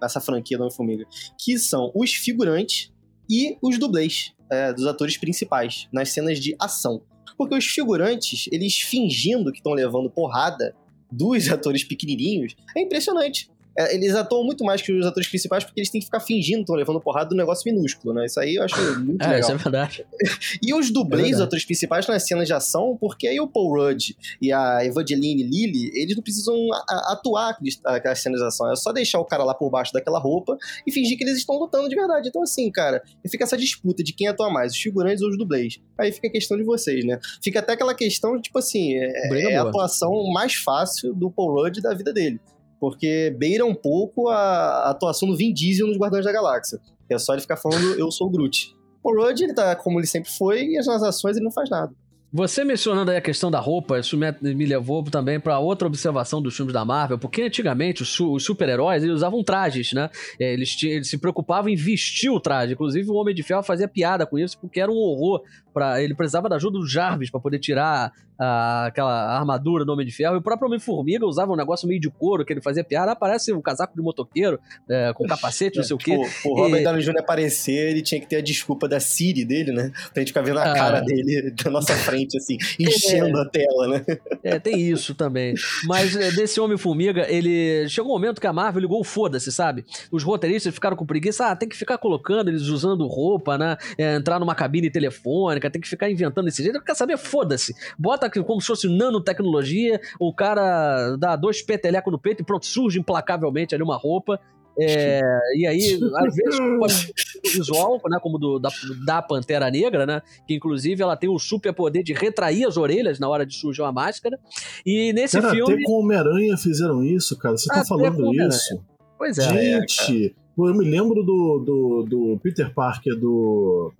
nessa 0.00 0.20
franquia 0.20 0.58
do 0.58 0.64
Homem-Formiga. 0.64 1.06
Que 1.38 1.58
são 1.58 1.90
os 1.94 2.12
figurantes 2.12 2.92
e 3.28 3.56
os 3.62 3.78
dublês 3.78 4.32
é, 4.50 4.72
dos 4.72 4.86
atores 4.86 5.16
principais 5.16 5.88
nas 5.92 6.10
cenas 6.10 6.38
de 6.38 6.54
ação. 6.60 7.02
Porque 7.36 7.54
os 7.54 7.66
figurantes, 7.66 8.48
eles 8.52 8.78
fingindo 8.78 9.50
que 9.50 9.58
estão 9.58 9.72
levando 9.72 10.10
porrada 10.10 10.76
dos 11.10 11.48
atores 11.50 11.84
pequenininhos, 11.84 12.54
é 12.76 12.82
impressionante. 12.82 13.50
É, 13.76 13.94
eles 13.94 14.14
atuam 14.14 14.44
muito 14.44 14.64
mais 14.64 14.82
que 14.82 14.92
os 14.92 15.06
atores 15.06 15.28
principais 15.28 15.64
porque 15.64 15.80
eles 15.80 15.90
têm 15.90 16.00
que 16.00 16.06
ficar 16.06 16.20
fingindo 16.20 16.56
que 16.58 16.62
estão 16.62 16.76
levando 16.76 17.00
porrada 17.00 17.30
do 17.30 17.36
negócio 17.36 17.72
minúsculo, 17.72 18.14
né? 18.14 18.26
Isso 18.26 18.38
aí 18.38 18.56
eu 18.56 18.62
acho 18.62 18.76
muito 19.00 19.22
é, 19.22 19.26
legal. 19.26 19.40
Isso 19.40 19.52
é 19.52 19.56
verdade. 19.56 20.06
e 20.62 20.74
os 20.74 20.90
dublês, 20.90 21.32
é 21.32 21.34
os 21.36 21.40
atores 21.40 21.64
principais 21.64 22.06
nas 22.06 22.26
cenas 22.26 22.46
de 22.46 22.52
ação, 22.52 22.96
porque 23.00 23.26
aí 23.26 23.40
o 23.40 23.48
Paul 23.48 23.76
Rudd 23.76 24.14
e 24.40 24.52
a 24.52 24.84
Evangeline 24.84 25.42
Lilly, 25.42 25.90
eles 25.94 26.14
não 26.14 26.22
precisam 26.22 26.54
atuar 26.88 27.56
aquelas 27.84 28.18
cenas 28.20 28.40
de 28.40 28.46
ação. 28.46 28.70
É 28.70 28.76
só 28.76 28.92
deixar 28.92 29.18
o 29.18 29.24
cara 29.24 29.44
lá 29.44 29.54
por 29.54 29.70
baixo 29.70 29.92
daquela 29.92 30.18
roupa 30.18 30.56
e 30.86 30.92
fingir 30.92 31.16
que 31.16 31.24
eles 31.24 31.38
estão 31.38 31.56
lutando 31.58 31.88
de 31.88 31.94
verdade. 31.94 32.28
Então, 32.28 32.42
assim, 32.42 32.70
cara, 32.70 33.02
fica 33.28 33.44
essa 33.44 33.56
disputa 33.56 34.02
de 34.02 34.12
quem 34.12 34.28
atua 34.28 34.50
mais, 34.50 34.72
os 34.72 34.78
figurantes 34.78 35.22
ou 35.22 35.30
os 35.30 35.38
dublês. 35.38 35.80
Aí 35.98 36.12
fica 36.12 36.28
a 36.28 36.30
questão 36.30 36.56
de 36.56 36.64
vocês, 36.64 37.04
né? 37.04 37.18
Fica 37.42 37.60
até 37.60 37.72
aquela 37.72 37.94
questão, 37.94 38.40
tipo 38.40 38.58
assim, 38.58 38.94
é, 38.94 39.52
é 39.52 39.56
a 39.56 39.62
atuação 39.62 40.12
mais 40.32 40.54
fácil 40.54 41.14
do 41.14 41.30
Paul 41.30 41.62
Rudd 41.62 41.80
da 41.80 41.94
vida 41.94 42.12
dele 42.12 42.40
porque 42.82 43.32
beira 43.38 43.64
um 43.64 43.76
pouco 43.76 44.28
a 44.28 44.90
atuação 44.90 45.28
do 45.28 45.36
Vin 45.36 45.52
Diesel 45.52 45.86
nos 45.86 45.96
Guardiões 45.96 46.24
da 46.24 46.32
Galáxia. 46.32 46.80
É 47.08 47.16
só 47.16 47.32
ele 47.32 47.40
ficar 47.40 47.56
falando, 47.56 47.94
eu 47.96 48.10
sou 48.10 48.26
o 48.26 48.30
Groot. 48.30 48.74
O 49.04 49.14
Rudd, 49.14 49.40
ele 49.40 49.54
tá 49.54 49.76
como 49.76 50.00
ele 50.00 50.06
sempre 50.08 50.28
foi, 50.32 50.64
e 50.64 50.76
nas 50.78 51.00
ações 51.00 51.36
ele 51.36 51.44
não 51.44 51.52
faz 51.52 51.70
nada. 51.70 51.92
Você 52.32 52.64
mencionando 52.64 53.12
aí 53.12 53.18
a 53.18 53.20
questão 53.20 53.52
da 53.52 53.60
roupa, 53.60 54.00
isso 54.00 54.16
me, 54.16 54.66
levou 54.66 55.04
também 55.04 55.38
para 55.38 55.60
outra 55.60 55.86
observação 55.86 56.42
dos 56.42 56.56
filmes 56.56 56.72
da 56.72 56.84
Marvel, 56.84 57.18
porque 57.18 57.42
antigamente 57.42 58.02
os, 58.02 58.18
os 58.18 58.42
super-heróis 58.42 59.04
usavam 59.04 59.44
trajes, 59.44 59.92
né? 59.92 60.10
É, 60.40 60.52
eles, 60.52 60.76
eles, 60.82 61.08
se 61.08 61.18
preocupavam 61.18 61.70
em 61.70 61.76
vestir 61.76 62.30
o 62.30 62.40
traje. 62.40 62.72
Inclusive 62.72 63.08
o 63.08 63.14
Homem 63.14 63.34
de 63.34 63.44
Ferro 63.44 63.62
fazia 63.62 63.86
piada 63.86 64.26
com 64.26 64.38
isso, 64.38 64.58
porque 64.58 64.80
era 64.80 64.90
um 64.90 64.96
horror. 64.96 65.42
Pra, 65.72 66.02
ele 66.02 66.14
precisava 66.14 66.48
da 66.48 66.56
ajuda 66.56 66.78
do 66.78 66.86
Jarvis 66.86 67.30
para 67.30 67.40
poder 67.40 67.58
tirar 67.58 68.12
a, 68.38 68.86
aquela 68.86 69.38
armadura 69.38 69.84
do 69.84 69.92
Homem 69.92 70.06
de 70.06 70.12
Ferro. 70.12 70.34
E 70.34 70.38
o 70.38 70.42
próprio 70.42 70.66
Homem-Formiga 70.68 71.24
usava 71.26 71.52
um 71.52 71.56
negócio 71.56 71.86
meio 71.86 72.00
de 72.00 72.10
couro 72.10 72.44
que 72.44 72.52
ele 72.52 72.60
fazia 72.60 72.82
piada. 72.82 73.12
Aparece 73.12 73.52
um 73.52 73.60
casaco 73.60 73.94
de 73.94 74.02
motoqueiro 74.02 74.58
é, 74.88 75.12
com 75.12 75.26
capacete, 75.26 75.76
não 75.76 75.84
sei 75.84 75.94
o 75.94 75.98
quê. 75.98 76.16
O, 76.44 76.50
o 76.50 76.54
Robert 76.54 76.80
e... 76.80 76.84
Downey 76.84 77.02
Jr. 77.02 77.18
aparecer, 77.18 77.90
ele 77.90 78.02
tinha 78.02 78.20
que 78.20 78.26
ter 78.26 78.36
a 78.36 78.42
desculpa 78.42 78.88
da 78.88 78.98
Siri 78.98 79.44
dele, 79.44 79.72
né? 79.72 79.92
Pra 80.12 80.20
gente 80.20 80.28
ficar 80.28 80.42
vendo 80.42 80.58
a 80.58 80.72
ah. 80.72 80.74
cara 80.74 81.00
dele 81.00 81.52
da 81.62 81.70
nossa 81.70 81.94
frente, 81.94 82.36
assim, 82.36 82.56
enchendo 82.78 83.38
é, 83.38 83.42
a 83.42 83.44
tela, 83.48 83.88
né? 83.88 84.04
É, 84.42 84.58
tem 84.58 84.80
isso 84.80 85.14
também. 85.14 85.54
Mas 85.84 86.16
é, 86.16 86.30
desse 86.32 86.60
Homem-Formiga, 86.60 87.26
ele. 87.28 87.88
Chegou 87.88 88.10
um 88.10 88.14
momento 88.14 88.40
que 88.40 88.46
a 88.46 88.52
Marvel 88.52 88.80
ligou 88.80 89.00
o 89.00 89.04
foda-se, 89.04 89.52
sabe? 89.52 89.84
Os 90.10 90.22
roteiristas 90.22 90.74
ficaram 90.74 90.96
com 90.96 91.06
preguiça, 91.06 91.46
ah, 91.46 91.56
tem 91.56 91.68
que 91.68 91.76
ficar 91.76 91.98
colocando 91.98 92.48
eles 92.48 92.62
usando 92.62 93.06
roupa, 93.06 93.56
né? 93.56 93.76
É, 93.96 94.14
entrar 94.16 94.38
numa 94.38 94.54
cabine 94.54 94.90
telefônica, 94.90 95.61
tem 95.70 95.80
que 95.80 95.88
ficar 95.88 96.10
inventando 96.10 96.46
desse 96.46 96.62
jeito. 96.62 96.82
Quer 96.82 96.94
saber? 96.94 97.16
Foda-se. 97.16 97.74
Bota 97.98 98.30
como 98.30 98.60
se 98.60 98.66
fosse 98.66 98.88
nanotecnologia, 98.88 100.00
o 100.18 100.34
cara 100.34 101.16
dá 101.16 101.36
dois 101.36 101.62
petelecos 101.62 102.12
no 102.12 102.18
peito 102.18 102.42
e 102.42 102.44
pronto, 102.44 102.66
surge 102.66 102.98
implacavelmente 102.98 103.74
ali 103.74 103.82
uma 103.82 103.96
roupa. 103.96 104.40
É, 104.78 105.20
e 105.54 105.66
aí, 105.66 106.00
às 106.16 106.34
vezes, 106.34 106.58
pode 106.78 106.92
ser 106.92 107.12
visual, 107.44 108.00
né, 108.08 108.18
como 108.22 108.38
do, 108.38 108.58
da, 108.58 108.70
da 109.04 109.20
Pantera 109.20 109.70
Negra, 109.70 110.06
né, 110.06 110.22
que 110.46 110.54
inclusive 110.54 111.02
ela 111.02 111.16
tem 111.16 111.28
o 111.28 111.38
super 111.38 111.74
poder 111.74 112.02
de 112.02 112.14
retrair 112.14 112.66
as 112.66 112.76
orelhas 112.76 113.18
na 113.18 113.28
hora 113.28 113.44
de 113.44 113.54
surgir 113.54 113.82
uma 113.82 113.92
máscara. 113.92 114.38
E 114.84 115.12
nesse 115.12 115.40
cara, 115.40 115.54
filme. 115.54 115.74
Até 115.74 115.82
com 115.82 116.00
Homem-Aranha 116.00 116.56
fizeram 116.56 117.04
isso, 117.04 117.36
cara. 117.36 117.56
Você 117.56 117.68
tá 117.68 117.84
falando 117.84 118.34
isso? 118.34 118.82
Pois 119.18 119.38
é. 119.38 119.48
Gente, 119.48 120.26
é, 120.26 120.42
eu 120.58 120.74
me 120.74 120.84
lembro 120.84 121.22
do, 121.22 121.58
do, 121.58 122.06
do 122.08 122.40
Peter 122.42 122.72
Parker 122.72 123.14
do. 123.14 123.92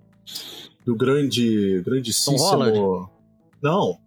Do 0.85 0.95
grande. 0.95 1.81
grandíssimo. 1.85 2.37
Não, 3.61 3.97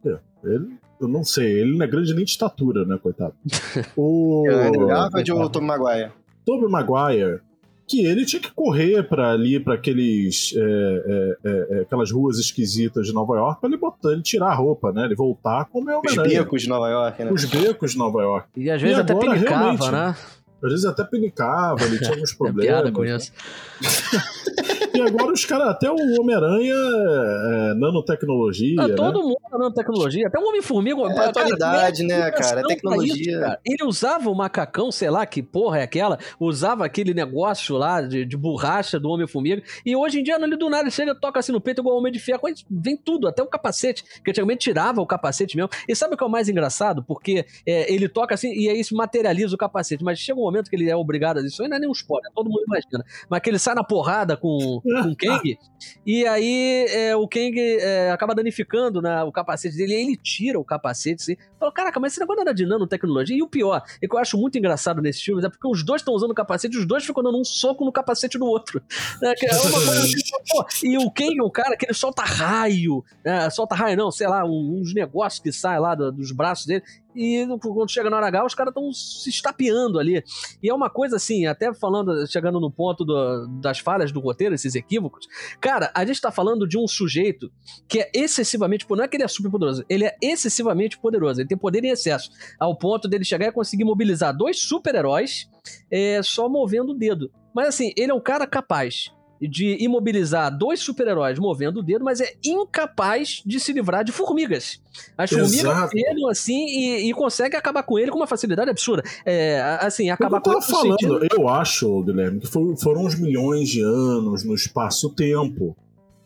ele, 0.45 0.77
eu 1.01 1.09
não 1.09 1.25
sei, 1.25 1.61
ele 1.61 1.77
não 1.77 1.85
é 1.85 1.89
grande 1.89 2.15
nem 2.15 2.25
de 2.25 2.31
estatura, 2.31 2.85
né, 2.85 2.99
coitado. 3.03 3.35
O. 3.97 4.45
É, 4.49 4.71
Garfield 4.71 5.33
ou 5.33 5.43
o 5.43 5.49
Tom 5.49 5.63
Maguire? 5.63 6.13
Tobey 6.45 6.69
Maguire, 6.69 7.41
que 7.89 8.05
ele 8.05 8.25
tinha 8.25 8.41
que 8.41 8.53
correr 8.53 9.03
para 9.03 9.33
ali, 9.33 9.59
para 9.59 9.75
aqueles 9.75 10.55
é, 10.57 10.61
é, 10.61 11.37
é, 11.45 11.67
é, 11.79 11.81
aquelas 11.83 12.11
ruas 12.11 12.39
esquisitas 12.39 13.07
de 13.07 13.13
Nova 13.13 13.35
York, 13.37 13.61
para 13.61 13.69
ele 13.69 13.77
botar, 13.77 14.13
ele 14.13 14.23
tirar 14.23 14.49
a 14.49 14.55
roupa, 14.55 14.93
né? 14.93 15.05
Ele 15.05 15.15
voltar 15.15 15.65
como 15.67 15.91
é 15.91 15.97
o 15.97 16.03
Os 16.05 16.15
becos 16.15 16.63
de 16.63 16.69
Nova 16.69 16.89
York, 16.89 17.25
né? 17.25 17.33
Os 17.33 17.45
becos 17.45 17.93
de 17.93 17.99
Nova 17.99 18.23
York. 18.23 18.49
E 18.57 18.71
às 18.71 18.81
vezes 18.81 18.99
e 18.99 19.01
até 19.01 19.15
pinicava, 19.15 19.91
né? 19.91 20.17
Às 20.63 20.71
vezes 20.71 20.85
até 20.85 21.05
pinicava, 21.05 21.83
ele 21.85 21.99
tinha 21.99 22.11
alguns 22.11 22.33
problemas. 22.33 22.65
piada 22.67 22.93
com 22.93 23.05
isso. 23.05 23.33
E 24.97 25.01
agora 25.01 25.33
os 25.33 25.45
caras, 25.45 25.69
até 25.69 25.91
o 25.91 25.97
Homem-Aranha 26.21 26.75
é, 26.75 27.75
nanotecnologia. 27.75 28.77
Ah, 28.81 28.89
né? 28.89 28.95
todo 28.95 29.19
né? 29.19 29.25
mundo 29.25 29.37
é 29.47 29.59
nanotecnologia. 29.59 30.27
Até 30.27 30.39
o 30.39 30.49
Homem-Formiga. 30.49 31.03
É 31.03 31.19
a 31.19 31.29
atualidade, 31.29 32.03
né, 32.05 32.31
cara? 32.31 32.61
É 32.61 32.63
tecnologia. 32.65 33.15
Isso, 33.15 33.41
cara. 33.41 33.61
Ele 33.65 33.85
usava 33.85 34.31
o 34.31 34.35
macacão, 34.35 34.91
sei 34.91 35.11
lá 35.11 35.27
que 35.27 35.43
porra 35.43 35.81
é 35.81 35.83
aquela, 35.83 36.19
usava 36.41 36.85
aquele 36.85 37.13
negócio 37.13 37.77
lá 37.77 38.01
de, 38.01 38.25
de 38.25 38.37
borracha 38.37 38.99
do 38.99 39.09
Homem-Formiga. 39.09 39.63
E 39.85 39.95
hoje 39.95 40.21
em 40.21 40.23
dia, 40.23 40.37
ele 40.41 40.57
do 40.57 40.71
nada 40.71 40.89
chega, 40.91 41.15
toca 41.15 41.41
assim 41.41 41.53
no 41.53 41.61
peito 41.61 41.81
igual 41.81 41.97
o 41.97 41.99
Homem 41.99 42.13
de 42.13 42.19
Ferro. 42.19 42.41
Vem 42.71 42.97
tudo, 42.97 43.29
até 43.29 43.43
o 43.43 43.47
capacete. 43.47 44.05
Que 44.25 44.31
antigamente 44.31 44.61
tirava 44.61 45.01
o 45.01 45.07
capacete 45.07 45.57
mesmo. 45.57 45.71
E 45.89 45.95
sabe 45.95 46.15
o 46.15 46.17
que 46.17 46.25
é 46.25 46.27
o 46.27 46.31
mais 46.31 46.49
engraçado? 46.49 47.03
Porque 47.03 47.45
é, 47.67 47.93
ele 47.93 48.09
toca 48.09 48.35
assim 48.35 48.53
e 48.53 48.69
aí 48.69 48.83
se 48.83 48.95
materializa 48.95 49.55
o 49.55 49.59
capacete. 49.59 50.03
Mas 50.03 50.19
chega 50.19 50.39
um 50.39 50.45
momento 50.45 50.71
que 50.71 50.77
ele 50.77 50.89
é 50.91 50.97
obrigado 50.97 51.39
a 51.39 51.43
isso. 51.43 51.63
Aí 51.63 51.69
não 51.69 51.77
é 51.77 51.81
nem 51.81 51.89
um 51.89 51.93
spoiler, 51.93 52.31
todo 52.35 52.49
mundo 52.49 52.65
imagina. 52.67 53.05
Mas 53.29 53.41
que 53.41 53.51
ele 53.51 53.59
sai 53.59 53.75
na 53.75 53.85
porrada 53.85 54.37
com 54.37 54.81
com 55.03 55.11
o 55.11 55.17
Kang. 55.17 55.59
e 56.05 56.27
aí 56.27 56.87
é, 56.89 57.17
o 57.17 57.27
Kang 57.29 57.59
é, 57.59 58.11
acaba 58.11 58.35
danificando 58.35 59.01
né, 59.03 59.23
o 59.23 59.33
capacete 59.33 59.77
dele. 59.77 59.93
E 59.93 59.97
aí 59.97 60.03
ele 60.03 60.17
tira 60.17 60.59
o 60.59 60.65
capacete. 60.65 61.23
Assim, 61.23 61.37
fala, 61.59 61.73
caraca, 61.73 62.01
mas 62.01 62.13
esse 62.13 62.21
negócio 62.21 62.41
era 62.43 62.53
de 62.53 62.67
nanotecnologia. 62.67 63.37
E 63.37 63.43
o 63.43 63.49
pior, 63.49 63.83
e 64.01 64.09
que 64.09 64.15
eu 64.15 64.19
acho 64.19 64.39
muito 64.39 64.59
engraçado 64.59 65.03
nesses 65.03 65.23
filmes, 65.23 65.45
é 65.45 65.49
porque 65.49 65.67
os 65.69 65.85
dois 65.85 66.01
estão 66.01 66.15
usando 66.15 66.31
o 66.31 66.35
capacete 66.35 66.77
e 66.77 66.79
os 66.79 66.87
dois 66.87 67.05
ficam 67.05 67.23
dando 67.23 67.39
um 67.39 67.45
soco 67.45 67.85
no 67.85 67.93
capacete 67.93 68.39
do 68.39 68.47
outro. 68.47 68.83
Né, 69.23 69.33
é 69.43 69.51
assim, 69.51 70.93
e 70.93 70.99
o 70.99 71.11
Kang 71.11 71.39
é 71.39 71.43
um 71.43 71.51
cara 71.51 71.77
que 71.77 71.87
ele 71.87 71.95
solta 71.95 72.23
raio. 72.23 73.03
Né, 73.25 73.49
solta 73.51 73.75
raio, 73.75 73.97
não, 73.97 74.11
sei 74.11 74.27
lá, 74.27 74.45
uns 74.45 74.93
negócios 74.93 75.41
que 75.41 75.51
saem 75.53 75.81
lá 75.81 75.95
do, 75.95 76.13
dos 76.13 76.33
braços 76.33 76.67
dele 76.67 76.83
e 77.17 77.47
quando 77.59 77.91
chega 77.91 78.11
na 78.11 78.19
hora 78.19 78.27
H, 78.27 78.45
os 78.45 78.55
caras 78.55 78.71
estão 78.71 78.93
se 78.93 79.31
estapeando 79.31 79.99
ali. 79.99 80.23
E 80.63 80.69
é 80.69 80.75
uma 80.75 80.91
coisa 80.91 81.17
assim, 81.17 81.47
até 81.47 81.73
falando, 81.73 82.27
chegando 82.27 82.61
no 82.61 82.71
ponto 82.71 83.05
do, 83.05 83.47
das 83.61 83.79
falhas 83.79 84.13
do 84.13 84.21
roteiro, 84.21 84.55
esses 84.55 84.75
equívocos, 84.75 85.27
cara, 85.61 85.91
a 85.95 86.05
gente 86.05 86.21
tá 86.21 86.31
falando 86.31 86.69
de 86.69 86.79
um 86.79 86.87
sujeito 86.87 87.51
que 87.89 88.01
é 88.01 88.11
excessivamente, 88.15 88.87
não 88.89 89.03
é 89.03 89.09
que 89.09 89.17
ele 89.17 89.25
é 89.25 89.29
super 89.29 89.51
poderoso, 89.51 89.85
ele 89.89 90.05
é 90.05 90.17
excessivamente 90.23 90.99
poderoso, 90.99 91.41
ele 91.41 91.49
tem 91.49 91.57
poder 91.57 91.83
em 91.85 91.89
excesso, 91.89 92.31
ao 92.61 92.77
ponto 92.77 93.09
dele 93.09 93.25
chegar 93.25 93.49
e 93.49 93.53
conseguir 93.53 93.85
mobilizar 93.85 94.37
dois 94.37 94.61
super-heróis 94.61 95.49
é, 95.91 96.21
só 96.23 96.49
movendo 96.49 96.93
o 96.93 96.99
dedo. 96.99 97.31
Mas 97.55 97.69
assim, 97.69 97.93
ele 97.97 98.13
é 98.13 98.15
um 98.15 98.21
cara 98.21 98.47
capaz 98.47 99.11
de 99.41 99.77
imobilizar 99.83 100.57
dois 100.57 100.81
super-heróis 100.81 101.39
movendo 101.39 101.81
o 101.81 101.83
dedo, 101.83 102.05
mas 102.05 102.21
é 102.21 102.35
incapaz 102.45 103.43
de 103.45 103.61
se 103.61 103.73
livrar 103.73 104.05
de 104.05 104.13
formigas. 104.13 104.81
As 105.17 105.31
formigas 105.31 105.91
pegam 105.91 106.29
assim 106.29 106.67
e, 106.67 107.11
e 107.11 107.13
conseguem 107.13 107.59
acabar 107.59 107.83
com 107.83 107.99
ele 107.99 108.11
com 108.11 108.19
uma 108.19 108.27
facilidade 108.27 108.71
absurda. 108.71 109.03
É, 109.25 109.61
assim, 109.81 110.11
acabar 110.11 110.41
com 110.41 110.53
ele. 110.53 110.63
falando, 110.63 111.01
sentido... 111.01 111.29
eu 111.31 111.49
acho, 111.49 112.03
Guilherme, 112.03 112.41
que 112.41 112.47
foi, 112.47 112.77
foram 112.77 113.05
uns 113.05 113.19
milhões 113.19 113.69
de 113.69 113.83
anos 113.83 114.45
no 114.45 114.55
espaço-tempo 114.55 115.77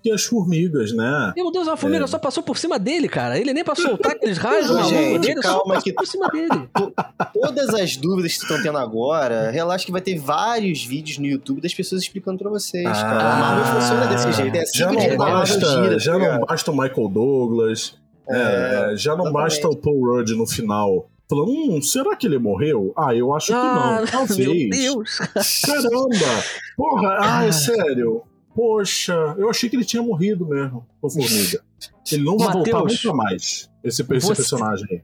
que 0.03 0.11
as 0.11 0.25
formigas, 0.25 0.93
né? 0.93 1.33
Meu 1.37 1.51
Deus, 1.51 1.69
a 1.69 1.77
formiga 1.77 2.05
é. 2.05 2.07
só 2.07 2.19
passou 2.19 2.43
por 2.43 2.57
cima 2.59 2.79
dele, 2.79 3.09
cara. 3.09 3.39
Ele 3.39 3.53
nem 3.53 3.65
pra 3.65 3.75
soltar 3.75 4.13
aqueles 4.13 4.39
raios 4.39 4.67
Gente, 4.89 5.21
dele, 5.21 5.41
calma 5.41 5.75
só 5.77 5.81
que 5.81 5.93
por 5.93 6.07
cima 6.07 6.29
dele. 6.29 6.69
Todas 7.33 7.75
as 7.75 7.97
dúvidas 7.97 8.37
que 8.37 8.43
estão 8.43 8.63
tendo 8.63 8.79
agora, 8.79 9.51
relaxa 9.51 9.85
que 9.85 9.93
vai 9.93 10.01
ter 10.01 10.19
vários 10.19 10.85
vídeos 10.85 11.19
no 11.19 11.27
YouTube 11.27 11.61
das 11.61 11.75
pessoas 11.75 12.03
explicando 12.03 12.39
pra 12.39 12.51
vocês, 12.51 12.87
ah, 12.87 12.93
cara. 12.93 13.33
A 13.33 13.37
Marvel 13.37 13.81
funciona 13.81 14.07
desse 14.07 14.33
jeito. 14.33 14.57
É 14.57 14.63
assim 14.63 14.79
já 14.79 14.93
não 14.93 15.17
basta, 15.17 15.67
gira, 15.67 15.99
já 15.99 16.13
tá 16.13 16.19
não 16.19 16.41
basta 16.47 16.71
o 16.71 16.77
Michael 16.77 17.09
Douglas, 17.09 17.97
é, 18.29 18.93
é, 18.93 18.97
já 18.97 19.17
não 19.17 19.27
exatamente. 19.27 19.33
basta 19.33 19.69
o 19.69 19.77
Paul 19.77 20.17
Rudd 20.17 20.31
no 20.31 20.47
final 20.47 21.09
falando, 21.31 21.53
hum, 21.53 21.81
será 21.81 22.17
que 22.17 22.27
ele 22.27 22.39
morreu? 22.39 22.93
Ah, 22.99 23.15
eu 23.15 23.33
acho 23.33 23.55
ah, 23.55 23.57
que 23.57 23.67
não, 23.67 23.83
ah, 23.83 24.05
talvez. 24.11 24.39
Meu 24.39 24.69
Deus. 24.69 25.19
Caramba! 25.65 26.45
Porra, 26.77 27.19
ah, 27.21 27.45
é 27.47 27.53
sério. 27.53 28.23
Poxa, 28.61 29.15
eu 29.39 29.49
achei 29.49 29.71
que 29.71 29.77
ele 29.77 29.87
tinha 29.87 30.03
morrido 30.03 30.47
mesmo, 30.47 30.87
Formiga. 31.01 31.65
Ele 32.11 32.25
não 32.25 32.37
vai 32.39 32.49
Mateus, 32.55 32.71
voltar 32.71 32.95
nunca 33.09 33.15
mais, 33.15 33.71
esse, 33.85 34.03
esse 34.03 34.05
você- 34.27 34.35
personagem 34.35 34.87
aí. 34.91 35.03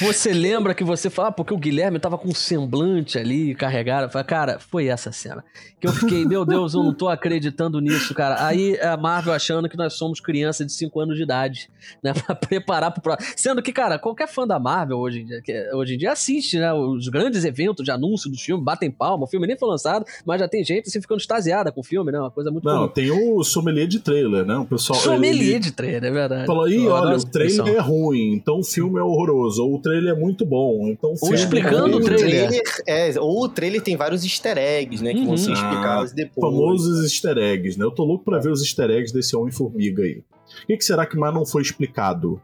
Você 0.00 0.32
lembra 0.32 0.74
que 0.74 0.82
você 0.82 1.08
fala, 1.08 1.28
ah, 1.28 1.32
porque 1.32 1.54
o 1.54 1.56
Guilherme 1.56 2.00
tava 2.00 2.18
com 2.18 2.28
um 2.28 2.34
semblante 2.34 3.16
ali 3.16 3.54
carregado. 3.54 4.10
Falei, 4.10 4.26
cara, 4.26 4.58
foi 4.58 4.88
essa 4.88 5.12
cena. 5.12 5.44
Que 5.80 5.86
eu 5.86 5.92
fiquei, 5.92 6.24
meu 6.24 6.44
Deus, 6.44 6.74
eu 6.74 6.82
não 6.82 6.92
tô 6.92 7.06
acreditando 7.08 7.78
nisso, 7.80 8.12
cara. 8.12 8.44
Aí 8.44 8.76
a 8.80 8.96
Marvel 8.96 9.32
achando 9.32 9.68
que 9.68 9.76
nós 9.76 9.92
somos 9.94 10.18
crianças 10.18 10.66
de 10.66 10.72
5 10.72 10.98
anos 10.98 11.16
de 11.16 11.22
idade, 11.22 11.70
né? 12.02 12.12
Pra 12.26 12.34
preparar 12.34 12.90
pro 12.90 13.00
próximo. 13.00 13.32
Sendo 13.36 13.62
que, 13.62 13.72
cara, 13.72 14.00
qualquer 14.00 14.26
fã 14.26 14.44
da 14.48 14.58
Marvel 14.58 14.98
hoje 14.98 15.20
em 15.20 15.26
dia, 15.26 15.40
hoje 15.74 15.94
em 15.94 15.98
dia 15.98 16.10
assiste, 16.10 16.58
né? 16.58 16.72
Os 16.72 17.06
grandes 17.08 17.44
eventos 17.44 17.84
de 17.84 17.92
anúncio 17.92 18.28
dos 18.28 18.42
filmes, 18.42 18.64
batem 18.64 18.90
palma. 18.90 19.24
O 19.24 19.28
filme 19.28 19.46
nem 19.46 19.56
foi 19.56 19.68
lançado, 19.68 20.04
mas 20.26 20.40
já 20.40 20.48
tem 20.48 20.64
gente 20.64 20.88
assim 20.88 21.00
ficando 21.00 21.20
extasiada 21.20 21.70
com 21.70 21.80
o 21.80 21.84
filme, 21.84 22.10
né? 22.10 22.18
Uma 22.18 22.32
coisa 22.32 22.50
muito 22.50 22.64
Não, 22.64 22.78
comum. 22.80 22.88
tem 22.88 23.12
o 23.12 23.44
sommelier 23.44 23.86
de 23.86 24.00
trailer, 24.00 24.44
né? 24.44 24.56
O 24.56 24.64
pessoal. 24.64 24.98
Sommelier 24.98 25.50
ele 25.50 25.58
de 25.60 25.70
trailer, 25.70 25.97
é 26.06 26.10
verdade. 26.10 26.46
Eu 26.48 26.94
adoro 26.94 27.08
olha, 27.08 27.16
o 27.18 27.24
trailer 27.30 27.68
é 27.74 27.78
ruim, 27.80 28.32
então 28.34 28.60
o 28.60 28.64
filme 28.64 28.98
é 28.98 29.02
horroroso. 29.02 29.62
Ou 29.64 29.76
o 29.76 29.78
trailer 29.80 30.14
é 30.14 30.18
muito 30.18 30.44
bom, 30.46 30.88
então 30.88 31.10
o 31.10 31.12
Ou 31.12 31.18
filme 31.18 31.34
explicando 31.36 31.92
é 31.92 31.96
o 31.96 32.00
trailer. 32.04 32.62
é, 32.86 33.20
ou 33.20 33.44
o 33.44 33.48
trailer 33.48 33.82
tem 33.82 33.96
vários 33.96 34.24
easter 34.24 34.56
eggs, 34.58 35.02
né? 35.02 35.12
Que 35.12 35.20
vão 35.20 35.30
Uhum. 35.30 35.36
ser 35.36 35.52
explicados 35.52 36.12
Ah, 36.12 36.14
depois. 36.14 36.52
Famosos 36.54 37.04
easter 37.04 37.38
eggs, 37.38 37.78
né? 37.78 37.84
Eu 37.84 37.90
tô 37.90 38.04
louco 38.04 38.24
pra 38.24 38.38
ver 38.38 38.50
os 38.50 38.60
easter 38.62 38.90
eggs 38.90 39.12
desse 39.12 39.36
Homem-Formiga 39.36 40.02
aí. 40.02 40.22
O 40.62 40.66
que, 40.66 40.76
que 40.76 40.84
será 40.84 41.04
que 41.06 41.16
mais 41.16 41.34
não 41.34 41.44
foi 41.44 41.62
explicado? 41.62 42.40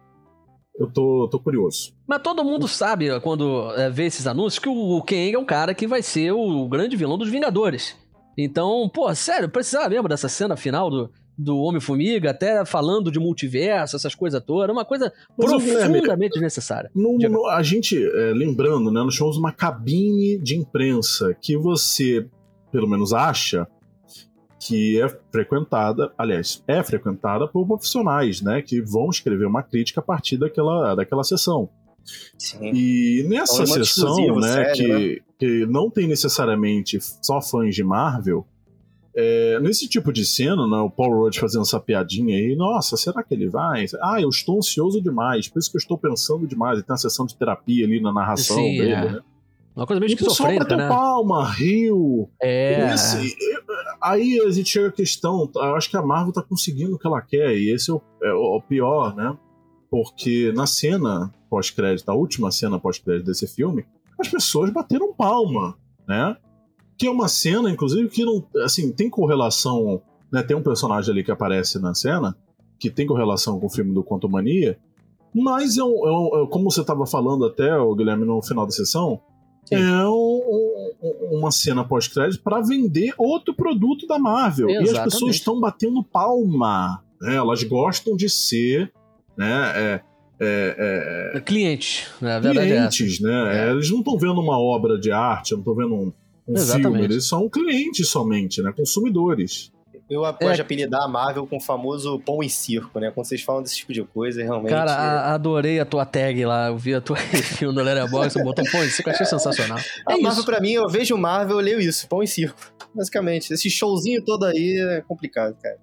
Eu 0.78 0.90
tô, 0.90 1.28
tô 1.30 1.38
curioso. 1.38 1.92
Mas 2.06 2.20
todo 2.20 2.42
mundo 2.44 2.66
sabe, 2.66 3.20
quando 3.20 3.70
é, 3.76 3.88
vê 3.90 4.06
esses 4.06 4.26
anúncios, 4.26 4.58
que 4.58 4.68
o 4.68 5.00
Kang 5.02 5.32
é 5.32 5.38
um 5.38 5.44
cara 5.44 5.72
que 5.72 5.86
vai 5.86 6.02
ser 6.02 6.32
o 6.32 6.68
grande 6.68 6.96
vilão 6.96 7.16
dos 7.16 7.28
Vingadores. 7.30 7.96
Então, 8.36 8.90
pô, 8.92 9.14
sério, 9.14 9.48
precisava 9.48 9.88
mesmo 9.88 10.08
dessa 10.08 10.28
cena 10.28 10.56
final 10.56 10.90
do, 10.90 11.08
do 11.36 11.58
Homem-Formiga, 11.58 12.30
até 12.30 12.64
falando 12.64 13.10
de 13.10 13.18
multiverso, 13.18 13.96
essas 13.96 14.14
coisas 14.14 14.42
todas. 14.44 14.74
Uma 14.74 14.84
coisa 14.84 15.12
Mas, 15.36 15.50
profundamente 15.50 16.34
desnecessária. 16.34 16.90
A 17.50 17.62
gente, 17.62 17.96
é, 17.96 18.32
lembrando, 18.32 18.90
né? 18.90 19.02
Nós 19.02 19.16
temos 19.16 19.36
uma 19.36 19.52
cabine 19.52 20.38
de 20.38 20.56
imprensa 20.56 21.36
que 21.40 21.56
você, 21.56 22.26
pelo 22.70 22.88
menos, 22.88 23.12
acha 23.12 23.66
que 24.60 25.00
é 25.00 25.08
frequentada, 25.30 26.12
aliás, 26.16 26.62
é 26.66 26.82
frequentada 26.82 27.46
por 27.46 27.66
profissionais, 27.66 28.40
né? 28.40 28.62
Que 28.62 28.80
vão 28.80 29.10
escrever 29.10 29.46
uma 29.46 29.62
crítica 29.62 30.00
a 30.00 30.02
partir 30.02 30.38
daquela, 30.38 30.94
daquela 30.94 31.24
sessão. 31.24 31.68
Sim. 32.38 32.70
E 32.72 33.24
nessa 33.28 33.54
É 33.54 33.60
um 33.60 33.64
elemento 33.64 33.86
sessão, 33.86 34.36
né, 34.36 34.52
sério, 34.52 34.74
que, 34.74 35.22
que 35.38 35.66
não 35.66 35.90
tem 35.90 36.06
necessariamente 36.06 36.98
só 37.00 37.40
fãs 37.40 37.74
de 37.74 37.82
Marvel, 37.82 38.46
é, 39.16 39.60
nesse 39.60 39.88
tipo 39.88 40.12
de 40.12 40.24
cena, 40.24 40.66
né, 40.66 40.78
o 40.78 40.90
Paul 40.90 41.22
Rudd 41.22 41.38
fazendo 41.38 41.62
essa 41.62 41.78
piadinha 41.78 42.36
aí, 42.36 42.56
nossa, 42.56 42.96
será 42.96 43.22
que 43.22 43.32
ele 43.32 43.48
vai? 43.48 43.84
Ah, 44.02 44.20
eu 44.20 44.28
estou 44.28 44.58
ansioso 44.58 45.00
demais, 45.00 45.48
por 45.48 45.58
isso 45.60 45.70
que 45.70 45.76
eu 45.76 45.80
estou 45.80 45.96
pensando 45.96 46.46
demais. 46.46 46.78
E 46.78 46.82
tem 46.82 46.92
uma 46.92 46.98
sessão 46.98 47.24
de 47.24 47.36
terapia 47.36 47.84
ali 47.86 48.00
na 48.00 48.12
narração 48.12 48.56
Sim, 48.56 48.78
dele, 48.78 48.92
é. 48.92 49.12
né? 49.12 49.20
Uma 49.76 49.86
coisa 49.86 49.98
meio 49.98 50.10
esquizofrênica, 50.12 50.64
bateu 50.64 50.76
né? 50.78 50.88
palma, 50.88 51.48
riu. 51.50 52.30
É. 52.40 52.94
Esse- 52.94 53.34
aí 54.00 54.40
a 54.40 54.50
gente 54.50 54.68
chega 54.68 54.88
à 54.88 54.92
questão, 54.92 55.50
eu 55.54 55.74
acho 55.74 55.90
que 55.90 55.96
a 55.96 56.02
Marvel 56.02 56.32
tá 56.32 56.42
conseguindo 56.42 56.94
o 56.94 56.98
que 56.98 57.06
ela 57.06 57.20
quer, 57.20 57.56
e 57.56 57.72
esse 57.74 57.90
é 57.90 57.94
o, 57.94 58.00
é 58.22 58.32
o 58.32 58.60
pior, 58.60 59.14
né? 59.16 59.36
Porque 59.90 60.52
na 60.52 60.66
cena 60.66 61.32
pós-crédito, 61.50 62.08
a 62.08 62.14
última 62.14 62.50
cena 62.52 62.78
pós-crédito 62.78 63.26
desse 63.26 63.46
filme, 63.48 63.84
as 64.18 64.28
pessoas 64.28 64.70
bateram 64.70 65.12
palma, 65.12 65.76
né? 66.06 66.36
Que 66.96 67.06
é 67.06 67.10
uma 67.10 67.28
cena, 67.28 67.70
inclusive, 67.70 68.08
que 68.08 68.24
não. 68.24 68.44
Assim, 68.64 68.92
tem 68.92 69.10
correlação. 69.10 70.00
Né? 70.32 70.42
Tem 70.42 70.56
um 70.56 70.62
personagem 70.62 71.10
ali 71.12 71.24
que 71.24 71.30
aparece 71.30 71.78
na 71.78 71.94
cena, 71.94 72.36
que 72.78 72.90
tem 72.90 73.06
correlação 73.06 73.58
com 73.60 73.66
o 73.66 73.70
filme 73.70 73.92
do 73.94 74.02
Quanto 74.02 74.28
Mania, 74.28 74.78
mas 75.34 75.76
é, 75.78 75.82
um- 75.84 76.06
é 76.06 76.12
um- 76.12 76.44
é 76.44 76.46
como 76.48 76.70
você 76.70 76.80
estava 76.80 77.06
falando 77.06 77.44
até, 77.44 77.76
o 77.76 77.94
Guilherme, 77.94 78.24
no 78.24 78.40
final 78.42 78.64
da 78.66 78.72
sessão, 78.72 79.20
Sim. 79.64 79.76
é 79.76 80.06
um- 80.08 80.92
um- 81.02 81.38
uma 81.38 81.50
cena 81.50 81.84
pós-crédito 81.84 82.42
para 82.42 82.60
vender 82.60 83.12
outro 83.18 83.54
produto 83.54 84.06
da 84.06 84.18
Marvel. 84.18 84.68
E 84.70 84.76
as 84.76 84.82
Exatamente. 84.90 85.12
pessoas 85.12 85.36
estão 85.36 85.60
batendo 85.60 86.02
palma. 86.02 87.00
né? 87.20 87.36
Elas 87.36 87.62
gostam 87.62 88.16
de 88.16 88.28
ser 88.28 88.92
né, 89.36 89.72
é, 89.74 90.00
é, 90.40 91.32
é, 91.36 91.40
Cliente, 91.40 92.06
né? 92.20 92.36
A 92.36 92.40
verdade 92.40 92.70
é 92.70 92.76
essa. 92.76 92.88
clientes, 92.96 93.20
né? 93.20 93.66
É. 93.66 93.70
Eles 93.70 93.90
não 93.90 93.98
estão 94.00 94.18
vendo 94.18 94.40
uma 94.40 94.58
obra 94.58 94.98
de 94.98 95.10
arte, 95.10 95.52
não 95.52 95.60
estão 95.60 95.74
vendo 95.74 95.94
um 95.94 96.12
Exatamente. 96.48 96.82
filme, 96.92 97.04
eles 97.04 97.26
são 97.28 97.48
clientes 97.48 98.08
somente, 98.08 98.60
né? 98.62 98.72
Consumidores. 98.76 99.72
Eu 100.10 100.24
É. 100.26 100.32
gosto 100.32 100.54
de 100.56 100.60
apelidar 100.60 101.02
a 101.02 101.08
Marvel 101.08 101.46
com 101.46 101.56
o 101.56 101.60
famoso 101.60 102.20
pão 102.20 102.42
e 102.42 102.50
circo, 102.50 103.00
né? 103.00 103.10
Quando 103.10 103.26
vocês 103.26 103.40
falam 103.40 103.62
desse 103.62 103.76
tipo 103.76 103.90
de 103.92 104.02
coisa, 104.04 104.42
realmente. 104.42 104.68
Cara, 104.70 104.92
a- 104.92 105.32
adorei 105.34 105.80
a 105.80 105.86
tua 105.86 106.04
tag 106.04 106.44
lá. 106.44 106.68
Eu 106.68 106.76
vi 106.76 106.94
a 106.94 107.00
tua 107.00 107.16
review 107.64 107.72
no 107.72 107.82
Letterboxd, 107.82 108.42
botou, 108.44 108.64
isso 108.84 109.02
que 109.02 109.08
eu 109.08 109.12
achei 109.14 109.24
sensacional. 109.24 109.78
a 110.06 110.12
É 110.12 110.16
Marvel, 110.18 110.30
isso. 110.32 110.44
pra 110.44 110.60
mim, 110.60 110.72
eu 110.72 110.86
vejo 110.90 111.16
Marvel, 111.16 111.56
eu 111.58 111.62
leio 111.64 111.80
isso, 111.80 112.06
pão 112.06 112.22
e 112.22 112.26
circo. 112.26 112.60
Basicamente. 112.94 113.50
Esse 113.54 113.70
showzinho 113.70 114.22
todo 114.22 114.44
aí 114.44 114.76
é 114.98 115.00
complicado, 115.08 115.56
cara. 115.62 115.78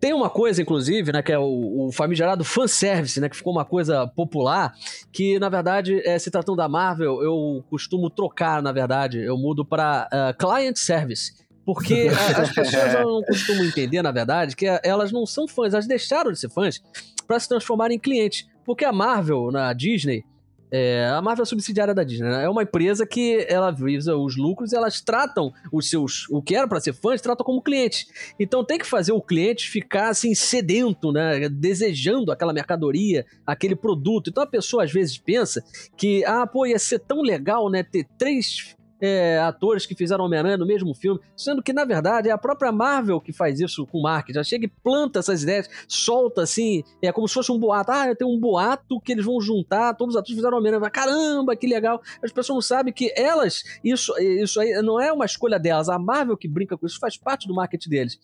Tem 0.00 0.14
uma 0.14 0.30
coisa, 0.30 0.62
inclusive, 0.62 1.12
né, 1.12 1.22
que 1.22 1.30
é 1.30 1.38
o, 1.38 1.88
o 1.88 1.92
famigerado 1.92 2.42
fanservice, 2.42 3.20
né, 3.20 3.28
que 3.28 3.36
ficou 3.36 3.52
uma 3.52 3.66
coisa 3.66 4.06
popular, 4.06 4.72
que, 5.12 5.38
na 5.38 5.50
verdade, 5.50 6.00
é, 6.08 6.18
se 6.18 6.30
tratando 6.30 6.56
da 6.56 6.68
Marvel, 6.68 7.22
eu 7.22 7.62
costumo 7.68 8.08
trocar, 8.08 8.62
na 8.62 8.72
verdade, 8.72 9.18
eu 9.18 9.36
mudo 9.36 9.62
para 9.64 10.08
ah, 10.10 10.32
client 10.38 10.76
service. 10.78 11.32
Porque 11.66 12.08
as 12.40 12.50
pessoas 12.52 12.94
não 12.94 13.22
costumam 13.22 13.64
entender, 13.66 14.00
na 14.00 14.10
verdade, 14.10 14.56
que 14.56 14.66
a- 14.66 14.80
elas 14.82 15.12
não 15.12 15.26
são 15.26 15.46
fãs, 15.46 15.74
elas 15.74 15.86
deixaram 15.86 16.32
de 16.32 16.38
ser 16.40 16.48
fãs 16.48 16.80
para 17.26 17.38
se 17.38 17.46
transformarem 17.48 17.96
em 17.98 18.00
clientes. 18.00 18.46
Porque 18.64 18.84
a 18.86 18.92
Marvel, 18.92 19.50
na 19.52 19.72
Disney, 19.74 20.24
é, 20.70 21.06
a 21.06 21.20
Marvel 21.20 21.42
é 21.42 21.46
subsidiária 21.46 21.94
da 21.94 22.04
Disney, 22.04 22.28
né? 22.28 22.44
É 22.44 22.48
uma 22.48 22.62
empresa 22.62 23.06
que 23.06 23.44
ela 23.48 23.70
visa 23.70 24.16
os 24.16 24.36
lucros 24.36 24.72
e 24.72 24.76
elas 24.76 25.00
tratam 25.00 25.52
os 25.72 25.90
seus, 25.90 26.28
o 26.30 26.40
que 26.40 26.54
era 26.54 26.68
para 26.68 26.80
ser 26.80 26.92
fãs, 26.92 27.20
tratam 27.20 27.44
como 27.44 27.62
cliente. 27.62 28.06
Então 28.38 28.64
tem 28.64 28.78
que 28.78 28.86
fazer 28.86 29.12
o 29.12 29.20
cliente 29.20 29.68
ficar 29.68 30.08
assim 30.10 30.34
sedento, 30.34 31.12
né? 31.12 31.48
Desejando 31.48 32.30
aquela 32.30 32.52
mercadoria, 32.52 33.26
aquele 33.46 33.74
produto. 33.74 34.30
Então 34.30 34.42
a 34.42 34.46
pessoa 34.46 34.84
às 34.84 34.92
vezes 34.92 35.18
pensa 35.18 35.64
que, 35.96 36.24
ah, 36.24 36.46
pô, 36.46 36.66
ia 36.66 36.78
ser 36.78 37.00
tão 37.00 37.20
legal, 37.22 37.68
né? 37.68 37.82
Ter 37.82 38.06
três 38.16 38.76
é, 39.00 39.38
atores 39.38 39.86
que 39.86 39.94
fizeram 39.94 40.24
Homem-Aranha 40.24 40.56
no 40.56 40.66
mesmo 40.66 40.94
filme, 40.94 41.20
sendo 41.36 41.62
que 41.62 41.72
na 41.72 41.84
verdade 41.84 42.28
é 42.28 42.32
a 42.32 42.38
própria 42.38 42.70
Marvel 42.70 43.20
que 43.20 43.32
faz 43.32 43.60
isso 43.60 43.86
com 43.86 43.98
o 43.98 44.02
marketing. 44.02 44.36
Já 44.36 44.44
chega 44.44 44.66
e 44.66 44.68
planta 44.68 45.18
essas 45.18 45.42
ideias, 45.42 45.68
solta 45.88 46.42
assim, 46.42 46.82
é 47.02 47.10
como 47.12 47.26
se 47.26 47.34
fosse 47.34 47.50
um 47.50 47.58
boato. 47.58 47.90
Ah, 47.92 48.14
tem 48.14 48.26
um 48.26 48.38
boato 48.38 49.00
que 49.00 49.12
eles 49.12 49.24
vão 49.24 49.40
juntar, 49.40 49.94
todos 49.94 50.14
os 50.14 50.18
atores 50.18 50.36
fizeram 50.36 50.58
Homem-Aranha. 50.58 50.90
Caramba, 50.90 51.56
que 51.56 51.66
legal. 51.66 52.00
As 52.22 52.32
pessoas 52.32 52.56
não 52.56 52.62
sabem 52.62 52.92
que 52.92 53.12
elas, 53.16 53.62
isso, 53.82 54.12
isso 54.18 54.60
aí 54.60 54.80
não 54.82 55.00
é 55.00 55.12
uma 55.12 55.24
escolha 55.24 55.58
delas. 55.58 55.88
A 55.88 55.98
Marvel 55.98 56.36
que 56.36 56.48
brinca 56.48 56.76
com 56.76 56.86
isso 56.86 56.98
faz 56.98 57.16
parte 57.16 57.46
do 57.48 57.54
marketing 57.54 57.90
deles. 57.90 58.18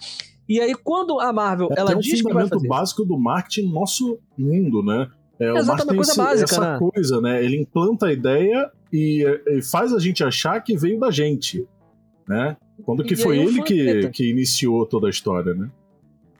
E 0.48 0.60
aí, 0.60 0.74
quando 0.74 1.18
a 1.18 1.32
Marvel 1.32 1.68
É 1.72 1.80
ela 1.80 1.90
até 1.90 1.96
um 1.98 2.00
diz 2.00 2.22
que 2.22 2.32
vai 2.32 2.46
fazer. 2.46 2.68
básico 2.68 3.04
do 3.04 3.18
marketing 3.18 3.66
no 3.66 3.72
nosso 3.72 4.18
mundo, 4.38 4.82
né? 4.82 5.10
É, 5.38 5.52
o 5.52 5.56
Exato, 5.58 5.66
marketing 5.66 5.88
uma 5.90 5.96
coisa 5.96 6.14
tem 6.14 6.24
esse- 6.24 6.30
básica, 6.44 6.50
essa 6.62 6.72
né? 6.72 6.78
coisa, 6.78 7.20
né? 7.20 7.44
Ele 7.44 7.56
implanta 7.60 8.06
a 8.06 8.12
ideia 8.12 8.70
e, 8.92 9.24
e 9.48 9.62
faz 9.62 9.92
a 9.92 9.98
gente 9.98 10.24
achar 10.24 10.58
que 10.62 10.76
veio 10.76 10.98
da 10.98 11.10
gente, 11.10 11.66
né? 12.28 12.56
Quando 12.84 13.04
que 13.04 13.14
E 13.14 13.16
foi 13.16 13.38
aí 13.38 13.46
o 13.46 13.48
ele 13.50 13.62
que, 13.62 14.08
que 14.10 14.30
iniciou 14.30 14.84
toda 14.86 15.06
a 15.06 15.10
história, 15.10 15.54
né? 15.54 15.68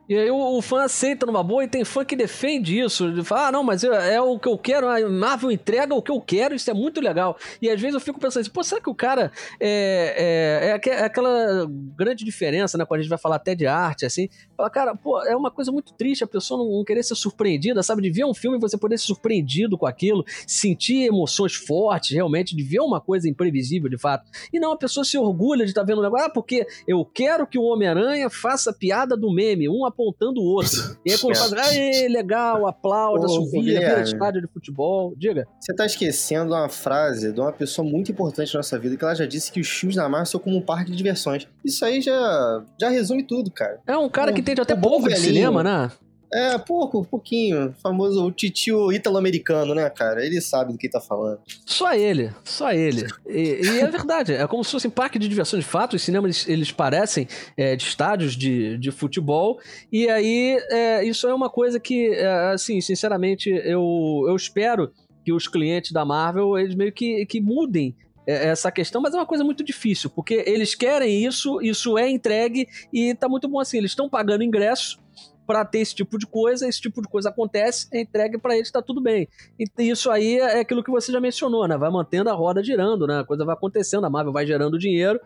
E 0.09 0.16
aí 0.16 0.30
o, 0.30 0.36
o 0.36 0.62
fã 0.62 0.84
aceita 0.84 1.26
numa 1.26 1.42
boa 1.42 1.64
e 1.64 1.68
tem 1.68 1.84
fã 1.84 2.04
que 2.04 2.14
defende 2.14 2.78
isso. 2.78 3.07
Ele 3.07 3.24
fala, 3.24 3.48
ah, 3.48 3.52
não, 3.52 3.64
mas 3.64 3.82
é 3.84 4.20
o 4.20 4.38
que 4.38 4.48
eu 4.48 4.57
quero, 4.57 4.88
a 4.88 5.09
Marvel 5.09 5.50
entrega 5.50 5.94
o 5.94 6.02
que 6.02 6.11
eu 6.11 6.20
quero, 6.20 6.54
isso 6.54 6.70
é 6.70 6.74
muito 6.74 7.00
legal. 7.00 7.36
E 7.61 7.68
às 7.68 7.80
vezes 7.80 7.94
eu 7.94 8.00
fico 8.00 8.20
pensando 8.20 8.42
assim, 8.42 8.50
pô, 8.50 8.62
será 8.62 8.80
que 8.80 8.90
o 8.90 8.94
cara 8.94 9.32
é, 9.61 10.14
é, 10.16 10.70
é 10.70 10.96
é 10.96 11.04
aquela 11.04 11.66
grande 11.96 12.24
diferença, 12.24 12.78
né, 12.78 12.84
quando 12.84 13.00
a 13.00 13.02
gente 13.02 13.11
vai 13.11 13.18
falar 13.18 13.36
até 13.36 13.54
de 13.54 13.66
arte, 13.66 14.07
assim, 14.07 14.28
fala, 14.57 14.70
cara, 14.70 14.94
pô, 14.94 15.22
é 15.24 15.34
uma 15.36 15.50
coisa 15.50 15.72
muito 15.72 15.92
triste 15.94 16.22
a 16.22 16.26
pessoa 16.26 16.62
não, 16.62 16.76
não 16.78 16.84
querer 16.84 17.02
ser 17.02 17.14
surpreendida, 17.14 17.82
sabe, 17.82 18.02
de 18.02 18.11
ver 18.11 18.24
um 18.24 18.34
filme 18.34 18.57
e 18.57 18.61
você 18.61 18.76
poder 18.76 18.98
ser 18.98 19.07
surpreendido 19.07 19.76
com 19.76 19.86
aquilo, 19.86 20.24
sentir 20.46 21.07
emoções 21.07 21.54
fortes, 21.54 22.12
realmente, 22.12 22.54
de 22.54 22.62
ver 22.62 22.80
uma 22.80 23.00
coisa 23.00 23.28
imprevisível, 23.28 23.88
de 23.88 23.98
fato. 23.98 24.30
E 24.52 24.61
não, 24.61 24.72
a 24.72 24.76
pessoa 24.76 25.04
se 25.04 25.18
orgulha 25.18 25.64
de 25.64 25.70
estar 25.70 25.82
vendo 25.82 25.98
um 25.98 26.02
negócio, 26.02 26.26
ah, 26.26 26.30
porque 26.30 26.66
eu 26.86 27.04
quero 27.04 27.46
que 27.46 27.59
o 27.59 27.64
Homem-Aranha 27.64 28.30
faça 28.30 28.72
piada 28.72 29.16
do 29.16 29.32
meme, 29.32 29.68
um 29.68 29.84
apontando 29.97 30.40
o 30.40 30.44
outro. 30.44 30.97
E 31.07 31.12
aí 31.12 31.18
quando 31.18 31.32
É. 31.36 31.49
faz, 31.49 32.12
legal, 32.12 32.66
aplauda, 32.66 33.26
Ô, 33.26 33.49
vira 33.51 34.03
estádio 34.03 34.40
de 34.42 34.49
futebol. 34.49 35.14
Diga. 35.16 35.47
Você 35.61 35.74
tá 35.74 35.86
esquecendo 35.86 36.53
uma 36.55 36.68
frase 36.68 37.32
de 37.32 37.40
uma 37.40 37.53
pessoa 37.53 37.88
muito 37.88 38.11
importante 38.12 38.53
na 38.53 38.59
nossa 38.59 38.78
vida, 38.78 38.97
que 38.97 39.05
ela 39.05 39.14
já 39.14 39.24
disse 39.26 39.51
que 39.53 39.61
os 39.61 39.68
filmes 39.68 39.97
da 39.97 40.09
Marvel 40.09 40.26
são 40.26 40.40
como 40.40 40.57
um 40.57 40.61
parque 40.61 40.90
de 40.90 40.97
diversões. 40.97 41.47
Isso 41.64 41.84
aí 41.84 42.01
já, 42.01 42.64
já 42.80 42.88
resume 42.88 43.22
tudo, 43.22 43.51
cara. 43.51 43.80
É 43.86 43.97
um 43.97 44.09
cara 44.09 44.30
O- 44.30 44.34
que 44.34 44.40
entende 44.40 44.61
até 44.61 44.74
bom 44.74 44.90
pouco 44.90 45.09
de 45.09 45.14
velhinho. 45.14 45.34
cinema, 45.34 45.62
né? 45.62 45.90
É, 46.32 46.58
pouco, 46.58 47.04
pouquinho. 47.04 47.68
O 47.68 47.72
famoso 47.74 48.24
o 48.24 48.32
titio 48.32 48.92
ítalo-americano, 48.92 49.74
né, 49.74 49.88
cara? 49.88 50.24
Ele 50.24 50.40
sabe 50.40 50.72
do 50.72 50.78
que 50.78 50.88
tá 50.88 51.00
falando. 51.00 51.40
Só 51.64 51.94
ele, 51.94 52.32
só 52.44 52.72
ele. 52.72 53.06
E, 53.26 53.60
e, 53.62 53.80
é 53.80 53.86
verdade, 53.86 54.32
é 54.32 54.46
como 54.46 54.64
se 54.64 54.72
fosse 54.72 54.88
um 54.88 54.90
parque 54.90 55.18
de 55.18 55.28
diversão 55.28 55.58
de 55.58 55.64
fato. 55.64 55.94
Os 55.94 56.02
cinemas, 56.02 56.48
eles 56.48 56.72
parecem 56.72 57.28
é, 57.56 57.76
de 57.76 57.84
estádios 57.84 58.36
de, 58.36 58.76
de 58.78 58.90
futebol. 58.90 59.58
E 59.92 60.08
aí, 60.08 60.58
é, 60.70 61.04
isso 61.04 61.28
é 61.28 61.34
uma 61.34 61.48
coisa 61.48 61.78
que, 61.78 62.08
é, 62.08 62.52
assim, 62.52 62.80
sinceramente, 62.80 63.50
eu, 63.50 64.24
eu 64.26 64.34
espero 64.34 64.90
que 65.24 65.32
os 65.32 65.48
clientes 65.48 65.92
da 65.92 66.04
Marvel, 66.04 66.58
eles 66.58 66.74
meio 66.74 66.92
que, 66.92 67.24
que 67.26 67.40
mudem 67.40 67.96
é, 68.26 68.48
essa 68.48 68.70
questão, 68.72 69.00
mas 69.00 69.14
é 69.14 69.16
uma 69.16 69.26
coisa 69.26 69.44
muito 69.44 69.62
difícil, 69.62 70.10
porque 70.10 70.42
eles 70.46 70.74
querem 70.74 71.24
isso, 71.24 71.60
isso 71.62 71.96
é 71.96 72.10
entregue 72.10 72.66
e 72.92 73.14
tá 73.14 73.28
muito 73.28 73.48
bom 73.48 73.60
assim. 73.60 73.78
Eles 73.78 73.92
estão 73.92 74.08
pagando 74.08 74.42
ingresso 74.42 74.98
para 75.47 75.64
ter 75.64 75.78
esse 75.78 75.94
tipo 75.94 76.18
de 76.18 76.26
coisa, 76.26 76.68
esse 76.68 76.80
tipo 76.80 77.01
de 77.01 77.09
coisa 77.09 77.28
acontece, 77.28 77.88
é 77.92 78.01
entregue 78.01 78.38
para 78.38 78.57
eles, 78.57 78.70
tá 78.70 78.82
tudo 78.82 79.01
bem. 79.01 79.28
E 79.59 79.66
isso 79.78 80.11
aí 80.11 80.38
é 80.38 80.61
aquilo 80.61 80.82
que 80.82 80.90
você 80.90 81.12
já 81.12 81.20
mencionou, 81.20 81.66
né? 81.68 81.76
Vai 81.76 81.90
mantendo 81.90 82.30
a 82.30 82.34
roda 82.34 82.62
girando, 82.62 83.07
né? 83.07 83.20
A 83.20 83.24
coisa 83.24 83.44
vai 83.44 83.55
acontecendo, 83.55 84.05
a 84.05 84.11
Marvel 84.11 84.32
vai 84.32 84.47
gerando 84.47 84.78
dinheiro 84.78 85.20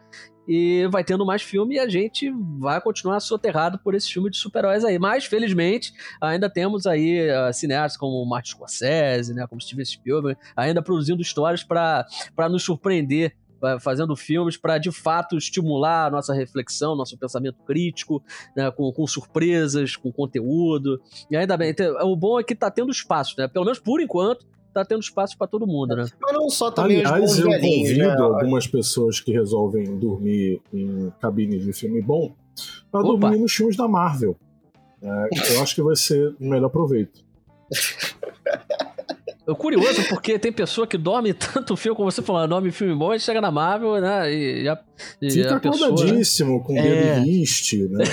e 0.47 0.89
vai 0.91 1.05
tendo 1.05 1.25
mais 1.25 1.43
filme 1.43 1.77
e 1.77 1.79
a 1.79 1.89
gente 1.89 2.31
vai 2.59 2.81
continuar 2.81 3.21
soterrado 3.21 3.79
por 3.79 3.95
esse 3.95 4.13
filme 4.13 4.31
de 4.31 4.37
super-heróis 4.37 4.85
aí. 4.85 4.99
Mas, 4.99 5.25
felizmente, 5.25 5.93
ainda 6.21 6.51
temos 6.51 6.87
aí 6.87 7.29
uh, 7.31 7.53
cineastas 7.53 7.97
como 7.97 8.25
Martin 8.29 8.51
Scorsese, 8.51 9.33
né? 9.33 9.47
Como 9.47 9.61
Steven 9.61 9.85
Spielberg, 9.85 10.39
ainda 10.57 10.83
produzindo 10.83 11.23
histórias 11.23 11.63
para 11.63 12.07
nos 12.49 12.65
surpreender 12.65 13.37
fazendo 13.81 14.17
filmes 14.17 14.57
para 14.57 14.79
de 14.79 14.91
fato 14.91 15.37
estimular 15.37 16.07
a 16.07 16.11
nossa 16.11 16.35
reflexão, 16.35 16.97
nosso 16.97 17.17
pensamento 17.17 17.63
crítico, 17.65 18.23
né, 18.57 18.71
com, 18.71 18.93
com, 18.93 19.07
surpresas, 19.07 19.97
com 19.97 20.13
conteúdo. 20.13 21.01
E 21.31 21.37
ainda 21.37 21.57
bem, 21.57 21.75
o 22.03 22.17
bom 22.17 22.39
é 22.41 22.45
que 22.45 22.55
tá 22.55 22.71
tendo 22.71 22.91
espaço, 22.91 23.35
né? 23.39 23.49
Pelo 23.49 23.65
menos 23.65 23.79
por 23.79 24.01
enquanto, 24.01 24.47
tá 24.73 24.85
tendo 24.85 25.01
espaço 25.01 25.37
para 25.37 25.47
todo 25.47 25.67
mundo, 25.67 25.97
né? 25.97 26.05
Mas 26.21 26.33
não 26.33 26.49
só 26.49 26.71
também 26.71 27.05
Aliás, 27.05 27.39
eu 27.39 27.51
velhinhos, 27.51 27.91
convido 27.91 27.99
né? 27.99 28.15
algumas 28.15 28.67
pessoas 28.67 29.21
que 29.21 29.33
resolvem 29.33 29.99
dormir 29.99 30.61
em 30.73 31.13
cabines 31.21 31.65
de 31.65 31.73
filme 31.73 32.01
bom 32.01 32.35
para 32.91 33.03
dormir 33.03 33.39
nos 33.39 33.53
filmes 33.53 33.77
da 33.77 33.89
Marvel. 33.89 34.37
É, 35.03 35.55
eu 35.55 35.63
acho 35.63 35.75
que 35.75 35.83
vai 35.83 35.97
ser 35.97 36.35
o 36.41 36.47
melhor 36.47 36.69
proveito. 36.69 37.25
É 39.51 39.55
curioso 39.55 40.05
porque 40.09 40.39
tem 40.39 40.53
pessoa 40.53 40.87
que 40.87 40.97
dorme 40.97 41.33
tanto 41.35 41.77
filme, 41.77 41.97
como 41.97 42.11
você 42.11 42.23
falou, 42.23 42.47
dorme 42.47 42.71
filme 42.71 42.95
bom, 42.95 43.13
e 43.13 43.21
chega 43.21 43.41
na 43.41 43.51
Marvel, 43.51 44.01
né? 44.01 44.33
E, 44.33 44.65
já, 44.65 44.81
e 45.21 45.31
Fica 45.31 45.57
acordadíssimo, 45.57 46.59
né? 46.59 46.65
com 46.65 46.77
é. 46.77 47.19
List, 47.21 47.73
né? 47.73 48.05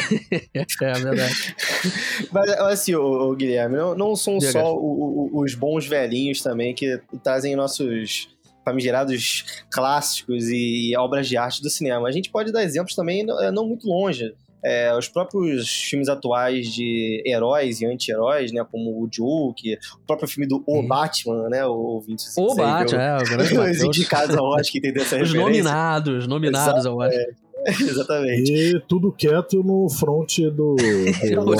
é 0.53 0.93
verdade. 0.93 1.55
Mas 2.31 2.49
assim, 2.49 2.95
ô, 2.95 3.29
ô 3.29 3.35
Guilherme, 3.35 3.77
não, 3.77 3.95
não 3.95 4.15
são 4.15 4.37
Diga. 4.37 4.51
só 4.51 4.73
o, 4.73 5.31
o, 5.33 5.43
os 5.43 5.53
bons 5.53 5.85
velhinhos 5.85 6.41
também 6.41 6.73
que 6.73 6.99
trazem 7.23 7.55
nossos 7.55 8.29
famigerados 8.65 9.63
clássicos 9.71 10.49
e 10.49 10.93
obras 10.97 11.27
de 11.27 11.37
arte 11.37 11.61
do 11.61 11.69
cinema. 11.69 12.07
A 12.07 12.11
gente 12.11 12.29
pode 12.29 12.51
dar 12.51 12.63
exemplos 12.63 12.95
também 12.95 13.25
não, 13.25 13.51
não 13.51 13.67
muito 13.67 13.87
longe 13.87 14.33
é, 14.67 14.97
os 14.97 15.07
próprios 15.07 15.69
filmes 15.69 16.09
atuais 16.09 16.67
de 16.67 17.23
heróis 17.25 17.79
e 17.79 17.85
anti-heróis, 17.85 18.51
né, 18.51 18.65
como 18.69 19.01
o 19.01 19.07
Joke, 19.09 19.77
o 19.95 20.05
próprio 20.05 20.27
filme 20.27 20.45
do 20.45 20.61
O 20.67 20.83
Batman, 20.83 21.47
né, 21.49 21.65
o 21.65 22.01
25 22.05 22.41
O 22.41 22.55
Batman, 22.55 23.01
é, 23.01 23.17
o 23.17 23.23
grande 23.23 23.57
Os 23.57 23.83
indicados 23.83 24.35
ao 24.35 24.45
Oscar 24.45 24.81
que 24.81 24.87
essa 24.89 24.97
Os 24.97 25.11
referência. 25.11 25.39
nominados, 25.39 26.27
nominados 26.27 26.85
ao 26.85 26.97
Oscar. 26.97 27.17
É. 27.17 27.47
Exatamente. 27.81 28.53
E 28.53 28.79
tudo 28.87 29.11
quieto 29.11 29.63
no 29.63 29.89
front 29.89 30.37
do. 30.53 30.75
do 30.77 31.55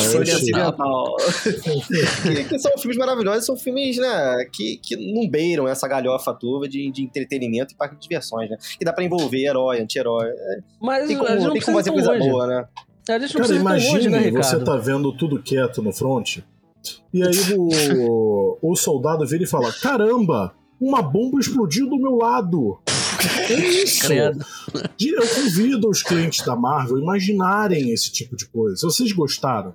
que, 2.23 2.43
que 2.45 2.59
são 2.59 2.71
filmes 2.77 2.97
maravilhosos, 2.97 3.45
são 3.45 3.57
filmes, 3.57 3.97
né, 3.97 4.45
que, 4.53 4.77
que 4.77 4.95
não 5.13 5.27
beiram 5.27 5.67
essa 5.67 5.87
galhofa 5.87 6.33
turva 6.33 6.67
de, 6.67 6.89
de 6.91 7.03
entretenimento 7.03 7.73
e 7.73 7.77
parque 7.77 7.95
de 7.95 8.01
diversões, 8.01 8.49
né? 8.49 8.57
Que 8.77 8.85
dá 8.85 8.93
pra 8.93 9.03
envolver 9.03 9.43
herói, 9.43 9.81
anti-herói. 9.81 10.29
Mas 10.79 11.07
tem 11.07 11.17
como, 11.17 11.51
tem 11.51 11.61
como 11.61 11.77
fazer 11.77 11.91
coisa 11.91 12.13
longe. 12.13 12.29
boa, 12.29 12.47
né? 12.47 12.65
A 13.09 13.19
gente 13.19 13.35
não 13.35 13.41
Cara, 13.41 13.55
imagine 13.55 13.93
longe, 13.93 14.09
né, 14.09 14.31
você 14.31 14.59
tá 14.63 14.75
vendo 14.75 15.15
tudo 15.15 15.41
quieto 15.41 15.81
no 15.81 15.93
front, 15.93 16.39
e 17.13 17.23
aí 17.23 17.53
o, 17.57 18.57
o 18.61 18.75
soldado 18.75 19.25
vira 19.25 19.43
e 19.43 19.47
fala: 19.47 19.71
Caramba, 19.73 20.53
uma 20.79 21.01
bomba 21.01 21.39
explodiu 21.39 21.89
do 21.89 21.97
meu 21.97 22.15
lado. 22.15 22.79
É 23.49 23.53
isso. 23.53 24.07
Credo. 24.07 24.45
Eu 25.01 25.27
convido 25.27 25.89
os 25.89 26.03
clientes 26.03 26.45
da 26.45 26.55
Marvel 26.55 26.97
a 26.97 27.01
imaginarem 27.01 27.89
esse 27.89 28.11
tipo 28.11 28.35
de 28.35 28.45
coisa. 28.45 28.75
Se 28.75 28.83
vocês 28.83 29.11
gostaram 29.11 29.73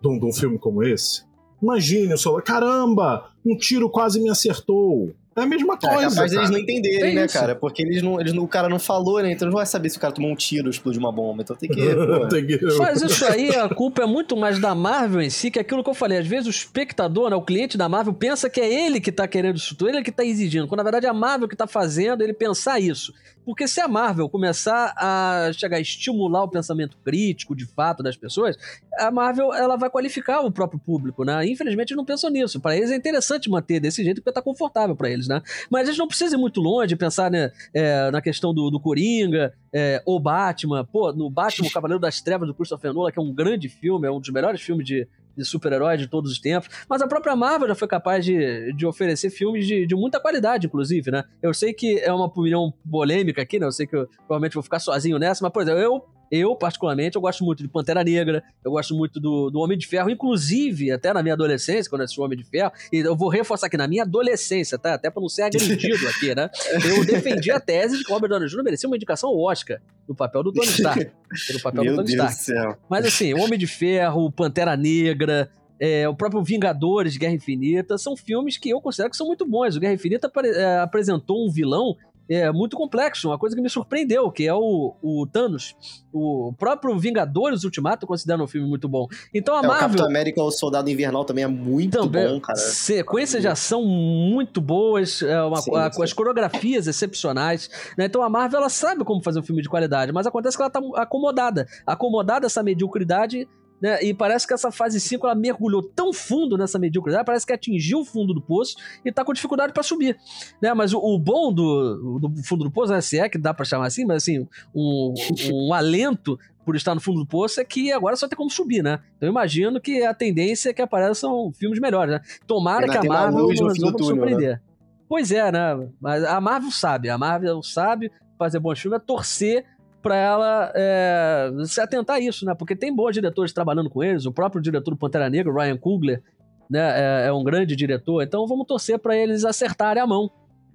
de 0.00 0.08
um, 0.08 0.18
de 0.18 0.24
um 0.24 0.32
filme 0.32 0.58
como 0.58 0.82
esse, 0.82 1.22
imagine 1.62 2.14
o 2.14 2.18
soldado: 2.18 2.44
Caramba, 2.44 3.30
um 3.44 3.56
tiro 3.56 3.90
quase 3.90 4.20
me 4.20 4.30
acertou. 4.30 5.12
É 5.34 5.40
a 5.40 5.46
mesma 5.46 5.78
coisa. 5.78 5.94
É 5.96 6.02
capaz 6.10 6.14
cara. 6.30 6.34
eles 6.34 6.50
não 6.50 6.58
entenderem, 6.58 7.10
É 7.12 7.14
né, 7.14 7.24
isso. 7.24 7.34
cara? 7.38 7.54
Porque 7.54 7.82
eles 7.82 8.02
não, 8.02 8.20
eles 8.20 8.32
não, 8.34 8.42
o 8.42 8.48
cara 8.48 8.68
não 8.68 8.78
falou, 8.78 9.22
né? 9.22 9.32
Então 9.32 9.46
não 9.48 9.54
vai 9.54 9.64
saber 9.64 9.88
se 9.88 9.96
o 9.96 10.00
cara 10.00 10.12
tomou 10.12 10.30
um 10.30 10.34
tiro 10.36 10.64
ou 10.64 10.70
explodiu 10.70 11.00
uma 11.00 11.10
bomba. 11.10 11.42
Então 11.42 11.56
tem 11.56 11.70
que. 11.70 11.80
pô, 11.94 12.28
Tem 12.28 12.46
que- 12.46 12.60
Mas 12.78 13.00
isso 13.02 13.24
aí, 13.24 13.48
a 13.56 13.68
culpa 13.68 14.02
é 14.02 14.06
muito 14.06 14.36
mais 14.36 14.58
da 14.58 14.74
Marvel 14.74 15.22
em 15.22 15.30
si, 15.30 15.50
que 15.50 15.58
é 15.58 15.62
aquilo 15.62 15.82
que 15.82 15.88
eu 15.90 15.94
falei. 15.94 16.18
Às 16.18 16.26
vezes 16.26 16.46
o 16.46 16.50
espectador, 16.50 17.30
né, 17.30 17.36
o 17.36 17.42
cliente 17.42 17.78
da 17.78 17.88
Marvel, 17.88 18.12
pensa 18.12 18.50
que 18.50 18.60
é 18.60 18.86
ele 18.86 19.00
que 19.00 19.10
tá 19.10 19.26
querendo 19.26 19.56
isso 19.56 19.74
tudo, 19.74 19.88
ele 19.90 20.02
que 20.02 20.12
tá 20.12 20.24
exigindo. 20.24 20.68
Quando 20.68 20.78
na 20.78 20.84
verdade 20.84 21.06
é 21.06 21.08
a 21.08 21.14
Marvel 21.14 21.48
que 21.48 21.56
tá 21.56 21.66
fazendo 21.66 22.22
ele 22.22 22.34
pensar 22.34 22.78
isso. 22.78 23.12
Porque 23.44 23.66
se 23.66 23.80
a 23.80 23.88
Marvel 23.88 24.28
começar 24.28 24.92
a 24.96 25.50
chegar 25.52 25.76
a 25.76 25.80
estimular 25.80 26.44
o 26.44 26.48
pensamento 26.48 26.96
crítico, 27.04 27.54
de 27.54 27.66
fato, 27.66 28.02
das 28.02 28.16
pessoas, 28.16 28.56
a 28.98 29.10
Marvel 29.10 29.52
ela 29.52 29.76
vai 29.76 29.90
qualificar 29.90 30.40
o 30.40 30.50
próprio 30.50 30.78
público, 30.78 31.24
né? 31.24 31.46
Infelizmente 31.46 31.90
eles 31.90 31.96
não 31.96 32.04
pensam 32.04 32.30
nisso. 32.30 32.60
Para 32.60 32.76
eles 32.76 32.90
é 32.90 32.96
interessante 32.96 33.50
manter 33.50 33.80
desse 33.80 34.02
jeito 34.04 34.22
porque 34.22 34.32
tá 34.32 34.42
confortável 34.42 34.94
para 34.94 35.10
eles, 35.10 35.26
né? 35.26 35.42
Mas 35.70 35.88
eles 35.88 35.98
não 35.98 36.06
precisam 36.06 36.38
ir 36.38 36.40
muito 36.40 36.60
longe, 36.60 36.94
pensar 36.96 37.30
né, 37.30 37.50
é, 37.74 38.10
na 38.10 38.20
questão 38.20 38.54
do, 38.54 38.70
do 38.70 38.80
Coringa, 38.80 39.52
é, 39.72 40.02
o 40.06 40.20
Batman. 40.20 40.84
Pô, 40.84 41.12
no 41.12 41.30
Batman, 41.30 41.68
o 41.68 41.72
Cavaleiro 41.72 42.00
das 42.00 42.20
Trevas 42.20 42.48
do 42.48 42.54
Christopher 42.54 42.92
Nolan, 42.92 43.10
que 43.10 43.18
é 43.18 43.22
um 43.22 43.32
grande 43.32 43.68
filme, 43.68 44.06
é 44.06 44.10
um 44.10 44.20
dos 44.20 44.30
melhores 44.30 44.60
filmes 44.60 44.86
de, 44.86 45.08
de 45.36 45.44
super-herói 45.44 45.96
de 45.96 46.06
todos 46.06 46.30
os 46.30 46.38
tempos. 46.38 46.68
Mas 46.88 47.02
a 47.02 47.06
própria 47.06 47.34
Marvel 47.34 47.68
já 47.68 47.74
foi 47.74 47.88
capaz 47.88 48.24
de, 48.24 48.72
de 48.72 48.86
oferecer 48.86 49.30
filmes 49.30 49.66
de, 49.66 49.86
de 49.86 49.94
muita 49.94 50.20
qualidade, 50.20 50.66
inclusive, 50.66 51.10
né? 51.10 51.24
Eu 51.42 51.52
sei 51.54 51.72
que 51.72 51.98
é 51.98 52.12
uma 52.12 52.26
opinião 52.26 52.72
polêmica 52.90 53.42
aqui, 53.42 53.58
né? 53.58 53.66
Eu 53.66 53.72
sei 53.72 53.86
que 53.86 53.96
eu 53.96 54.06
provavelmente 54.18 54.54
vou 54.54 54.62
ficar 54.62 54.78
sozinho 54.78 55.18
nessa, 55.18 55.42
mas, 55.42 55.52
por 55.52 55.62
exemplo, 55.62 55.80
eu 55.80 56.04
eu, 56.32 56.56
particularmente, 56.56 57.14
eu 57.16 57.20
gosto 57.20 57.44
muito 57.44 57.62
de 57.62 57.68
Pantera 57.68 58.02
Negra, 58.02 58.42
eu 58.64 58.70
gosto 58.72 58.94
muito 58.94 59.20
do, 59.20 59.50
do 59.50 59.60
Homem 59.60 59.76
de 59.76 59.86
Ferro, 59.86 60.08
inclusive, 60.08 60.90
até 60.90 61.12
na 61.12 61.22
minha 61.22 61.34
adolescência, 61.34 61.90
quando 61.90 62.00
eu 62.00 62.04
assisti 62.06 62.18
o 62.20 62.24
Homem 62.24 62.38
de 62.38 62.44
Ferro, 62.44 62.72
e 62.90 62.96
eu 63.00 63.14
vou 63.14 63.28
reforçar 63.28 63.66
aqui, 63.66 63.76
na 63.76 63.86
minha 63.86 64.02
adolescência, 64.02 64.78
tá? 64.78 64.94
Até 64.94 65.10
pra 65.10 65.20
não 65.20 65.28
ser 65.28 65.42
agredido 65.42 66.08
aqui, 66.08 66.34
né? 66.34 66.48
Eu 66.96 67.04
defendi 67.04 67.50
a 67.50 67.60
tese 67.60 67.98
de 67.98 68.04
que 68.04 68.10
o 68.10 68.14
Robert 68.14 68.30
Downey 68.30 68.48
Jr. 68.48 68.64
merecia 68.64 68.88
uma 68.88 68.96
indicação 68.96 69.28
ao 69.28 69.38
Oscar 69.38 69.78
no 70.08 70.14
papel 70.14 70.42
do 70.42 70.52
Tony 70.52 70.66
Stark. 70.68 71.10
No 71.54 71.60
papel 71.60 71.84
Meu 71.84 71.92
do 71.94 71.96
Tony 72.04 72.16
Deus 72.16 72.26
do 72.26 72.30
Stark. 72.30 72.44
céu. 72.62 72.78
Mas 72.88 73.04
assim, 73.06 73.34
o 73.34 73.38
Homem 73.40 73.58
de 73.58 73.66
Ferro, 73.66 74.30
Pantera 74.32 74.76
Negra, 74.76 75.50
é, 75.80 76.08
o 76.08 76.14
próprio 76.14 76.42
Vingadores, 76.42 77.16
Guerra 77.16 77.34
Infinita, 77.34 77.98
são 77.98 78.16
filmes 78.16 78.56
que 78.56 78.70
eu 78.70 78.80
considero 78.80 79.10
que 79.10 79.16
são 79.16 79.26
muito 79.26 79.46
bons. 79.46 79.76
O 79.76 79.80
Guerra 79.80 79.94
Infinita 79.94 80.28
apare- 80.28 80.50
é, 80.50 80.78
apresentou 80.78 81.46
um 81.46 81.50
vilão 81.50 81.96
é, 82.34 82.50
muito 82.52 82.76
complexo, 82.76 83.28
uma 83.28 83.38
coisa 83.38 83.54
que 83.56 83.62
me 83.62 83.68
surpreendeu, 83.70 84.30
que 84.30 84.46
é 84.46 84.54
o, 84.54 84.94
o 85.02 85.26
Thanos. 85.26 85.74
O 86.12 86.52
próprio 86.58 86.98
Vingadores 86.98 87.64
Ultimato 87.64 88.04
eu 88.04 88.08
considero 88.08 88.42
um 88.42 88.46
filme 88.46 88.68
muito 88.68 88.88
bom. 88.88 89.06
Então 89.34 89.54
a 89.54 89.58
É, 89.58 89.60
o 89.62 89.66
Marvel 89.66 89.88
Capitão 89.88 90.06
América, 90.06 90.42
o 90.42 90.50
Soldado 90.50 90.88
Invernal 90.90 91.24
também 91.24 91.44
é 91.44 91.48
muito 91.48 91.98
também, 91.98 92.28
bom, 92.28 92.40
cara. 92.40 92.58
sequências 92.58 93.40
de 93.42 93.48
ação 93.48 93.82
muito 93.84 94.60
boas, 94.60 95.22
é, 95.22 95.42
uma- 95.42 95.56
Sim, 95.62 95.74
a- 95.76 95.90
sim. 95.90 95.96
com 95.96 96.02
as 96.02 96.12
coreografias 96.12 96.86
excepcionais. 96.86 97.70
né? 97.96 98.04
Então 98.06 98.22
a 98.22 98.28
Marvel 98.28 98.60
ela 98.60 98.68
sabe 98.68 99.04
como 99.04 99.22
fazer 99.22 99.40
um 99.40 99.42
filme 99.42 99.62
de 99.62 99.68
qualidade, 99.68 100.12
mas 100.12 100.26
acontece 100.26 100.56
que 100.56 100.62
ela 100.62 100.70
tá 100.70 100.80
acomodada. 100.96 101.66
Acomodada 101.86 102.46
essa 102.46 102.62
mediocridade. 102.62 103.48
Né? 103.82 104.00
E 104.00 104.14
parece 104.14 104.46
que 104.46 104.54
essa 104.54 104.70
fase 104.70 105.00
5 105.00 105.26
ela 105.26 105.34
mergulhou 105.34 105.82
tão 105.82 106.12
fundo 106.12 106.56
nessa 106.56 106.78
mediocridade, 106.78 107.26
parece 107.26 107.44
que 107.44 107.52
atingiu 107.52 107.98
o 107.98 108.04
fundo 108.04 108.32
do 108.32 108.40
poço 108.40 108.76
e 109.04 109.10
tá 109.10 109.24
com 109.24 109.32
dificuldade 109.32 109.72
para 109.72 109.82
subir. 109.82 110.16
Né? 110.62 110.72
Mas 110.72 110.94
o, 110.94 110.98
o 110.98 111.18
bom 111.18 111.52
do, 111.52 112.20
do 112.20 112.42
fundo 112.44 112.62
do 112.62 112.70
poço, 112.70 112.92
né? 112.92 113.00
se 113.00 113.18
é 113.18 113.28
que 113.28 113.36
dá 113.36 113.52
para 113.52 113.64
chamar 113.64 113.86
assim, 113.86 114.04
mas 114.04 114.22
assim, 114.22 114.46
um, 114.72 115.12
um 115.52 115.74
alento 115.74 116.38
por 116.64 116.76
estar 116.76 116.94
no 116.94 117.00
fundo 117.00 117.18
do 117.18 117.26
poço 117.26 117.60
é 117.60 117.64
que 117.64 117.90
agora 117.90 118.14
só 118.14 118.28
tem 118.28 118.36
como 118.36 118.48
subir, 118.48 118.84
né? 118.84 119.00
Então 119.16 119.26
eu 119.26 119.30
imagino 119.32 119.80
que 119.80 120.04
a 120.04 120.14
tendência 120.14 120.70
é 120.70 120.72
que 120.72 120.80
apareçam 120.80 121.52
filmes 121.52 121.80
melhores, 121.80 122.14
né? 122.14 122.20
Tomara 122.46 122.86
que 122.86 122.96
a 122.96 123.02
Marvel 123.02 123.48
nos 123.48 123.60
resolva 123.60 123.96
túnel, 123.96 124.14
surpreender. 124.14 124.62
Pois 125.08 125.32
é, 125.32 125.50
né? 125.50 125.88
Mas 126.00 126.22
a 126.22 126.40
Marvel 126.40 126.70
sabe, 126.70 127.10
a 127.10 127.18
Marvel 127.18 127.60
sabe 127.64 128.12
fazer 128.38 128.60
bons 128.60 128.78
filmes, 128.78 129.00
é 129.00 129.04
torcer 129.04 129.64
pra 130.02 130.16
ela 130.16 130.72
é, 130.74 131.50
se 131.64 131.80
atentar 131.80 132.16
a 132.16 132.20
isso, 132.20 132.44
né? 132.44 132.54
Porque 132.54 132.74
tem 132.76 132.94
bons 132.94 133.12
diretores 133.12 133.52
trabalhando 133.52 133.88
com 133.88 134.02
eles, 134.02 134.26
o 134.26 134.32
próprio 134.32 134.60
diretor 134.60 134.90
do 134.90 134.96
Pantera 134.96 135.30
Negra, 135.30 135.52
Ryan 135.52 135.76
Coogler, 135.78 136.22
né? 136.68 136.80
É, 137.24 137.26
é 137.28 137.32
um 137.32 137.44
grande 137.44 137.76
diretor, 137.76 138.22
então 138.22 138.46
vamos 138.46 138.66
torcer 138.66 138.98
pra 138.98 139.16
eles 139.16 139.44
acertarem 139.44 140.02
a 140.02 140.06
mão. 140.06 140.30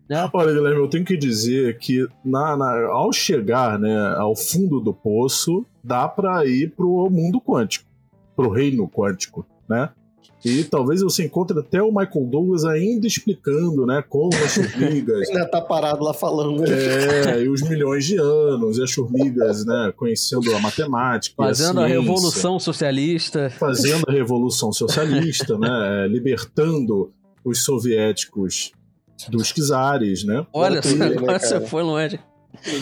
Né? 0.10 0.30
Olha, 0.34 0.54
Guilherme, 0.54 0.80
eu 0.80 0.88
tenho 0.90 1.04
que 1.04 1.18
dizer 1.18 1.78
que 1.80 2.08
na, 2.24 2.56
na- 2.56 2.88
ao 2.88 3.12
chegar 3.12 3.78
né, 3.78 4.16
ao 4.18 4.36
fundo 4.38 4.80
do 4.80 4.94
poço, 4.94 5.66
dá 5.84 6.08
pra 6.08 6.46
ir 6.46 6.72
pro 6.72 7.10
mundo 7.10 7.42
quântico, 7.42 7.86
pro 8.36 8.50
reino 8.50 8.88
quântico. 8.90 9.46
né? 9.68 9.90
E 10.48 10.64
talvez 10.64 11.02
você 11.02 11.26
encontre 11.26 11.60
até 11.60 11.82
o 11.82 11.88
Michael 11.88 12.26
Douglas 12.26 12.66
ainda 12.66 13.06
explicando, 13.06 13.86
né, 13.86 14.04
como 14.08 14.34
as 14.36 14.56
formigas. 14.56 15.28
ainda 15.30 15.46
tá 15.50 15.62
parado 15.62 16.04
lá 16.04 16.14
falando. 16.14 16.62
Né? 16.62 16.68
É, 16.70 17.44
e 17.44 17.50
os 17.50 17.62
milhões 17.62 18.06
de 18.06 18.18
anos, 18.18 18.78
e 18.78 18.84
as 18.84 18.92
formigas, 18.92 19.66
né, 19.66 19.94
conhecendo 19.96 20.56
a 20.56 20.60
matemática. 20.60 21.36
Fazendo 21.36 21.82
a, 21.82 21.84
a, 21.84 21.88
revolução 21.88 22.60
socialista. 22.60 23.50
Fazendo 23.50 24.06
a 24.08 24.12
revolução 24.12 24.72
socialista, 24.72 25.58
né, 25.58 26.06
é, 26.06 26.08
libertando 26.08 27.12
os 27.44 27.64
soviéticos 27.64 28.72
dos 29.30 29.52
czares, 29.52 30.24
né? 30.24 30.46
Olha, 30.54 30.82
só, 30.82 31.04
agora 31.04 31.40
você 31.40 31.62
foi 31.62 31.84
longe. 31.84 32.20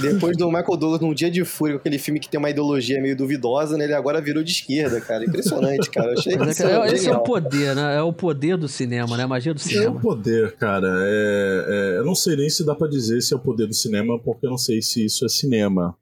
Depois 0.01 0.37
do 0.37 0.47
Michael 0.47 0.77
Douglas 0.77 1.01
num 1.01 1.13
Dia 1.13 1.29
de 1.29 1.43
Fúria, 1.43 1.75
aquele 1.75 1.97
filme 1.97 2.19
que 2.19 2.27
tem 2.29 2.37
uma 2.37 2.49
ideologia 2.49 3.01
meio 3.01 3.15
duvidosa, 3.15 3.77
né? 3.77 3.85
Ele 3.85 3.93
agora 3.93 4.21
virou 4.21 4.43
de 4.43 4.51
esquerda, 4.51 4.99
cara. 5.01 5.25
Impressionante, 5.25 5.89
cara. 5.89 6.11
Eu 6.11 6.19
achei 6.19 6.35
Mas, 6.37 6.59
é, 6.59 6.93
esse 6.93 7.09
é 7.09 7.15
o 7.15 7.21
poder, 7.21 7.75
né? 7.75 7.97
É 7.97 8.01
o 8.01 8.13
poder 8.13 8.57
do 8.57 8.67
cinema, 8.67 9.17
né? 9.17 9.23
A 9.23 9.27
magia 9.27 9.53
do 9.53 9.59
cinema. 9.59 9.85
É 9.85 9.89
o 9.89 9.99
poder, 9.99 10.55
cara. 10.55 10.87
É, 10.87 11.65
é, 11.67 11.97
eu 11.99 12.05
não 12.05 12.15
sei 12.15 12.35
nem 12.35 12.49
se 12.49 12.65
dá 12.65 12.75
pra 12.75 12.87
dizer 12.87 13.21
se 13.21 13.33
é 13.33 13.37
o 13.37 13.39
poder 13.39 13.67
do 13.67 13.73
cinema, 13.73 14.19
porque 14.19 14.45
eu 14.45 14.49
não 14.49 14.57
sei 14.57 14.81
se 14.81 15.05
isso 15.05 15.25
é 15.25 15.29
cinema. 15.29 15.95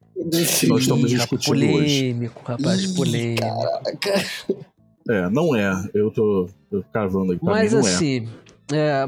Sim, 0.46 0.68
nós 0.68 0.82
estamos 0.82 1.10
discutindo 1.10 1.54
polêmico, 1.54 2.40
hoje. 2.40 2.58
rapaz, 2.58 2.88
polêmico. 2.94 3.42
Caraca. 3.42 4.26
É, 5.10 5.30
não 5.30 5.56
é. 5.56 5.90
Eu 5.94 6.10
tô, 6.12 6.48
tô 6.70 6.84
cavando 6.94 7.34
aqui. 7.34 7.44
Pra 7.44 7.54
Mas 7.54 7.74
mim, 7.74 7.80
não 7.80 7.86
assim, 7.86 8.18
é, 8.20 8.43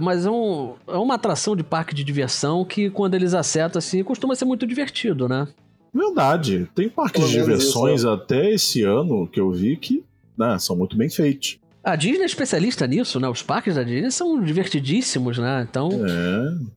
mas 0.02 0.26
é, 0.26 0.30
um, 0.30 0.74
é 0.88 0.98
uma 0.98 1.16
atração 1.16 1.56
de 1.56 1.64
parque 1.64 1.94
de 1.94 2.04
diversão 2.04 2.66
que, 2.66 2.90
quando 2.90 3.16
eles 3.16 3.34
acertam, 3.34 3.80
assim, 3.80 4.04
costuma 4.04 4.36
ser 4.36 4.46
muito 4.46 4.66
divertido, 4.66 5.28
né? 5.28 5.48
Verdade. 5.94 6.70
Tem 6.76 6.90
parques 6.90 7.30
de 7.30 7.40
diversões 7.40 8.02
isso, 8.02 8.10
até 8.10 8.52
esse 8.52 8.84
ano 8.84 9.28
que 9.28 9.40
eu 9.40 9.50
vi 9.52 9.78
que 9.78 10.04
né, 10.38 10.60
são 10.60 10.76
muito 10.76 10.98
bem 10.98 11.10
feitos. 11.10 11.58
A 11.82 11.96
Disney 11.96 12.24
é 12.24 12.26
especialista 12.26 12.86
nisso, 12.86 13.20
né? 13.20 13.30
Os 13.30 13.42
parques 13.42 13.76
da 13.76 13.84
Disney 13.84 14.12
são 14.12 14.42
divertidíssimos, 14.42 15.38
né? 15.38 15.66
Então. 15.70 15.90
É. 15.90 16.76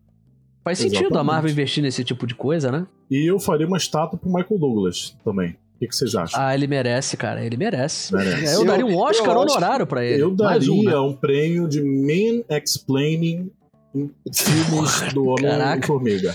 Faz 0.63 0.79
sentido 0.79 1.07
Exatamente. 1.07 1.21
a 1.21 1.25
Marvel 1.25 1.51
investir 1.51 1.83
nesse 1.83 2.05
tipo 2.05 2.27
de 2.27 2.35
coisa, 2.35 2.71
né? 2.71 2.87
E 3.11 3.29
eu 3.29 3.41
faria 3.41 3.67
uma 3.67 3.79
estátua 3.79 4.19
pro 4.19 4.29
Michael 4.29 4.61
Douglas 4.61 5.17
também. 5.25 5.57
O 5.79 5.81
que, 5.81 5.87
que 5.87 5.95
vocês 5.95 6.13
acham? 6.17 6.41
Ah, 6.41 6.53
ele 6.53 6.67
merece, 6.67 7.17
cara. 7.17 7.45
Ele 7.45 7.57
merece. 7.57 8.13
merece. 8.13 8.53
Eu, 8.53 8.63
eu 8.63 8.65
daria 8.67 8.85
um 8.85 8.99
Oscar 8.99 9.37
honorário 9.37 9.87
para 9.87 10.05
ele. 10.05 10.21
Eu 10.21 10.35
daria 10.35 10.73
um, 10.73 10.83
né? 10.83 10.99
um, 10.99 11.15
prêmio 11.15 11.69
de 11.69 11.81
Man 11.81 12.43
Explaining 12.51 13.49
filmes 14.35 15.13
do 15.15 15.27
Homem-Formiga. 15.27 16.35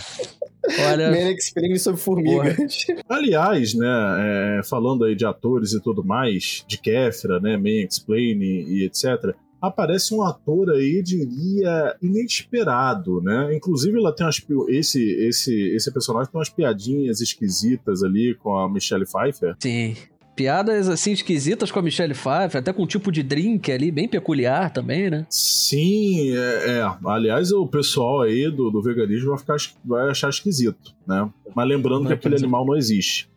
Olha. 0.88 1.12
Man 1.12 1.32
Explaining 1.32 1.78
sobre 1.78 2.00
formigas. 2.00 2.86
Aliás, 3.10 3.74
né, 3.74 4.60
é, 4.60 4.62
falando 4.64 5.04
aí 5.04 5.14
de 5.14 5.26
atores 5.26 5.74
e 5.74 5.82
tudo 5.82 6.06
mais, 6.06 6.64
de 6.66 6.78
Kefra, 6.78 7.42
né, 7.42 7.58
Man 7.58 7.86
Explaining 7.86 8.66
e 8.70 8.86
etc 8.86 9.36
aparece 9.64 10.14
um 10.14 10.22
ator 10.22 10.72
aí, 10.72 11.02
diria, 11.02 11.96
inesperado, 12.02 13.22
né? 13.22 13.56
Inclusive, 13.56 13.98
ela 13.98 14.14
tem 14.14 14.26
umas, 14.26 14.42
esse, 14.68 15.02
esse, 15.02 15.54
esse 15.74 15.90
personagem 15.94 16.30
tem 16.30 16.38
umas 16.38 16.50
piadinhas 16.50 17.22
esquisitas 17.22 18.04
ali 18.04 18.36
com 18.36 18.58
a 18.58 18.70
Michelle 18.70 19.06
Pfeiffer. 19.06 19.56
Sim. 19.58 19.96
Piadas 20.36 20.90
assim 20.90 21.12
esquisitas 21.12 21.72
com 21.72 21.80
a 21.80 21.82
Michelle 21.82 22.14
Pfeiffer, 22.14 22.60
até 22.60 22.74
com 22.74 22.84
um 22.84 22.88
tipo 22.88 23.10
de 23.10 23.24
drink 23.24 23.72
ali, 23.72 23.90
bem 23.90 24.08
peculiar 24.08 24.74
também, 24.74 25.10
né? 25.10 25.26
Sim, 25.30 26.36
é. 26.36 26.80
é. 26.80 26.96
Aliás, 27.06 27.54
o 27.54 27.66
pessoal 27.66 28.24
aí 28.24 28.52
do, 28.52 28.70
do 28.70 28.82
veganismo 28.82 29.30
vai, 29.30 29.38
ficar, 29.38 29.56
vai 29.86 30.10
achar 30.10 30.30
esquisito, 30.30 30.94
né? 31.08 31.30
Mas 31.56 31.68
lembrando 31.70 32.08
que 32.08 32.14
aquele 32.14 32.36
animal 32.36 32.66
não 32.66 32.76
existe. 32.76 33.30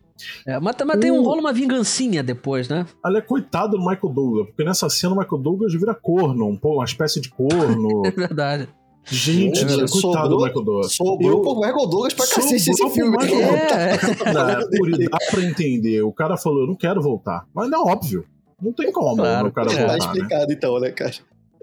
É, 0.46 0.58
mas, 0.58 0.76
mas 0.86 1.00
tem 1.00 1.10
um 1.10 1.22
rolo 1.22 1.40
uma 1.40 1.52
vingancinha 1.52 2.22
depois, 2.22 2.68
né? 2.68 2.86
Olha, 3.04 3.20
coitado 3.20 3.76
do 3.76 3.78
Michael 3.78 4.12
Douglas, 4.12 4.46
porque 4.46 4.64
nessa 4.64 4.88
cena 4.88 5.14
o 5.14 5.18
Michael 5.18 5.42
Douglas 5.42 5.72
vira 5.74 5.94
corno, 5.94 6.46
um, 6.46 6.58
uma 6.62 6.84
espécie 6.84 7.20
de 7.20 7.28
corno. 7.28 8.02
é 8.06 8.10
verdade. 8.10 8.68
Gente, 9.08 9.62
é, 9.62 9.66
coitado 9.66 9.88
sobrou, 9.88 10.28
do 10.28 10.36
Michael 10.38 10.64
Douglas. 10.64 10.92
Sobrou 10.94 11.30
eu, 11.30 11.40
pro 11.40 11.54
Michael 11.54 11.86
Douglas 11.86 12.14
pra 12.14 12.26
cacete 12.26 12.70
esse 12.70 12.90
filme. 12.90 13.16
É. 13.22 13.96
Não, 14.32 14.68
por, 14.68 14.90
dá 14.90 15.18
pra 15.30 15.44
entender. 15.44 16.02
O 16.02 16.12
cara 16.12 16.36
falou, 16.36 16.62
eu 16.62 16.66
não 16.66 16.74
quero 16.74 17.00
voltar. 17.00 17.46
Mas 17.54 17.70
não 17.70 17.88
é 17.88 17.92
óbvio. 17.92 18.24
Não 18.60 18.72
tem 18.72 18.90
como 18.90 19.14
claro, 19.14 19.48
o 19.48 19.52
cara 19.52 19.68
voltar. 19.68 19.86
Tá 19.86 19.98
explicado 19.98 20.46
né? 20.48 20.54
então, 20.54 20.80
né, 20.80 20.90
cara? 20.90 21.14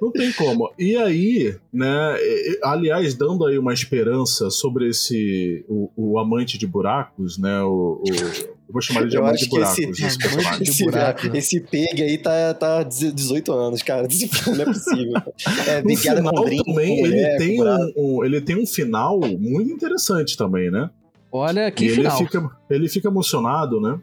Não 0.04 0.12
tem 0.12 0.34
como. 0.34 0.70
E 0.78 0.98
aí, 0.98 1.56
né? 1.72 2.18
Aliás, 2.62 3.16
dando 3.16 3.46
aí 3.46 3.58
uma 3.58 3.74
esperança 3.74 4.50
sobre 4.50 4.90
esse. 4.90 5.64
O, 5.70 5.90
o 5.96 6.20
amante 6.20 6.58
de 6.58 6.68
buracos, 6.68 7.38
né? 7.38 7.62
O, 7.62 8.04
o, 8.04 8.10
eu 8.10 8.58
vou 8.70 8.82
chamar 8.82 9.02
ele 9.02 9.12
de 9.12 9.16
eu 9.16 9.24
amante 9.24 9.46
de 9.46 9.50
buracos. 9.50 9.80
Esse, 9.80 10.06
esse, 10.06 10.18
de 10.18 10.84
buracos, 10.84 11.30
né? 11.30 11.38
esse 11.38 11.62
peg 11.62 12.04
aí 12.04 12.18
tá, 12.18 12.54
tá 12.54 12.84
18 12.84 13.54
anos, 13.54 13.82
cara. 13.82 14.06
Não 14.48 14.62
é 14.62 14.66
possível. 14.66 15.14
É, 15.68 15.82
no 15.82 15.96
final 15.96 16.46
drink, 16.46 16.66
também, 16.66 17.00
ele, 17.00 17.38
tem 17.38 17.62
um, 17.62 17.94
um, 17.96 18.26
ele 18.26 18.42
tem 18.42 18.62
um 18.62 18.68
final 18.68 19.22
muito 19.22 19.72
interessante 19.72 20.36
também, 20.36 20.70
né? 20.70 20.90
Olha 21.32 21.72
que 21.72 21.86
e 21.86 21.90
final. 21.92 22.18
Ele 22.18 22.26
fica, 22.26 22.50
ele 22.70 22.90
fica 22.90 23.08
emocionado, 23.08 23.80
né? 23.80 23.98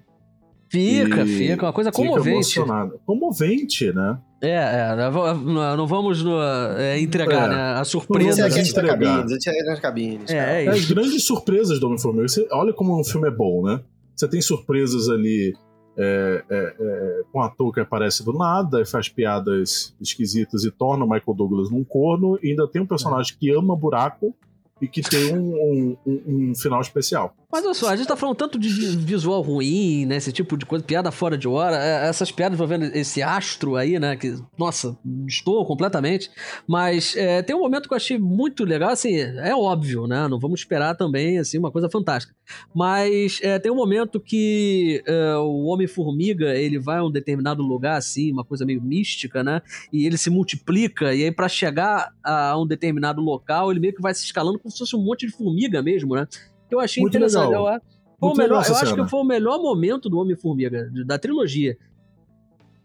Fica, 0.71 1.23
e 1.23 1.27
fica, 1.27 1.67
uma 1.67 1.73
coisa 1.73 1.91
comovente. 1.91 2.31
Emocionado. 2.31 3.01
Comovente, 3.05 3.93
né? 3.93 4.19
É, 4.41 4.55
é, 4.55 5.77
não 5.77 5.87
vamos 5.87 6.23
no, 6.23 6.41
é, 6.79 7.01
entregar, 7.01 7.47
é. 7.47 7.49
né? 7.49 7.63
A 7.81 7.85
surpresa. 7.85 8.49
Você 8.49 8.61
entregar. 8.61 8.97
Cabines, 8.97 9.67
nas 9.67 9.81
cabines. 9.81 10.31
É, 10.31 10.65
é, 10.65 10.69
As 10.69 10.85
grandes 10.85 11.25
surpresas 11.25 11.81
do 11.81 11.87
Homem-Formiga. 11.87 12.27
Olha 12.53 12.73
como 12.73 12.99
um 12.99 13.03
filme 13.03 13.27
é 13.27 13.33
bom, 13.33 13.65
né? 13.65 13.81
Você 14.15 14.29
tem 14.29 14.41
surpresas 14.41 15.09
ali 15.09 15.55
é, 15.99 16.45
é, 16.49 16.75
é, 16.79 17.23
com 17.33 17.41
um 17.41 17.43
ator 17.43 17.73
que 17.75 17.81
aparece 17.81 18.25
do 18.25 18.33
nada 18.33 18.81
e 18.81 18.87
faz 18.87 19.09
piadas 19.09 19.95
esquisitas 20.01 20.65
e 20.65 20.71
torna 20.71 21.05
o 21.05 21.09
Michael 21.11 21.37
Douglas 21.37 21.69
num 21.69 21.83
corno, 21.83 22.39
e 22.43 22.51
ainda 22.51 22.69
tem 22.69 22.81
um 22.81 22.87
personagem 22.87 23.37
que 23.39 23.51
ama 23.51 23.75
buraco 23.75 24.35
e 24.81 24.89
que 24.89 25.03
tem 25.03 25.37
um, 25.37 25.97
um, 26.07 26.23
um, 26.27 26.55
final 26.55 26.81
especial. 26.81 27.35
Mas 27.53 27.65
olha 27.65 27.75
só, 27.75 27.89
a 27.89 27.97
gente 27.97 28.07
tá 28.07 28.15
falando 28.15 28.37
tanto 28.37 28.59
de 28.59 28.69
visual 28.97 29.43
ruim, 29.43 30.07
né? 30.07 30.17
Esse 30.17 30.33
tipo 30.33 30.57
de 30.57 30.65
coisa, 30.65 30.85
piada 30.85 31.11
fora 31.11 31.37
de 31.37 31.49
hora. 31.49 31.77
É, 31.77 32.09
essas 32.09 32.31
piadas 32.31 32.55
envolvendo 32.55 32.85
esse 32.97 33.23
astro 33.23 33.75
aí, 33.75 33.99
né? 33.99 34.17
Que, 34.17 34.37
nossa, 34.57 34.97
estou 35.27 35.67
completamente. 35.67 36.31
Mas 36.67 37.17
é, 37.17 37.43
tem 37.43 37.57
um 37.57 37.61
momento 37.61 37.89
que 37.89 37.95
eu 37.95 37.97
achei 37.97 38.19
muito 38.19 38.65
legal, 38.65 38.91
assim, 38.91 39.17
é 39.17 39.55
óbvio, 39.55 40.07
né? 40.07 40.29
Não 40.29 40.39
vamos 40.39 40.61
esperar 40.61 40.95
também, 40.95 41.39
assim, 41.39 41.59
uma 41.59 41.73
coisa 41.73 41.91
fantástica. 41.91 42.35
Mas 42.73 43.41
é, 43.43 43.59
tem 43.59 43.73
um 43.73 43.77
momento 43.77 44.21
que 44.21 45.03
é, 45.05 45.35
o 45.37 45.65
Homem-Formiga, 45.65 46.55
ele 46.55 46.79
vai 46.79 46.99
a 46.99 47.05
um 47.05 47.11
determinado 47.11 47.63
lugar, 47.63 47.97
assim, 47.97 48.31
uma 48.31 48.45
coisa 48.45 48.65
meio 48.65 48.81
mística, 48.81 49.43
né? 49.43 49.61
E 49.93 50.07
ele 50.07 50.17
se 50.17 50.31
multiplica, 50.31 51.13
e 51.13 51.25
aí 51.25 51.33
para 51.33 51.49
chegar 51.49 52.13
a 52.23 52.57
um 52.57 52.67
determinado 52.67 53.21
local, 53.21 53.73
ele 53.73 53.81
meio 53.81 53.95
que 53.95 54.03
vai 54.03 54.15
se 54.15 54.25
escalando 54.25 54.59
como 54.59 54.71
se 54.71 54.79
fosse 54.79 54.95
um 54.95 55.03
monte 55.03 55.27
de 55.27 55.33
formiga 55.33 55.83
mesmo, 55.83 56.15
né? 56.15 56.29
Eu 56.71 56.81
achei 56.81 57.03
Muito 57.03 57.17
interessante. 57.17 57.49
Legal. 57.49 57.75
Eu, 57.75 57.81
foi 58.19 58.35
melhor, 58.35 58.65
eu 58.67 58.77
acho 58.77 58.95
que 58.95 59.09
foi 59.09 59.21
o 59.21 59.25
melhor 59.25 59.59
momento 59.59 60.09
do 60.09 60.19
Homem-Formiga, 60.19 60.91
da 61.07 61.19
trilogia. 61.19 61.77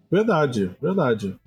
Verdade, 0.10 0.72
verdade. 0.82 1.38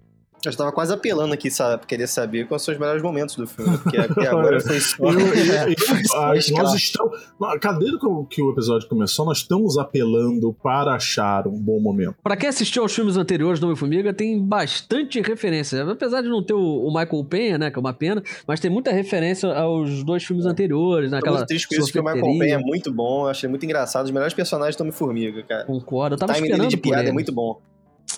Eu 0.45 0.51
estava 0.51 0.71
quase 0.71 0.93
apelando 0.93 1.35
aqui, 1.35 1.51
sabe, 1.51 1.87
querer 1.87 2.07
saber 2.07 2.47
quais 2.47 2.63
são 2.63 2.73
os 2.73 2.79
melhores 2.79 3.03
momentos 3.03 3.35
do 3.35 3.47
filme, 3.47 3.77
porque 3.79 3.97
até 3.99 4.29
agora 4.29 4.61
foi 4.63 4.81
só. 4.81 5.05
eu, 5.05 5.19
eu, 5.21 5.27
eu, 5.27 6.57
nós 6.57 6.75
estamos. 6.75 7.19
Cadê 7.61 7.87
que 8.31 8.43
o 8.43 8.51
episódio 8.53 8.89
começou? 8.89 9.27
Nós 9.27 9.39
estamos 9.39 9.77
apelando 9.79 10.55
para 10.63 10.95
achar 10.95 11.47
um 11.47 11.59
bom 11.59 11.81
momento. 11.81 12.15
Para 12.23 12.37
quem 12.37 12.49
assistiu 12.49 12.83
aos 12.83 12.95
filmes 12.95 13.17
anteriores 13.17 13.59
do 13.59 13.67
Homem-Formiga, 13.67 14.13
tem 14.13 14.41
bastante 14.41 15.21
referência. 15.21 15.83
Apesar 15.91 16.23
de 16.23 16.29
não 16.29 16.43
ter 16.43 16.55
o, 16.55 16.87
o, 16.87 16.89
Michael 16.89 17.25
Penha, 17.25 17.59
né, 17.59 17.71
que 17.71 17.79
é 17.79 17.81
uma 17.81 17.93
pena, 17.93 18.23
mas 18.47 18.61
tem 18.61 18.71
muita 18.71 18.93
referência 18.93 19.53
aos 19.53 20.05
dois 20.05 20.25
filmes 20.25 20.47
anteriores. 20.47 21.11
Naquela 21.11 21.33
né, 21.33 21.39
muito 21.41 21.49
triste 21.49 21.69
com 21.69 21.75
isso, 21.75 21.93
que 21.93 21.99
o 21.99 22.05
Michael 22.05 22.39
Penha 22.39 22.55
é 22.55 22.59
muito 22.59 22.93
bom, 22.93 23.25
eu 23.25 23.29
achei 23.29 23.49
muito 23.49 23.65
engraçado. 23.65 24.05
Os 24.05 24.11
melhores 24.11 24.35
personagens 24.35 24.77
do 24.77 24.83
Homem-Formiga, 24.83 25.43
cara. 25.43 25.65
Concordo, 25.65 26.15
eu 26.15 26.19
tava 26.19 26.33
o 26.33 26.37
esperando 26.37 26.69
de 26.69 26.77
piada 26.77 27.03
ele. 27.03 27.11
é 27.11 27.13
muito 27.13 27.33
bom. 27.33 27.61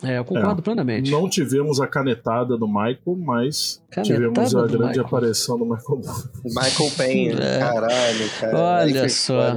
É, 0.03 0.18
eu 0.18 0.24
concordo 0.24 0.61
é, 0.61 0.62
plenamente. 0.62 1.11
Não 1.11 1.28
tivemos 1.28 1.80
a 1.80 1.86
canetada 1.86 2.57
do 2.57 2.66
Michael, 2.66 3.16
mas 3.18 3.82
canetada 3.91 4.14
tivemos 4.14 4.55
a 4.55 4.62
grande 4.62 4.78
Michael. 4.78 5.07
aparição 5.07 5.59
do 5.59 5.64
Michael. 5.64 6.01
Michael 6.45 6.91
Payne, 6.97 7.41
é. 7.41 7.59
caralho, 7.59 8.30
cara. 8.41 8.59
Olha 8.59 9.09
só. 9.09 9.57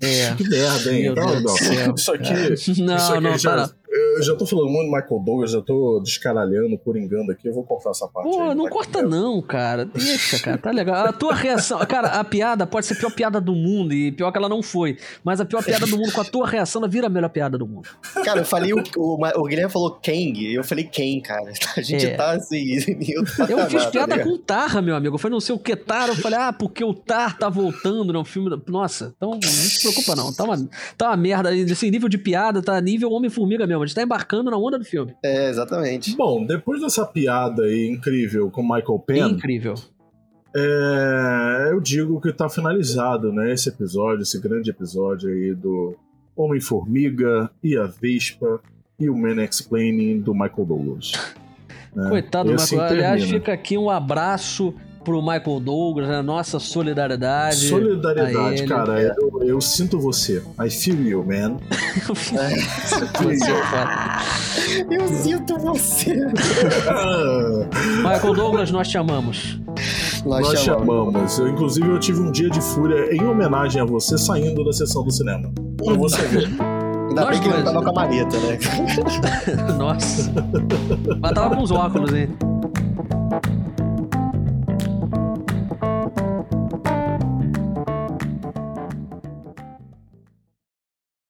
É. 0.00 0.34
Que 0.36 0.48
merda, 0.48 0.92
hein? 0.94 1.02
Meu 1.02 1.14
não, 1.14 1.40
não. 1.40 1.94
Isso 1.94 2.12
aqui. 2.12 2.32
Não, 2.32 2.96
isso 2.96 3.12
aqui 3.12 3.20
não, 3.20 3.38
já, 3.38 3.50
para 3.52 3.70
eu 4.16 4.22
já 4.22 4.34
tô 4.34 4.46
falando 4.46 4.70
muito 4.70 4.90
do 4.90 4.96
Michael 4.96 5.22
Douglas, 5.24 5.50
já 5.50 5.60
tô 5.60 6.00
descaralhando, 6.00 6.78
coringando 6.78 7.32
aqui, 7.32 7.48
eu 7.48 7.54
vou 7.54 7.64
cortar 7.64 7.90
essa 7.90 8.06
parte. 8.08 8.30
Pô, 8.30 8.40
aí, 8.42 8.54
não 8.54 8.68
corta 8.68 9.02
não, 9.02 9.40
cara. 9.42 9.84
Deixa, 9.84 10.38
cara, 10.38 10.58
tá 10.58 10.70
legal. 10.70 11.06
A 11.06 11.12
tua 11.12 11.34
reação, 11.34 11.78
cara, 11.86 12.08
a 12.08 12.24
piada 12.24 12.66
pode 12.66 12.86
ser 12.86 12.94
a 12.94 12.96
pior 12.96 13.14
piada 13.14 13.40
do 13.40 13.54
mundo, 13.54 13.92
e 13.92 14.12
pior 14.12 14.30
que 14.30 14.38
ela 14.38 14.48
não 14.48 14.62
foi, 14.62 14.96
mas 15.22 15.40
a 15.40 15.44
pior 15.44 15.64
piada 15.64 15.86
do 15.86 15.96
mundo 15.96 16.12
com 16.12 16.20
a 16.20 16.24
tua 16.24 16.46
reação, 16.46 16.80
ela 16.80 16.88
vira 16.88 17.06
a 17.06 17.10
melhor 17.10 17.28
piada 17.28 17.58
do 17.58 17.66
mundo. 17.66 17.88
Cara, 18.24 18.40
eu 18.40 18.44
falei, 18.44 18.72
o, 18.72 18.82
o, 18.96 19.40
o 19.40 19.44
Guilherme 19.44 19.72
falou 19.72 19.90
Kang, 20.02 20.38
e 20.38 20.54
eu 20.54 20.64
falei 20.64 20.84
quem, 20.84 21.20
cara. 21.20 21.52
A 21.76 21.82
gente 21.82 22.06
é. 22.06 22.14
tá 22.14 22.32
assim, 22.32 22.74
eu, 23.08 23.24
eu 23.48 23.66
fiz 23.68 23.86
piada 23.86 24.16
tá 24.16 24.22
com 24.22 24.30
o 24.30 24.38
Tar, 24.38 24.80
meu 24.80 24.94
amigo. 24.94 25.16
Eu 25.16 25.18
falei, 25.18 25.32
não 25.32 25.40
sei 25.40 25.54
o 25.54 25.58
que 25.58 25.74
Tar, 25.74 26.08
eu 26.08 26.16
falei, 26.16 26.38
ah, 26.38 26.52
porque 26.52 26.84
o 26.84 26.94
Tar 26.94 27.36
tá 27.36 27.48
voltando 27.48 28.12
no 28.12 28.24
filme. 28.24 28.50
Da... 28.50 28.58
Nossa, 28.68 29.12
então 29.16 29.30
não 29.30 29.42
se 29.42 29.80
preocupa 29.80 30.14
não, 30.14 30.32
tá 30.32 30.44
uma, 30.44 30.68
tá 30.96 31.08
uma 31.08 31.16
merda, 31.16 31.50
assim, 31.50 31.90
nível 31.90 32.08
de 32.08 32.18
piada, 32.18 32.62
tá 32.62 32.80
nível 32.80 33.10
Homem-Formiga 33.10 33.66
mesmo, 33.66 33.82
a 33.82 33.86
gente 33.86 33.94
tá 33.94 34.02
embarcando 34.04 34.50
na 34.50 34.56
onda 34.56 34.78
do 34.78 34.84
filme. 34.84 35.14
É, 35.22 35.48
exatamente. 35.48 36.16
Bom, 36.16 36.44
depois 36.44 36.80
dessa 36.80 37.04
piada 37.04 37.64
aí 37.64 37.88
incrível 37.88 38.50
com 38.50 38.62
Michael 38.62 38.98
Penn. 39.06 39.30
Incrível. 39.30 39.74
É, 40.56 41.70
eu 41.72 41.80
digo 41.80 42.20
que 42.20 42.32
tá 42.32 42.48
finalizado, 42.48 43.32
né? 43.32 43.52
Esse 43.52 43.68
episódio, 43.68 44.22
esse 44.22 44.40
grande 44.40 44.70
episódio 44.70 45.28
aí 45.28 45.52
do 45.52 45.96
Homem-Formiga 46.36 47.50
e 47.62 47.76
a 47.76 47.86
Vespa 47.86 48.60
e 48.98 49.10
o 49.10 49.16
Man 49.16 49.42
Explaining 49.42 50.20
do 50.20 50.32
Michael 50.32 50.66
Douglas. 50.66 51.12
Né? 51.94 52.08
Coitado 52.08 52.48
do 52.48 52.56
assim 52.56 52.74
Michael. 52.74 52.92
Aliás, 52.92 53.22
fica 53.22 53.52
aqui 53.52 53.78
um 53.78 53.88
abraço 53.88 54.74
pro 55.04 55.20
Michael 55.20 55.60
Douglas, 55.60 56.08
a 56.10 56.22
nossa 56.22 56.58
solidariedade. 56.58 57.68
Solidariedade, 57.68 58.64
cara. 58.66 59.14
Eu, 59.18 59.42
eu, 59.42 59.60
sinto 59.60 60.00
você. 60.00 60.42
I 60.58 60.70
feel 60.70 61.00
you, 61.02 61.22
man. 61.24 61.58
eu, 64.90 64.98
eu 64.98 65.08
sinto 65.08 65.58
você. 65.58 66.14
Michael 68.02 68.34
Douglas, 68.34 68.70
nós 68.70 68.88
te 68.88 68.96
amamos. 68.96 69.60
Nós, 70.24 70.48
nós 70.48 70.60
chamamos. 70.60 71.12
chamamos. 71.12 71.38
Eu, 71.38 71.48
inclusive, 71.48 71.86
eu 71.86 71.98
tive 72.00 72.20
um 72.20 72.32
dia 72.32 72.48
de 72.48 72.60
fúria 72.60 73.14
em 73.14 73.22
homenagem 73.24 73.82
a 73.82 73.84
você 73.84 74.16
saindo 74.16 74.64
da 74.64 74.72
sessão 74.72 75.04
do 75.04 75.12
cinema. 75.12 75.52
Pra 75.76 75.92
você 75.94 76.22
ver. 76.22 76.48
Ainda 77.08 77.26
Nós 77.26 77.38
bem 77.38 77.40
que 77.40 77.54
ele 77.54 77.62
tava 77.62 77.82
com 77.82 77.90
a 77.90 77.92
mareta, 77.92 78.36
né? 78.38 78.58
Nossa. 79.78 80.32
Mas 81.20 81.32
tava 81.32 81.54
com 81.54 81.62
os 81.62 81.70
óculos, 81.70 82.12
hein? 82.14 82.30